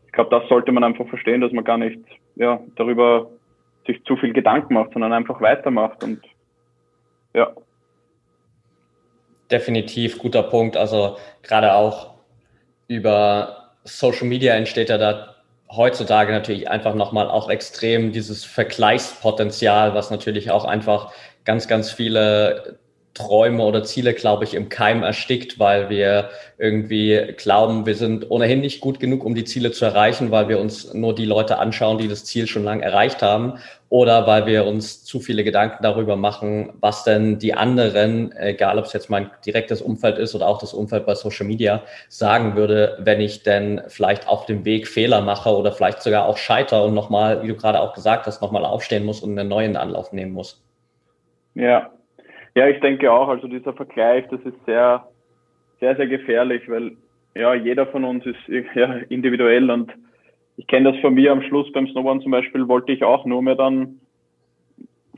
ich 0.06 0.12
glaube, 0.12 0.30
das 0.30 0.48
sollte 0.50 0.72
man 0.72 0.84
einfach 0.84 1.08
verstehen, 1.08 1.42
dass 1.42 1.52
man 1.52 1.64
gar 1.64 1.78
nicht 1.78 2.00
ja, 2.36 2.60
darüber 2.76 3.30
sich 3.86 4.04
zu 4.06 4.16
viel 4.18 4.34
Gedanken 4.34 4.74
macht, 4.74 4.94
sondern 4.94 5.14
einfach 5.14 5.42
weitermacht 5.42 6.04
und 6.04 6.22
ja. 7.34 7.52
Definitiv 9.52 10.18
guter 10.18 10.44
Punkt. 10.44 10.76
Also 10.78 11.18
gerade 11.44 11.74
auch 11.74 12.16
über 12.88 13.72
Social 13.84 14.28
Media 14.28 14.56
entsteht 14.56 14.90
ja 14.90 14.98
da 14.98 15.35
heutzutage 15.70 16.32
natürlich 16.32 16.70
einfach 16.70 16.96
nochmal 16.96 17.30
auch 17.30 17.50
extrem 17.50 18.12
dieses 18.12 18.46
Vergleichspotenzial, 18.46 19.94
was 19.94 20.12
natürlich 20.12 20.52
auch 20.52 20.66
einfach 20.66 21.12
ganz, 21.44 21.68
ganz 21.68 21.92
viele 21.92 22.80
Träume 23.16 23.64
oder 23.64 23.84
Ziele, 23.84 24.14
glaube 24.14 24.44
ich, 24.44 24.54
im 24.54 24.68
Keim 24.68 25.02
erstickt, 25.02 25.58
weil 25.58 25.90
wir 25.90 26.30
irgendwie 26.58 27.34
glauben, 27.38 27.86
wir 27.86 27.96
sind 27.96 28.30
ohnehin 28.30 28.60
nicht 28.60 28.82
gut 28.82 29.00
genug, 29.00 29.24
um 29.24 29.34
die 29.34 29.46
Ziele 29.46 29.72
zu 29.72 29.86
erreichen, 29.86 30.32
weil 30.32 30.50
wir 30.50 30.60
uns 30.60 30.94
nur 30.94 31.16
die 31.16 31.26
Leute 31.26 31.58
anschauen, 31.58 31.98
die 31.98 32.10
das 32.10 32.26
Ziel 32.26 32.46
schon 32.46 32.66
lange 32.66 32.84
erreicht 32.84 33.22
haben 33.22 33.54
oder 33.88 34.28
weil 34.28 34.46
wir 34.46 34.66
uns 34.66 35.06
zu 35.06 35.22
viele 35.22 35.46
Gedanken 35.46 35.82
darüber 35.82 36.18
machen, 36.18 36.74
was 36.82 37.06
denn 37.06 37.40
die 37.40 37.54
anderen, 37.54 38.36
egal 38.36 38.78
ob 38.78 38.86
es 38.86 38.92
jetzt 38.92 39.10
mein 39.10 39.32
direktes 39.46 39.82
Umfeld 39.82 40.18
ist 40.18 40.36
oder 40.36 40.48
auch 40.48 40.58
das 40.58 40.74
Umfeld 40.74 41.06
bei 41.06 41.16
Social 41.16 41.46
Media, 41.46 41.84
sagen 42.10 42.58
würde, 42.58 42.98
wenn 43.00 43.22
ich 43.22 43.44
denn 43.44 43.82
vielleicht 43.88 44.28
auf 44.28 44.46
dem 44.46 44.66
Weg 44.66 44.90
Fehler 44.90 45.22
mache 45.22 45.56
oder 45.56 45.72
vielleicht 45.72 46.04
sogar 46.04 46.26
auch 46.26 46.38
scheiter 46.38 46.84
und 46.84 46.94
nochmal, 46.94 47.44
wie 47.44 47.48
du 47.48 47.56
gerade 47.56 47.80
auch 47.80 47.94
gesagt 47.94 48.26
hast, 48.26 48.42
nochmal 48.42 48.66
aufstehen 48.66 49.06
muss 49.06 49.22
und 49.22 49.40
einen 49.40 49.48
neuen 49.48 49.78
Anlauf 49.78 50.12
nehmen 50.12 50.34
muss. 50.34 50.62
Ja, 51.54 51.92
ja, 52.56 52.68
ich 52.70 52.80
denke 52.80 53.12
auch, 53.12 53.28
also 53.28 53.48
dieser 53.48 53.74
Vergleich, 53.74 54.26
das 54.30 54.42
ist 54.42 54.66
sehr, 54.66 55.08
sehr, 55.80 55.96
sehr 55.96 56.08
gefährlich, 56.08 56.68
weil 56.70 56.94
ja, 57.36 57.54
jeder 57.54 57.86
von 57.88 58.06
uns 58.06 58.26
ist 58.26 58.40
ja, 58.76 58.96
individuell 59.10 59.70
und 59.70 59.92
ich 60.58 60.68
kenne 60.68 60.94
das 60.94 61.02
von 61.02 61.14
mir 61.14 61.34
am 61.34 61.42
Schluss 61.42 61.70
beim 61.74 61.88
Snowboarden 61.88 62.22
zum 62.22 62.32
Beispiel, 62.32 62.68
wollte 62.70 62.94
ich 62.94 63.04
auch 63.04 63.26
nur 63.26 63.42
mehr 63.42 63.56
dann 63.56 64.00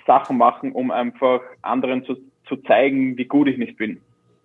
Sachen 0.07 0.37
machen, 0.37 0.71
um 0.71 0.89
einfach 0.89 1.41
anderen 1.61 2.03
zu, 2.05 2.15
zu 2.47 2.55
zeigen, 2.63 3.17
wie 3.17 3.25
gut 3.25 3.47
ich 3.47 3.57
nicht 3.57 3.77
bin, 3.77 4.01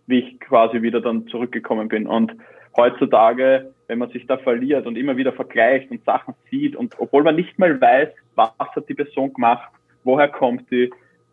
wie 0.07 0.19
ich 0.19 0.41
quasi 0.41 0.83
wieder 0.83 1.01
dann 1.01 1.27
zurückgekommen 1.29 1.89
bin. 1.89 2.07
Und 2.07 2.35
heutzutage, 2.77 3.73
wenn 3.87 4.01
man 4.01 4.11
sich 4.11 4.27
da 4.27 4.37
verliert 4.37 4.87
und 4.87 4.99
immer 4.99 5.17
wieder 5.17 5.33
vergleicht 5.33 5.91
und 5.91 6.05
Sachen 6.05 6.35
sieht 6.51 6.77
und 6.77 6.95
obwohl 6.99 7.23
man 7.23 7.37
nicht 7.37 7.59
mal 7.59 7.81
weiß, 7.81 8.09
was 8.35 8.51
hat 8.59 8.89
die 8.89 8.95
Person 8.95 9.33
gemacht, 9.33 9.71
woher 10.05 10.29
kommt 10.29 10.71
die, 10.71 10.91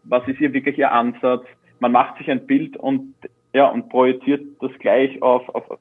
was 0.10 0.28
ist 0.28 0.38
hier 0.38 0.54
wirklich 0.54 0.78
ihr 0.78 0.92
Ansatz. 0.92 1.46
Man 1.80 1.92
macht 1.92 2.18
sich 2.18 2.30
ein 2.30 2.46
Bild 2.46 2.76
und 2.78 3.16
ja 3.54 3.68
und 3.68 3.90
projiziert 3.90 4.44
das 4.60 4.72
gleich 4.80 5.22
auf, 5.22 5.48
auf, 5.50 5.70
auf 5.72 5.80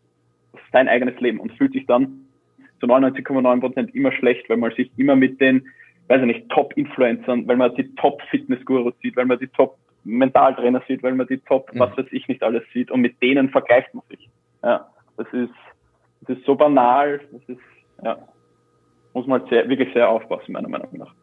sein 0.73 0.89
eigenes 0.89 1.19
Leben 1.21 1.41
und 1.41 1.53
fühlt 1.53 1.73
sich 1.73 1.87
dann 1.87 2.27
zu 2.81 2.87
99,9 2.87 3.61
Prozent 3.61 3.95
immer 3.95 4.13
schlecht, 4.13 4.49
weil 4.49 4.59
man 4.59 4.73
sich 4.73 4.91
immer 4.97 5.17
mit 5.17 5.41
den, 5.41 5.67
weiß 6.09 6.21
ich 6.21 6.27
nicht, 6.27 6.49
Top-Influencern, 6.51 7.49
weil 7.49 7.57
man 7.57 7.75
die 7.75 7.93
Top-Fitness-Gurus 7.97 8.95
sieht, 9.03 9.17
weil 9.17 9.27
man 9.27 9.39
die 9.39 9.49
Top-Mentaltrainer 9.49 10.83
sieht, 10.87 11.03
weil 11.03 11.15
man 11.15 11.27
die 11.27 11.39
Top, 11.39 11.73
mhm. 11.75 11.81
was 11.81 11.97
weiß 11.97 12.07
ich 12.13 12.29
nicht 12.29 12.43
alles 12.43 12.63
sieht 12.73 12.91
und 12.91 13.01
mit 13.01 13.21
denen 13.23 13.49
vergleicht 13.49 13.93
man 13.95 14.05
sich. 14.11 14.29
Ja, 14.63 14.89
das 15.17 15.27
ist, 15.33 15.55
das 16.23 16.39
ist 16.39 16.45
so 16.45 16.55
banal, 16.55 17.21
das 17.33 17.43
ist, 17.49 17.63
ja, 18.05 18.19
muss 19.15 19.27
man 19.27 19.47
sehr, 19.49 19.69
wirklich 19.69 19.93
sehr 19.93 20.09
aufpassen, 20.09 20.53
meiner 20.53 20.69
Meinung 20.69 20.97
nach. 20.99 21.15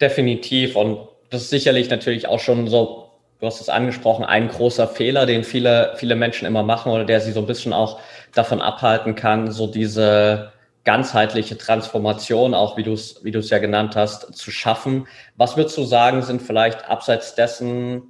Definitiv 0.00 0.76
und 0.76 1.08
das 1.30 1.42
ist 1.42 1.50
sicherlich 1.50 1.88
natürlich 1.90 2.28
auch 2.28 2.40
schon 2.40 2.68
so, 2.68 3.10
du 3.40 3.46
hast 3.46 3.60
es 3.60 3.68
angesprochen, 3.68 4.24
ein 4.24 4.48
großer 4.48 4.88
Fehler, 4.88 5.26
den 5.26 5.44
viele, 5.44 5.94
viele 5.96 6.16
Menschen 6.16 6.46
immer 6.46 6.62
machen 6.62 6.92
oder 6.92 7.04
der 7.04 7.20
sie 7.20 7.32
so 7.32 7.40
ein 7.40 7.46
bisschen 7.46 7.72
auch 7.72 8.00
davon 8.34 8.60
abhalten 8.60 9.14
kann, 9.14 9.50
so 9.50 9.66
diese 9.66 10.52
ganzheitliche 10.84 11.56
Transformation, 11.56 12.54
auch 12.54 12.76
wie 12.76 12.82
du 12.82 12.92
es 12.92 13.22
wie 13.22 13.30
du 13.30 13.38
es 13.38 13.50
ja 13.50 13.58
genannt 13.58 13.96
hast, 13.96 14.34
zu 14.34 14.50
schaffen. 14.50 15.06
Was 15.36 15.56
würdest 15.56 15.76
du 15.76 15.84
sagen, 15.84 16.22
sind 16.22 16.42
vielleicht 16.42 16.88
abseits 16.88 17.34
dessen 17.34 18.02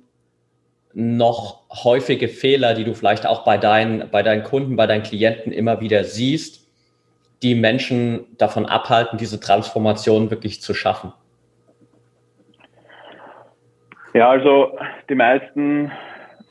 noch 0.92 1.68
häufige 1.84 2.28
Fehler, 2.28 2.74
die 2.74 2.84
du 2.84 2.94
vielleicht 2.94 3.26
auch 3.26 3.44
bei 3.44 3.58
deinen, 3.58 4.10
bei 4.10 4.22
deinen 4.22 4.44
Kunden, 4.44 4.76
bei 4.76 4.86
deinen 4.86 5.02
Klienten 5.02 5.52
immer 5.52 5.80
wieder 5.80 6.04
siehst, 6.04 6.66
die 7.42 7.54
Menschen 7.54 8.26
davon 8.38 8.66
abhalten, 8.66 9.18
diese 9.18 9.40
Transformation 9.40 10.30
wirklich 10.30 10.62
zu 10.62 10.74
schaffen? 10.74 11.12
Ja, 14.12 14.28
also 14.28 14.76
die 15.08 15.14
meisten 15.14 15.90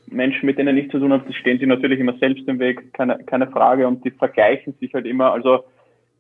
Menschen, 0.08 0.46
mit 0.46 0.58
denen 0.58 0.78
ich 0.78 0.90
zu 0.92 1.00
tun 1.00 1.12
habe, 1.12 1.32
stehen 1.34 1.60
sich 1.60 1.68
natürlich 1.68 2.00
immer 2.00 2.18
selbst 2.18 2.48
im 2.48 2.60
Weg, 2.60 2.94
keine, 2.94 3.18
keine 3.26 3.48
Frage, 3.48 3.88
und 3.88 4.04
die 4.06 4.12
vergleichen 4.12 4.74
sich 4.80 4.94
halt 4.94 5.06
immer, 5.06 5.32
also 5.32 5.66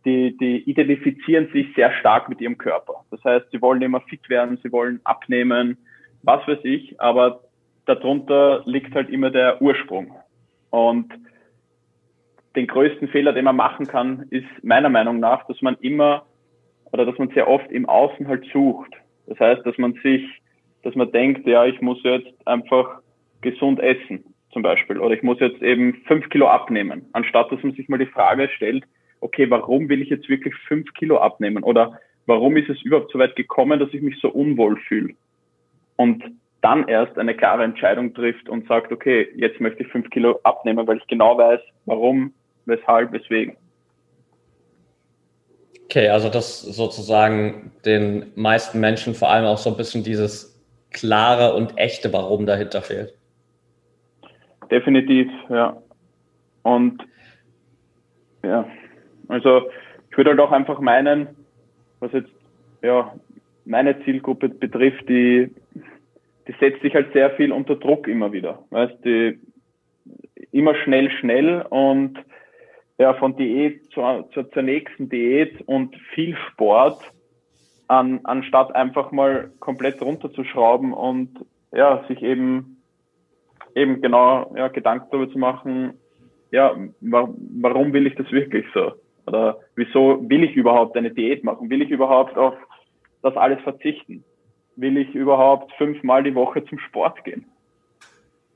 die, 0.06 0.38
die 0.38 0.70
identifizieren 0.70 1.50
sich 1.52 1.68
sehr 1.76 1.92
stark 1.94 2.30
mit 2.30 2.40
ihrem 2.42 2.58
Körper. 2.58 3.06
Das 3.12 3.24
heißt, 3.24 3.52
sie 3.52 3.62
wollen 3.62 3.82
immer 3.82 4.02
fit 4.02 4.30
werden, 4.30 4.60
sie 4.64 4.72
wollen 4.72 5.00
abnehmen, 5.04 5.78
was 6.24 6.46
weiß 6.48 6.60
ich, 6.64 7.00
aber 7.00 7.42
darunter 7.86 8.62
liegt 8.66 8.94
halt 8.94 9.10
immer 9.10 9.30
der 9.30 9.62
Ursprung. 9.62 10.14
Und 10.70 11.12
den 12.56 12.68
größten 12.68 13.08
Fehler, 13.10 13.34
den 13.34 13.46
man 13.46 13.56
machen 13.56 13.88
kann, 13.88 14.26
ist 14.30 14.48
meiner 14.62 14.90
Meinung 14.90 15.20
nach, 15.20 15.46
dass 15.48 15.62
man 15.62 15.78
immer 15.82 16.26
oder 16.92 17.06
dass 17.06 17.18
man 17.18 17.30
sehr 17.30 17.48
oft 17.48 17.72
im 17.72 17.88
Außen 17.88 18.28
halt 18.28 18.46
sucht. 18.52 18.92
Das 19.28 19.40
heißt, 19.40 19.66
dass 19.66 19.78
man 19.78 19.94
sich 20.04 20.39
dass 20.84 20.96
man 20.96 21.12
denkt, 21.12 21.46
ja, 21.48 21.66
ich 21.66 21.82
muss 21.82 22.02
jetzt 22.04 22.32
einfach 22.46 23.02
gesund 23.42 23.80
essen 23.80 24.24
zum 24.52 24.64
Beispiel, 24.64 25.00
oder 25.00 25.14
ich 25.14 25.24
muss 25.24 25.40
jetzt 25.40 25.62
eben 25.62 26.02
fünf 26.08 26.30
Kilo 26.30 26.48
abnehmen, 26.48 27.06
anstatt 27.14 27.52
dass 27.52 27.62
man 27.62 27.74
sich 27.74 27.88
mal 27.88 28.00
die 28.00 28.08
Frage 28.08 28.50
stellt, 28.56 28.84
okay, 29.22 29.50
warum 29.50 29.90
will 29.90 30.02
ich 30.02 30.10
jetzt 30.10 30.30
wirklich 30.30 30.56
fünf 30.68 30.92
Kilo 30.94 31.18
abnehmen? 31.18 31.64
Oder 31.64 32.00
warum 32.26 32.58
ist 32.58 32.70
es 32.70 32.82
überhaupt 32.82 33.12
so 33.12 33.20
weit 33.20 33.36
gekommen, 33.36 33.80
dass 33.80 33.94
ich 33.94 34.02
mich 34.02 34.20
so 34.22 34.30
unwohl 34.30 34.78
fühle? 34.88 35.14
Und 35.98 36.24
dann 36.62 36.88
erst 36.88 37.18
eine 37.18 37.36
klare 37.36 37.64
Entscheidung 37.64 38.14
trifft 38.14 38.50
und 38.50 38.68
sagt, 38.68 38.92
okay, 38.92 39.30
jetzt 39.36 39.60
möchte 39.60 39.84
ich 39.84 39.90
fünf 39.90 40.10
Kilo 40.10 40.40
abnehmen, 40.44 40.88
weil 40.88 40.98
ich 40.98 41.08
genau 41.08 41.38
weiß, 41.38 41.62
warum, 41.86 42.34
weshalb, 42.66 43.12
weswegen. 43.14 43.56
Okay, 45.86 46.10
also 46.10 46.30
dass 46.30 46.62
sozusagen 46.62 47.72
den 47.86 48.32
meisten 48.36 48.80
Menschen 48.80 49.16
vor 49.16 49.32
allem 49.32 49.46
auch 49.46 49.58
so 49.58 49.72
ein 49.72 49.78
bisschen 49.78 50.04
dieses 50.04 50.59
klare 50.92 51.54
und 51.54 51.78
echte 51.78 52.12
Warum 52.14 52.46
dahinter 52.46 52.82
fehlt. 52.82 53.14
Definitiv, 54.72 55.30
ja. 55.50 55.82
Und 56.64 57.04
ja, 58.44 58.68
also 59.28 59.70
ich 60.10 60.18
würde 60.18 60.32
halt 60.32 60.40
auch 60.40 60.52
einfach 60.52 60.80
meinen, 60.80 61.28
was 62.00 62.12
jetzt 62.14 62.32
ja 62.82 63.14
meine 63.66 64.04
Zielgruppe 64.04 64.50
betrifft, 64.50 65.08
die 65.10 65.50
die 66.50 66.56
setzt 66.60 66.82
sich 66.82 66.96
halt 66.96 67.14
sehr 67.14 67.30
viel 67.32 67.52
unter 67.52 67.76
Druck 67.76 68.08
immer 68.08 68.32
wieder. 68.32 68.64
Weißt 68.72 69.06
die 69.06 69.40
immer 70.52 70.74
schnell, 70.74 71.12
schnell 71.12 71.62
und 71.70 72.18
ja, 72.98 73.14
von 73.14 73.38
Diät 73.38 73.92
zur, 73.94 74.28
zur, 74.34 74.50
zur 74.52 74.64
nächsten 74.64 75.10
Diät 75.10 75.62
und 75.68 75.96
viel 76.16 76.36
Sport, 76.52 77.00
an, 77.90 78.22
anstatt 78.24 78.74
einfach 78.76 79.12
mal 79.12 79.52
komplett 79.60 80.02
runterzuschrauben 80.02 80.94
und 80.94 81.46
ja, 81.72 82.04
sich 82.08 82.22
eben 82.24 82.78
eben 83.76 84.02
genau 84.02 84.54
ja, 84.56 84.68
Gedanken 84.70 85.08
darüber 85.12 85.32
zu 85.32 85.38
machen, 85.38 85.94
ja, 86.52 86.76
wa 87.02 87.30
warum 87.62 87.94
will 87.94 88.08
ich 88.08 88.16
das 88.16 88.32
wirklich 88.32 88.66
so? 88.74 88.94
Oder 89.28 89.60
wieso 89.76 90.28
will 90.28 90.44
ich 90.44 90.56
überhaupt 90.56 90.98
eine 90.98 91.12
Diät 91.12 91.44
machen? 91.44 91.70
Will 91.70 91.82
ich 91.82 91.92
überhaupt 91.92 92.38
auf 92.38 92.56
das 93.22 93.36
alles 93.36 93.60
verzichten? 93.62 94.24
will 94.82 94.98
ich 94.98 95.14
überhaupt 95.14 95.72
fünfmal 95.74 96.24
die 96.24 96.36
Woche 96.36 96.64
zum 96.66 96.80
Sport 96.80 97.24
gehen? 97.24 97.46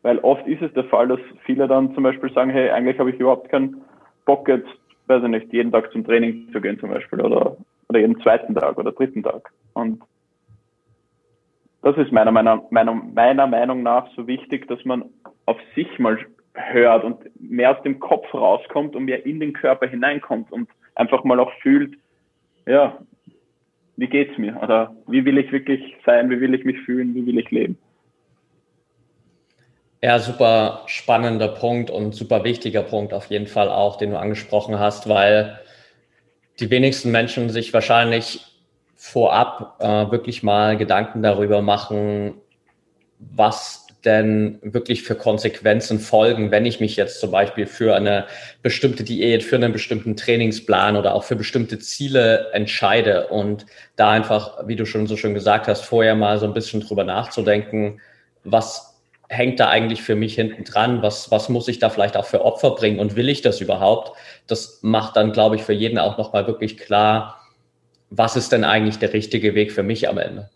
Weil 0.02 0.20
oft 0.20 0.46
ist 0.48 0.62
es 0.62 0.74
der 0.74 0.86
Fall, 0.86 1.08
dass 1.08 1.20
viele 1.46 1.68
dann 1.68 1.94
zum 1.94 2.04
Beispiel 2.04 2.32
sagen, 2.34 2.52
hey, 2.52 2.70
eigentlich 2.70 3.00
habe 3.00 3.12
ich 3.12 3.20
überhaupt 3.20 3.50
keinen 3.50 3.82
Bock 4.26 4.48
jetzt, 4.48 4.68
weiß 5.08 5.24
ich 5.24 5.30
nicht, 5.30 5.54
jeden 5.54 5.72
Tag 5.72 5.92
zum 5.92 6.04
Training 6.04 6.50
zu 6.52 6.62
gehen 6.62 6.80
zum 6.80 6.90
Beispiel 6.90 7.22
oder, 7.22 7.58
oder 7.94 8.02
jeden 8.02 8.20
zweiten 8.22 8.56
Tag 8.56 8.78
oder 8.78 8.92
dritten 8.92 9.24
Tag. 9.24 9.52
Und 9.74 10.02
das 11.84 11.98
ist 11.98 12.12
meiner, 12.12 12.32
meiner, 12.32 12.64
meiner, 12.72 12.94
meiner 12.94 13.48
Meinung 13.48 13.84
nach 13.84 14.08
so 14.16 14.26
wichtig, 14.26 14.68
dass 14.68 14.84
man 14.84 15.06
auf 15.46 15.58
sich 15.76 16.00
mal 16.00 16.18
hört 16.56 17.04
und 17.04 17.18
mehr 17.40 17.76
aus 17.76 17.84
dem 17.84 18.00
Kopf 18.00 18.34
rauskommt 18.34 18.96
und 18.96 19.06
mehr 19.06 19.26
in 19.26 19.40
den 19.40 19.54
Körper 19.54 19.88
hineinkommt 19.88 20.52
und 20.52 20.70
einfach 20.96 21.24
mal 21.24 21.40
auch 21.40 21.52
fühlt, 21.62 21.98
ja, 22.66 22.98
wie 23.98 24.08
geht's 24.08 24.38
mir? 24.38 24.60
Oder 24.62 24.96
wie 25.08 25.26
will 25.26 25.38
ich 25.38 25.52
wirklich 25.52 25.96
sein? 26.06 26.30
Wie 26.30 26.40
will 26.40 26.54
ich 26.54 26.66
mich 26.66 26.80
fühlen? 26.82 27.14
Wie 27.14 27.26
will 27.26 27.38
ich 27.38 27.52
leben? 27.52 27.78
Ja, 30.02 30.20
super 30.20 30.84
spannender 30.88 31.48
Punkt 31.48 31.90
und 31.90 32.14
super 32.14 32.44
wichtiger 32.44 32.82
Punkt 32.82 33.14
auf 33.14 33.28
jeden 33.28 33.48
Fall 33.48 33.70
auch, 33.70 33.98
den 33.98 34.12
du 34.12 34.20
angesprochen 34.20 34.80
hast, 34.80 35.08
weil 35.08 35.60
die 36.60 36.70
wenigsten 36.70 37.12
Menschen 37.12 37.50
sich 37.50 37.74
wahrscheinlich 37.74 38.46
vorab 38.96 39.78
äh, 39.80 40.12
wirklich 40.12 40.44
mal 40.44 40.78
Gedanken 40.78 41.22
darüber 41.22 41.62
machen, 41.62 42.36
was 43.20 43.84
denn 44.06 44.60
wirklich 44.62 45.04
für 45.04 45.16
Konsequenzen 45.16 46.00
folgen, 46.00 46.52
wenn 46.52 46.66
ich 46.66 46.80
mich 46.80 46.96
jetzt 46.96 47.20
zum 47.20 47.32
Beispiel 47.32 47.66
für 47.66 47.96
eine 47.96 48.26
bestimmte 48.62 49.04
Diät, 49.04 49.44
für 49.44 49.56
einen 49.56 49.72
bestimmten 49.72 50.16
Trainingsplan 50.16 50.98
oder 50.98 51.16
auch 51.16 51.24
für 51.24 51.36
bestimmte 51.36 51.80
Ziele 51.80 52.52
entscheide 52.52 53.28
und 53.28 53.66
da 53.96 54.12
einfach, 54.12 54.68
wie 54.68 54.76
du 54.76 54.86
schon 54.86 55.08
so 55.08 55.16
schön 55.16 55.34
gesagt 55.34 55.68
hast, 55.68 55.82
vorher 55.82 56.16
mal 56.16 56.38
so 56.38 56.46
ein 56.46 56.54
bisschen 56.54 56.82
drüber 56.82 57.04
nachzudenken, 57.04 58.02
was 58.44 58.93
hängt 59.30 59.60
da 59.60 59.70
eigentlich 59.70 60.02
für 60.02 60.16
mich 60.16 60.36
hinten 60.36 60.64
dran? 60.64 61.02
Was, 61.02 61.32
was 61.32 61.50
muss 61.50 61.68
ich 61.68 61.80
da 61.80 61.90
vielleicht 61.90 62.18
auch 62.18 62.26
für 62.26 62.44
Opfer 62.46 62.72
bringen 62.72 63.00
und 63.00 63.16
will 63.16 63.30
ich 63.30 63.42
das 63.42 63.62
überhaupt? 63.62 64.12
Das 64.48 64.80
macht 64.84 65.16
dann, 65.16 65.32
glaube 65.32 65.56
ich, 65.56 65.64
für 65.64 65.74
jeden 65.74 65.98
auch 65.98 66.18
nochmal 66.18 66.48
wirklich 66.48 66.78
klar, 66.78 67.40
was 68.10 68.36
ist 68.36 68.52
denn 68.52 68.64
eigentlich 68.64 69.00
der 69.00 69.14
richtige 69.14 69.56
Weg 69.56 69.72
für 69.72 69.84
mich 69.84 70.08
am 70.08 70.18
Ende? 70.18 70.50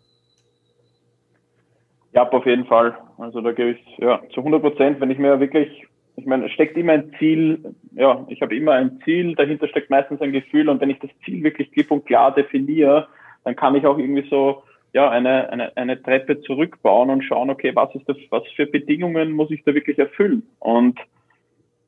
Ja, 2.14 2.28
auf 2.30 2.46
jeden 2.46 2.66
Fall. 2.66 2.98
Also 3.18 3.42
da 3.42 3.52
gebe 3.52 3.72
ich 3.72 3.98
ja 3.98 4.22
zu 4.34 4.42
100 4.42 4.62
Prozent, 4.62 5.02
wenn 5.02 5.12
ich 5.12 5.18
mir 5.18 5.40
wirklich, 5.40 5.88
ich 6.16 6.26
meine, 6.26 6.46
es 6.46 6.52
steckt 6.52 6.78
immer 6.78 6.94
ein 6.94 7.12
Ziel, 7.18 7.76
ja, 7.96 8.26
ich 8.28 8.42
habe 8.42 8.56
immer 8.56 8.74
ein 8.74 9.00
Ziel, 9.04 9.36
dahinter 9.36 9.68
steckt 9.68 9.90
meistens 9.90 10.22
ein 10.22 10.32
Gefühl 10.32 10.70
und 10.70 10.82
wenn 10.82 10.90
ich 10.90 11.00
das 11.00 11.10
Ziel 11.26 11.44
wirklich 11.44 11.72
klipp 11.72 11.92
und 11.92 12.06
klar 12.06 12.34
definiere, 12.34 13.08
dann 13.44 13.56
kann 13.56 13.76
ich 13.76 13.86
auch 13.86 13.98
irgendwie 13.98 14.28
so 14.30 14.64
ja 14.98 15.10
eine, 15.12 15.50
eine, 15.52 15.78
eine 15.78 16.02
Treppe 16.02 16.42
zurückbauen 16.42 17.12
und 17.12 17.24
schauen, 17.24 17.52
okay, 17.52 17.72
was 17.76 17.94
ist 17.94 18.10
das, 18.10 18.18
was 18.32 18.44
für 18.56 18.66
Bedingungen 18.66 19.32
muss 19.32 19.52
ich 19.52 19.64
da 19.64 19.76
wirklich 19.76 20.00
erfüllen? 20.00 20.42
Und 20.60 21.00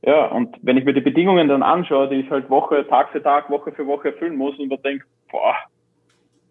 ja, 0.04 0.28
und 0.28 0.56
wenn 0.62 0.78
ich 0.78 0.86
mir 0.86 0.94
die 0.94 1.02
Bedingungen 1.02 1.48
dann 1.48 1.64
anschaue, 1.64 2.08
die 2.08 2.18
ich 2.18 2.30
halt 2.30 2.50
Woche, 2.50 2.88
Tag 2.88 3.12
für 3.12 3.22
Tag, 3.22 3.50
Woche 3.50 3.72
für 3.72 3.88
Woche 3.88 4.10
erfüllen 4.10 4.38
muss 4.38 4.58
und 4.60 4.70
man 4.70 4.82
denkt, 4.84 5.06
boah, 5.32 5.56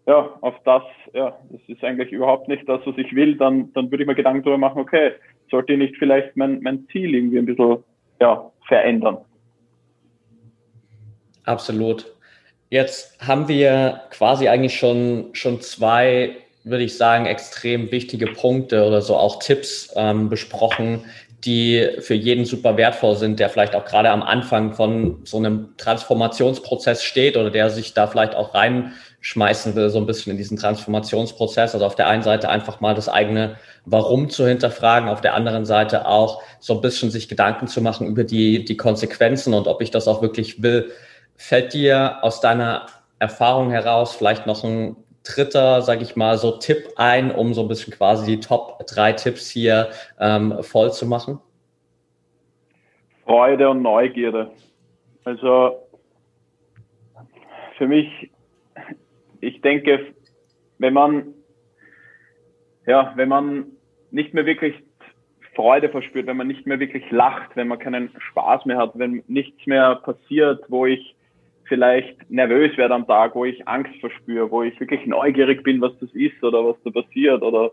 ja, 0.05 0.37
auf 0.41 0.55
das, 0.65 0.83
ja, 1.13 1.37
das 1.49 1.61
ist 1.67 1.83
eigentlich 1.83 2.11
überhaupt 2.11 2.49
nicht 2.49 2.67
das, 2.67 2.81
was 2.85 2.97
ich 2.97 3.15
will, 3.15 3.37
dann, 3.37 3.71
dann 3.73 3.89
würde 3.89 4.03
ich 4.03 4.07
mir 4.07 4.15
Gedanken 4.15 4.43
darüber 4.43 4.57
machen, 4.57 4.81
okay, 4.81 5.13
sollte 5.49 5.73
ich 5.73 5.79
nicht 5.79 5.95
vielleicht 5.97 6.35
mein, 6.35 6.61
mein 6.61 6.85
Ziel 6.91 7.15
irgendwie 7.15 7.39
ein 7.39 7.45
bisschen, 7.45 7.77
ja, 8.19 8.51
verändern. 8.67 9.19
Absolut. 11.45 12.13
Jetzt 12.69 13.17
haben 13.25 13.47
wir 13.47 14.01
quasi 14.11 14.47
eigentlich 14.47 14.77
schon, 14.77 15.29
schon 15.33 15.61
zwei, 15.61 16.35
würde 16.63 16.83
ich 16.83 16.97
sagen, 16.97 17.25
extrem 17.25 17.91
wichtige 17.91 18.27
Punkte 18.27 18.85
oder 18.85 19.01
so 19.01 19.15
auch 19.15 19.39
Tipps 19.39 19.91
ähm, 19.95 20.29
besprochen, 20.29 21.05
die 21.45 21.89
für 21.99 22.15
jeden 22.15 22.43
super 22.43 22.75
wertvoll 22.75 23.15
sind, 23.15 23.39
der 23.39 23.49
vielleicht 23.49 23.73
auch 23.73 23.85
gerade 23.85 24.09
am 24.09 24.23
Anfang 24.23 24.73
von 24.73 25.21
so 25.23 25.37
einem 25.37 25.69
Transformationsprozess 25.77 27.01
steht 27.01 27.37
oder 27.37 27.49
der 27.49 27.69
sich 27.69 27.93
da 27.93 28.07
vielleicht 28.07 28.35
auch 28.35 28.53
reinschmeißen 28.53 29.73
will, 29.75 29.89
so 29.89 29.99
ein 29.99 30.05
bisschen 30.05 30.31
in 30.31 30.37
diesen 30.37 30.57
Transformationsprozess. 30.57 31.73
Also 31.73 31.85
auf 31.85 31.95
der 31.95 32.07
einen 32.07 32.23
Seite 32.23 32.49
einfach 32.49 32.81
mal 32.81 32.93
das 32.93 33.07
eigene 33.07 33.55
Warum 33.85 34.29
zu 34.29 34.45
hinterfragen, 34.45 35.07
auf 35.07 35.21
der 35.21 35.33
anderen 35.33 35.65
Seite 35.65 36.07
auch 36.07 36.41
so 36.59 36.73
ein 36.73 36.81
bisschen 36.81 37.09
sich 37.09 37.29
Gedanken 37.29 37.67
zu 37.67 37.81
machen 37.81 38.07
über 38.07 38.25
die, 38.25 38.65
die 38.65 38.77
Konsequenzen 38.77 39.53
und 39.53 39.67
ob 39.67 39.81
ich 39.81 39.91
das 39.91 40.09
auch 40.09 40.21
wirklich 40.21 40.61
will. 40.61 40.91
Fällt 41.37 41.73
dir 41.73 42.17
aus 42.21 42.41
deiner 42.41 42.87
Erfahrung 43.17 43.71
heraus 43.71 44.13
vielleicht 44.13 44.45
noch 44.45 44.65
ein 44.65 44.97
dritter, 45.23 45.81
sage 45.81 46.03
ich 46.03 46.15
mal, 46.15 46.37
so 46.37 46.57
Tipp 46.57 46.89
ein, 46.95 47.31
um 47.31 47.53
so 47.53 47.61
ein 47.61 47.67
bisschen 47.67 47.93
quasi 47.93 48.25
die 48.25 48.39
Top 48.39 48.85
drei 48.87 49.13
Tipps 49.13 49.49
hier 49.49 49.89
ähm, 50.19 50.61
voll 50.61 50.91
zu 50.91 51.05
machen? 51.05 51.39
Freude 53.25 53.69
und 53.69 53.81
Neugierde. 53.81 54.51
Also 55.23 55.87
für 57.77 57.87
mich, 57.87 58.31
ich 59.41 59.61
denke, 59.61 60.13
wenn 60.79 60.93
man, 60.93 61.33
ja, 62.87 63.13
wenn 63.15 63.29
man 63.29 63.65
nicht 64.11 64.33
mehr 64.33 64.45
wirklich 64.45 64.75
Freude 65.55 65.89
verspürt, 65.89 66.27
wenn 66.27 66.37
man 66.37 66.47
nicht 66.47 66.65
mehr 66.65 66.79
wirklich 66.79 67.09
lacht, 67.11 67.55
wenn 67.55 67.67
man 67.67 67.79
keinen 67.79 68.11
Spaß 68.17 68.65
mehr 68.65 68.77
hat, 68.77 68.97
wenn 68.97 69.23
nichts 69.27 69.65
mehr 69.65 69.95
passiert, 69.95 70.63
wo 70.69 70.85
ich 70.85 71.15
vielleicht 71.69 72.29
nervös 72.29 72.75
werde 72.77 72.95
am 72.95 73.07
Tag, 73.07 73.35
wo 73.35 73.45
ich 73.45 73.65
Angst 73.67 73.97
verspüre, 74.01 74.51
wo 74.51 74.63
ich 74.63 74.77
wirklich 74.79 75.05
neugierig 75.05 75.63
bin, 75.63 75.79
was 75.79 75.97
das 75.99 76.09
ist 76.13 76.43
oder 76.43 76.65
was 76.65 76.75
da 76.83 76.89
passiert 76.89 77.41
oder 77.41 77.71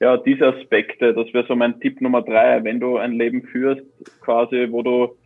ja, 0.00 0.16
diese 0.16 0.46
Aspekte, 0.46 1.12
das 1.14 1.32
wäre 1.32 1.46
so 1.46 1.54
mein 1.54 1.78
Tipp 1.80 2.00
Nummer 2.00 2.22
drei, 2.22 2.64
wenn 2.64 2.80
du 2.80 2.96
ein 2.96 3.12
Leben 3.12 3.42
führst, 3.42 3.82
quasi, 4.20 4.66
wo 4.70 4.82
du 4.82 5.16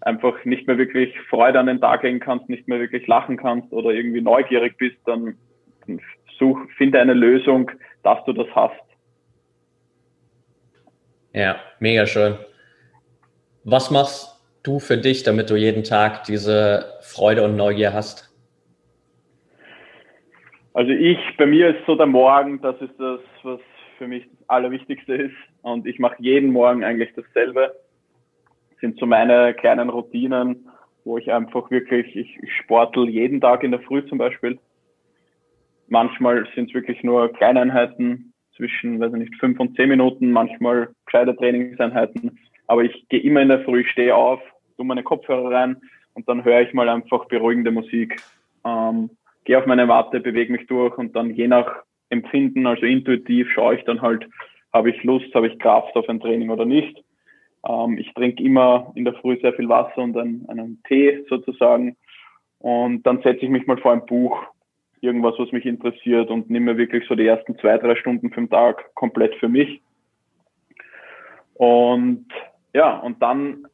einfach 0.00 0.44
nicht 0.44 0.66
mehr 0.66 0.78
wirklich 0.78 1.14
Freude 1.28 1.60
an 1.60 1.66
den 1.66 1.80
Tag 1.80 2.02
legen 2.02 2.20
kannst, 2.20 2.48
nicht 2.48 2.66
mehr 2.66 2.80
wirklich 2.80 3.06
lachen 3.06 3.36
kannst 3.36 3.72
oder 3.72 3.90
irgendwie 3.90 4.20
neugierig 4.20 4.76
bist, 4.78 4.96
dann 5.04 5.36
such, 6.38 6.58
finde 6.76 7.00
eine 7.00 7.14
Lösung, 7.14 7.70
dass 8.02 8.24
du 8.24 8.32
das 8.32 8.48
hast. 8.54 8.74
Ja, 11.32 11.56
mega 11.80 12.06
schön. 12.06 12.36
Was 13.64 13.90
machst 13.90 14.35
du 14.66 14.78
für 14.78 14.96
dich, 14.96 15.22
damit 15.22 15.50
du 15.50 15.56
jeden 15.56 15.84
Tag 15.84 16.24
diese 16.24 16.98
Freude 17.00 17.44
und 17.44 17.56
Neugier 17.56 17.92
hast? 17.92 18.32
Also 20.74 20.90
ich, 20.92 21.18
bei 21.38 21.46
mir 21.46 21.70
ist 21.70 21.86
so 21.86 21.94
der 21.94 22.06
Morgen, 22.06 22.60
das 22.60 22.76
ist 22.82 22.98
das, 22.98 23.20
was 23.42 23.60
für 23.96 24.08
mich 24.08 24.24
das 24.24 24.48
Allerwichtigste 24.48 25.14
ist. 25.14 25.36
Und 25.62 25.86
ich 25.86 25.98
mache 25.98 26.16
jeden 26.18 26.52
Morgen 26.52 26.84
eigentlich 26.84 27.12
dasselbe. 27.14 27.74
Das 28.70 28.80
sind 28.80 28.98
so 28.98 29.06
meine 29.06 29.54
kleinen 29.54 29.88
Routinen, 29.88 30.68
wo 31.04 31.16
ich 31.16 31.32
einfach 31.32 31.70
wirklich, 31.70 32.14
ich, 32.14 32.38
ich 32.42 32.52
sportel 32.62 33.08
jeden 33.08 33.40
Tag 33.40 33.62
in 33.62 33.70
der 33.70 33.80
Früh 33.80 34.04
zum 34.06 34.18
Beispiel. 34.18 34.58
Manchmal 35.88 36.46
sind 36.54 36.68
es 36.68 36.74
wirklich 36.74 37.02
nur 37.02 37.32
Kleineinheiten 37.32 38.34
zwischen, 38.56 39.00
weiß 39.00 39.12
ich 39.12 39.20
nicht, 39.20 39.36
fünf 39.36 39.60
und 39.60 39.76
zehn 39.76 39.88
Minuten, 39.88 40.30
manchmal 40.30 40.88
gescheite 41.04 41.36
Trainingseinheiten 41.36 42.38
Aber 42.66 42.82
ich 42.82 43.08
gehe 43.08 43.20
immer 43.20 43.40
in 43.40 43.48
der 43.48 43.64
Früh, 43.64 43.84
stehe 43.84 44.14
auf, 44.14 44.40
tue 44.76 44.86
meine 44.86 45.02
Kopfhörer 45.02 45.50
rein 45.50 45.76
und 46.14 46.28
dann 46.28 46.44
höre 46.44 46.62
ich 46.62 46.72
mal 46.74 46.88
einfach 46.88 47.26
beruhigende 47.26 47.70
Musik. 47.70 48.20
Ähm, 48.64 49.10
gehe 49.44 49.58
auf 49.58 49.66
meine 49.66 49.88
Warte, 49.88 50.20
bewege 50.20 50.52
mich 50.52 50.66
durch 50.66 50.96
und 50.98 51.14
dann 51.14 51.30
je 51.30 51.48
nach 51.48 51.82
Empfinden, 52.10 52.66
also 52.66 52.86
intuitiv, 52.86 53.50
schaue 53.52 53.76
ich 53.76 53.84
dann 53.84 54.02
halt, 54.02 54.28
habe 54.72 54.90
ich 54.90 55.02
Lust, 55.02 55.34
habe 55.34 55.48
ich 55.48 55.58
Kraft 55.58 55.94
auf 55.96 56.08
ein 56.08 56.20
Training 56.20 56.50
oder 56.50 56.64
nicht. 56.64 57.02
Ähm, 57.68 57.98
ich 57.98 58.12
trinke 58.14 58.42
immer 58.42 58.92
in 58.94 59.04
der 59.04 59.14
Früh 59.14 59.38
sehr 59.40 59.54
viel 59.54 59.68
Wasser 59.68 59.98
und 59.98 60.16
einen, 60.16 60.48
einen 60.48 60.82
Tee 60.86 61.24
sozusagen. 61.28 61.96
Und 62.58 63.02
dann 63.04 63.22
setze 63.22 63.44
ich 63.44 63.50
mich 63.50 63.66
mal 63.66 63.78
vor 63.78 63.92
ein 63.92 64.06
Buch, 64.06 64.38
irgendwas, 65.00 65.34
was 65.38 65.52
mich 65.52 65.66
interessiert 65.66 66.30
und 66.30 66.50
nehme 66.50 66.76
wirklich 66.76 67.06
so 67.06 67.14
die 67.14 67.26
ersten 67.26 67.58
zwei, 67.58 67.78
drei 67.78 67.96
Stunden 67.96 68.30
den 68.30 68.50
Tag 68.50 68.94
komplett 68.94 69.34
für 69.36 69.48
mich. 69.48 69.80
Und 71.54 72.26
ja, 72.74 72.98
und 72.98 73.22
dann, 73.22 73.66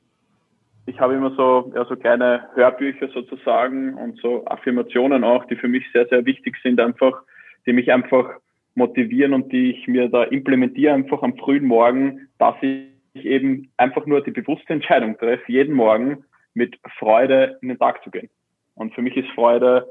ich 0.86 0.98
habe 0.98 1.14
immer 1.14 1.30
so, 1.36 1.72
ja, 1.74 1.84
so 1.84 1.96
kleine 1.96 2.48
Hörbücher 2.54 3.08
sozusagen 3.08 3.94
und 3.94 4.18
so 4.18 4.44
Affirmationen 4.46 5.24
auch, 5.24 5.44
die 5.46 5.56
für 5.56 5.68
mich 5.68 5.84
sehr, 5.92 6.06
sehr 6.08 6.24
wichtig 6.26 6.56
sind, 6.62 6.80
einfach, 6.80 7.22
die 7.66 7.72
mich 7.72 7.92
einfach 7.92 8.30
motivieren 8.74 9.34
und 9.34 9.52
die 9.52 9.70
ich 9.70 9.86
mir 9.86 10.08
da 10.08 10.24
implementiere 10.24 10.94
einfach 10.94 11.22
am 11.22 11.36
frühen 11.36 11.64
Morgen, 11.64 12.28
dass 12.38 12.56
ich 12.62 12.88
eben 13.14 13.70
einfach 13.76 14.06
nur 14.06 14.22
die 14.22 14.30
bewusste 14.30 14.72
Entscheidung 14.72 15.16
treffe, 15.18 15.52
jeden 15.52 15.74
Morgen 15.74 16.24
mit 16.54 16.78
Freude 16.98 17.58
in 17.62 17.68
den 17.68 17.78
Tag 17.78 18.02
zu 18.02 18.10
gehen. 18.10 18.28
Und 18.74 18.94
für 18.94 19.02
mich 19.02 19.16
ist 19.16 19.28
Freude 19.30 19.86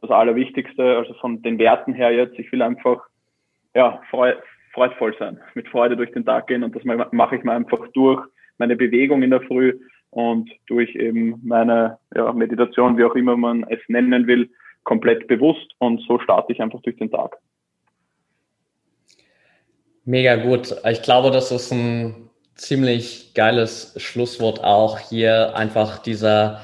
das 0.00 0.10
Allerwichtigste, 0.10 0.96
also 0.96 1.14
von 1.14 1.42
den 1.42 1.58
Werten 1.58 1.94
her 1.94 2.10
jetzt. 2.10 2.38
Ich 2.38 2.50
will 2.50 2.62
einfach, 2.62 3.02
ja, 3.74 4.00
freu, 4.10 4.34
freudvoll 4.72 5.14
sein, 5.18 5.38
mit 5.54 5.68
Freude 5.68 5.96
durch 5.96 6.10
den 6.12 6.24
Tag 6.24 6.48
gehen 6.48 6.64
und 6.64 6.74
das 6.74 6.82
mache 6.84 7.36
ich 7.36 7.44
mir 7.44 7.52
einfach 7.52 7.86
durch 7.92 8.20
meine 8.58 8.74
Bewegung 8.74 9.22
in 9.22 9.30
der 9.30 9.42
Früh 9.42 9.78
und 10.12 10.50
durch 10.66 10.94
eben 10.94 11.40
meine 11.42 11.98
ja, 12.14 12.32
Meditation, 12.32 12.96
wie 12.98 13.04
auch 13.04 13.14
immer 13.14 13.36
man 13.36 13.64
es 13.64 13.80
nennen 13.88 14.26
will, 14.26 14.50
komplett 14.84 15.26
bewusst 15.26 15.74
und 15.78 16.02
so 16.06 16.18
starte 16.18 16.52
ich 16.52 16.60
einfach 16.60 16.80
durch 16.82 16.96
den 16.96 17.10
Tag. 17.10 17.38
Mega 20.04 20.36
gut. 20.36 20.74
Ich 20.90 21.02
glaube, 21.02 21.30
das 21.30 21.50
ist 21.50 21.72
ein 21.72 22.28
ziemlich 22.56 23.32
geiles 23.34 23.94
Schlusswort 23.96 24.62
auch 24.62 24.98
hier 24.98 25.56
einfach 25.56 25.98
dieser 25.98 26.60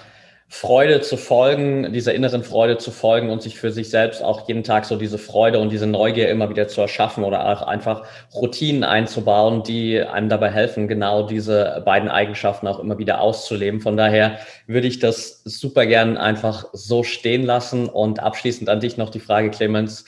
Freude 0.50 1.02
zu 1.02 1.18
folgen, 1.18 1.92
dieser 1.92 2.14
inneren 2.14 2.42
Freude 2.42 2.78
zu 2.78 2.90
folgen 2.90 3.28
und 3.28 3.42
sich 3.42 3.58
für 3.58 3.70
sich 3.70 3.90
selbst 3.90 4.22
auch 4.22 4.48
jeden 4.48 4.64
Tag 4.64 4.86
so 4.86 4.96
diese 4.96 5.18
Freude 5.18 5.58
und 5.58 5.70
diese 5.70 5.86
Neugier 5.86 6.30
immer 6.30 6.48
wieder 6.48 6.68
zu 6.68 6.80
erschaffen 6.80 7.22
oder 7.22 7.46
auch 7.46 7.62
einfach 7.62 8.06
Routinen 8.34 8.82
einzubauen, 8.82 9.62
die 9.62 10.00
einem 10.00 10.30
dabei 10.30 10.50
helfen, 10.50 10.88
genau 10.88 11.24
diese 11.24 11.82
beiden 11.84 12.08
Eigenschaften 12.08 12.66
auch 12.66 12.78
immer 12.80 12.96
wieder 12.96 13.20
auszuleben. 13.20 13.82
Von 13.82 13.98
daher 13.98 14.38
würde 14.66 14.88
ich 14.88 14.98
das 14.98 15.42
super 15.44 15.84
gern 15.84 16.16
einfach 16.16 16.64
so 16.72 17.02
stehen 17.02 17.44
lassen 17.44 17.86
und 17.86 18.20
abschließend 18.20 18.70
an 18.70 18.80
dich 18.80 18.96
noch 18.96 19.10
die 19.10 19.20
Frage, 19.20 19.50
Clemens, 19.50 20.06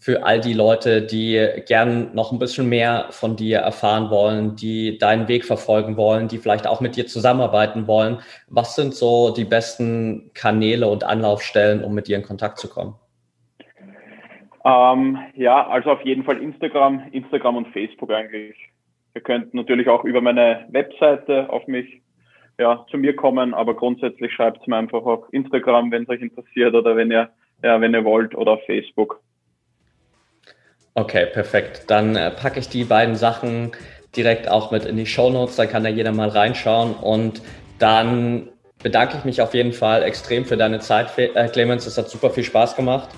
für 0.00 0.24
all 0.24 0.40
die 0.40 0.54
Leute, 0.54 1.02
die 1.02 1.44
gern 1.66 2.14
noch 2.14 2.32
ein 2.32 2.38
bisschen 2.38 2.68
mehr 2.68 3.06
von 3.10 3.36
dir 3.36 3.58
erfahren 3.58 4.10
wollen, 4.10 4.56
die 4.56 4.98
deinen 4.98 5.28
Weg 5.28 5.44
verfolgen 5.44 5.96
wollen, 5.96 6.28
die 6.28 6.38
vielleicht 6.38 6.66
auch 6.66 6.80
mit 6.80 6.96
dir 6.96 7.06
zusammenarbeiten 7.06 7.86
wollen. 7.86 8.18
Was 8.48 8.74
sind 8.74 8.94
so 8.94 9.32
die 9.34 9.44
besten 9.44 10.30
Kanäle 10.34 10.88
und 10.88 11.04
Anlaufstellen, 11.04 11.84
um 11.84 11.94
mit 11.94 12.08
dir 12.08 12.16
in 12.16 12.22
Kontakt 12.22 12.58
zu 12.58 12.68
kommen? 12.68 12.94
Ähm, 14.64 15.18
ja, 15.34 15.66
also 15.68 15.90
auf 15.90 16.02
jeden 16.02 16.24
Fall 16.24 16.42
Instagram, 16.42 17.02
Instagram 17.12 17.56
und 17.56 17.68
Facebook 17.68 18.10
eigentlich. 18.10 18.56
Ihr 19.14 19.20
könnt 19.20 19.54
natürlich 19.54 19.88
auch 19.88 20.04
über 20.04 20.20
meine 20.20 20.66
Webseite 20.70 21.48
auf 21.50 21.66
mich 21.66 22.02
ja, 22.58 22.84
zu 22.90 22.98
mir 22.98 23.14
kommen, 23.14 23.54
aber 23.54 23.74
grundsätzlich 23.74 24.32
schreibt 24.32 24.62
es 24.62 24.66
mir 24.66 24.76
einfach 24.76 25.04
auf 25.04 25.24
Instagram, 25.32 25.90
wenn 25.90 26.04
es 26.04 26.08
euch 26.08 26.22
interessiert 26.22 26.74
oder 26.74 26.96
wenn 26.96 27.10
ihr, 27.10 27.30
ja, 27.62 27.80
wenn 27.80 27.94
ihr 27.94 28.04
wollt 28.04 28.34
oder 28.34 28.52
auf 28.52 28.64
Facebook. 28.64 29.20
Okay, 30.98 31.26
perfekt. 31.26 31.82
Dann 31.88 32.16
äh, 32.16 32.30
packe 32.30 32.58
ich 32.58 32.70
die 32.70 32.84
beiden 32.84 33.16
Sachen 33.16 33.72
direkt 34.16 34.48
auch 34.48 34.70
mit 34.70 34.86
in 34.86 34.96
die 34.96 35.04
Show 35.04 35.28
Notes, 35.28 35.56
da 35.56 35.66
kann 35.66 35.84
da 35.84 35.90
jeder 35.90 36.10
mal 36.10 36.30
reinschauen 36.30 36.94
und 36.94 37.42
dann 37.78 38.48
bedanke 38.82 39.18
ich 39.18 39.24
mich 39.26 39.42
auf 39.42 39.52
jeden 39.52 39.74
Fall 39.74 40.02
extrem 40.04 40.46
für 40.46 40.56
deine 40.56 40.80
Zeit, 40.80 41.10
äh, 41.18 41.48
Clemens. 41.48 41.84
Es 41.84 41.98
hat 41.98 42.08
super 42.08 42.30
viel 42.30 42.44
Spaß 42.44 42.76
gemacht. 42.76 43.10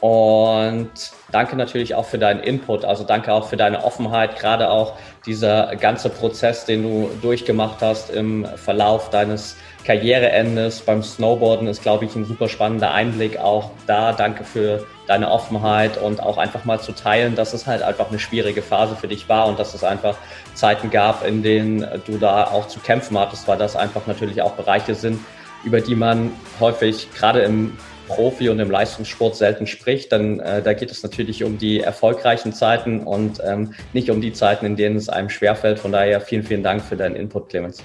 Und 0.00 0.90
danke 1.32 1.56
natürlich 1.56 1.94
auch 1.94 2.04
für 2.04 2.18
deinen 2.18 2.40
Input. 2.40 2.84
Also 2.84 3.02
danke 3.02 3.32
auch 3.32 3.48
für 3.48 3.56
deine 3.56 3.82
Offenheit, 3.84 4.38
gerade 4.38 4.70
auch 4.70 4.94
dieser 5.26 5.74
ganze 5.76 6.08
Prozess, 6.08 6.64
den 6.64 6.84
du 6.84 7.10
durchgemacht 7.20 7.82
hast 7.82 8.10
im 8.10 8.46
Verlauf 8.56 9.10
deines 9.10 9.56
Karriereendes 9.84 10.82
beim 10.82 11.02
Snowboarden 11.02 11.66
ist, 11.66 11.82
glaube 11.82 12.04
ich, 12.04 12.14
ein 12.14 12.24
super 12.24 12.48
spannender 12.48 12.92
Einblick 12.92 13.38
auch 13.38 13.70
da. 13.86 14.12
Danke 14.12 14.44
für 14.44 14.86
deine 15.08 15.30
Offenheit 15.30 15.96
und 15.96 16.22
auch 16.22 16.36
einfach 16.36 16.64
mal 16.64 16.78
zu 16.78 16.92
teilen, 16.92 17.34
dass 17.34 17.54
es 17.54 17.66
halt 17.66 17.82
einfach 17.82 18.10
eine 18.10 18.18
schwierige 18.18 18.62
Phase 18.62 18.94
für 18.94 19.08
dich 19.08 19.28
war 19.28 19.46
und 19.46 19.58
dass 19.58 19.74
es 19.74 19.82
einfach 19.82 20.16
Zeiten 20.54 20.90
gab, 20.90 21.26
in 21.26 21.42
denen 21.42 21.86
du 22.06 22.18
da 22.18 22.44
auch 22.44 22.68
zu 22.68 22.78
kämpfen 22.80 23.18
hattest, 23.18 23.48
weil 23.48 23.58
das 23.58 23.74
einfach 23.74 24.06
natürlich 24.06 24.42
auch 24.42 24.52
Bereiche 24.52 24.94
sind, 24.94 25.18
über 25.64 25.80
die 25.80 25.94
man 25.94 26.32
häufig 26.60 27.08
gerade 27.14 27.40
im 27.40 27.76
Profi 28.08 28.48
und 28.48 28.58
im 28.58 28.70
Leistungssport 28.70 29.36
selten 29.36 29.66
spricht, 29.66 30.10
dann 30.10 30.40
äh, 30.40 30.62
da 30.62 30.72
geht 30.72 30.90
es 30.90 31.02
natürlich 31.02 31.44
um 31.44 31.58
die 31.58 31.80
erfolgreichen 31.80 32.52
Zeiten 32.52 33.00
und 33.00 33.40
ähm, 33.46 33.74
nicht 33.92 34.10
um 34.10 34.20
die 34.20 34.32
Zeiten, 34.32 34.66
in 34.66 34.74
denen 34.74 34.96
es 34.96 35.08
einem 35.08 35.30
schwerfällt. 35.30 35.78
Von 35.78 35.92
daher 35.92 36.20
vielen, 36.20 36.42
vielen 36.42 36.62
Dank 36.62 36.82
für 36.82 36.96
deinen 36.96 37.14
Input, 37.14 37.50
Clemens. 37.50 37.84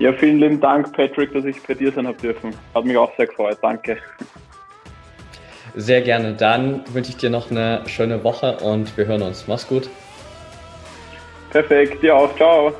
Ja, 0.00 0.12
vielen 0.12 0.38
lieben 0.38 0.60
Dank, 0.60 0.92
Patrick, 0.92 1.32
dass 1.32 1.44
ich 1.44 1.60
bei 1.62 1.74
dir 1.74 1.92
sein 1.92 2.06
habe 2.06 2.18
dürfen. 2.18 2.54
Hat 2.74 2.84
mich 2.84 2.96
auch 2.96 3.14
sehr 3.16 3.26
gefreut. 3.26 3.58
Danke. 3.62 3.98
Sehr 5.74 6.00
gerne. 6.00 6.34
Dann 6.34 6.82
wünsche 6.92 7.10
ich 7.10 7.16
dir 7.16 7.30
noch 7.30 7.50
eine 7.50 7.82
schöne 7.86 8.24
Woche 8.24 8.56
und 8.58 8.96
wir 8.96 9.06
hören 9.06 9.22
uns. 9.22 9.46
Mach's 9.46 9.66
gut. 9.66 9.88
Perfekt, 11.50 12.02
dir 12.02 12.14
auch. 12.14 12.34
Ciao. 12.36 12.72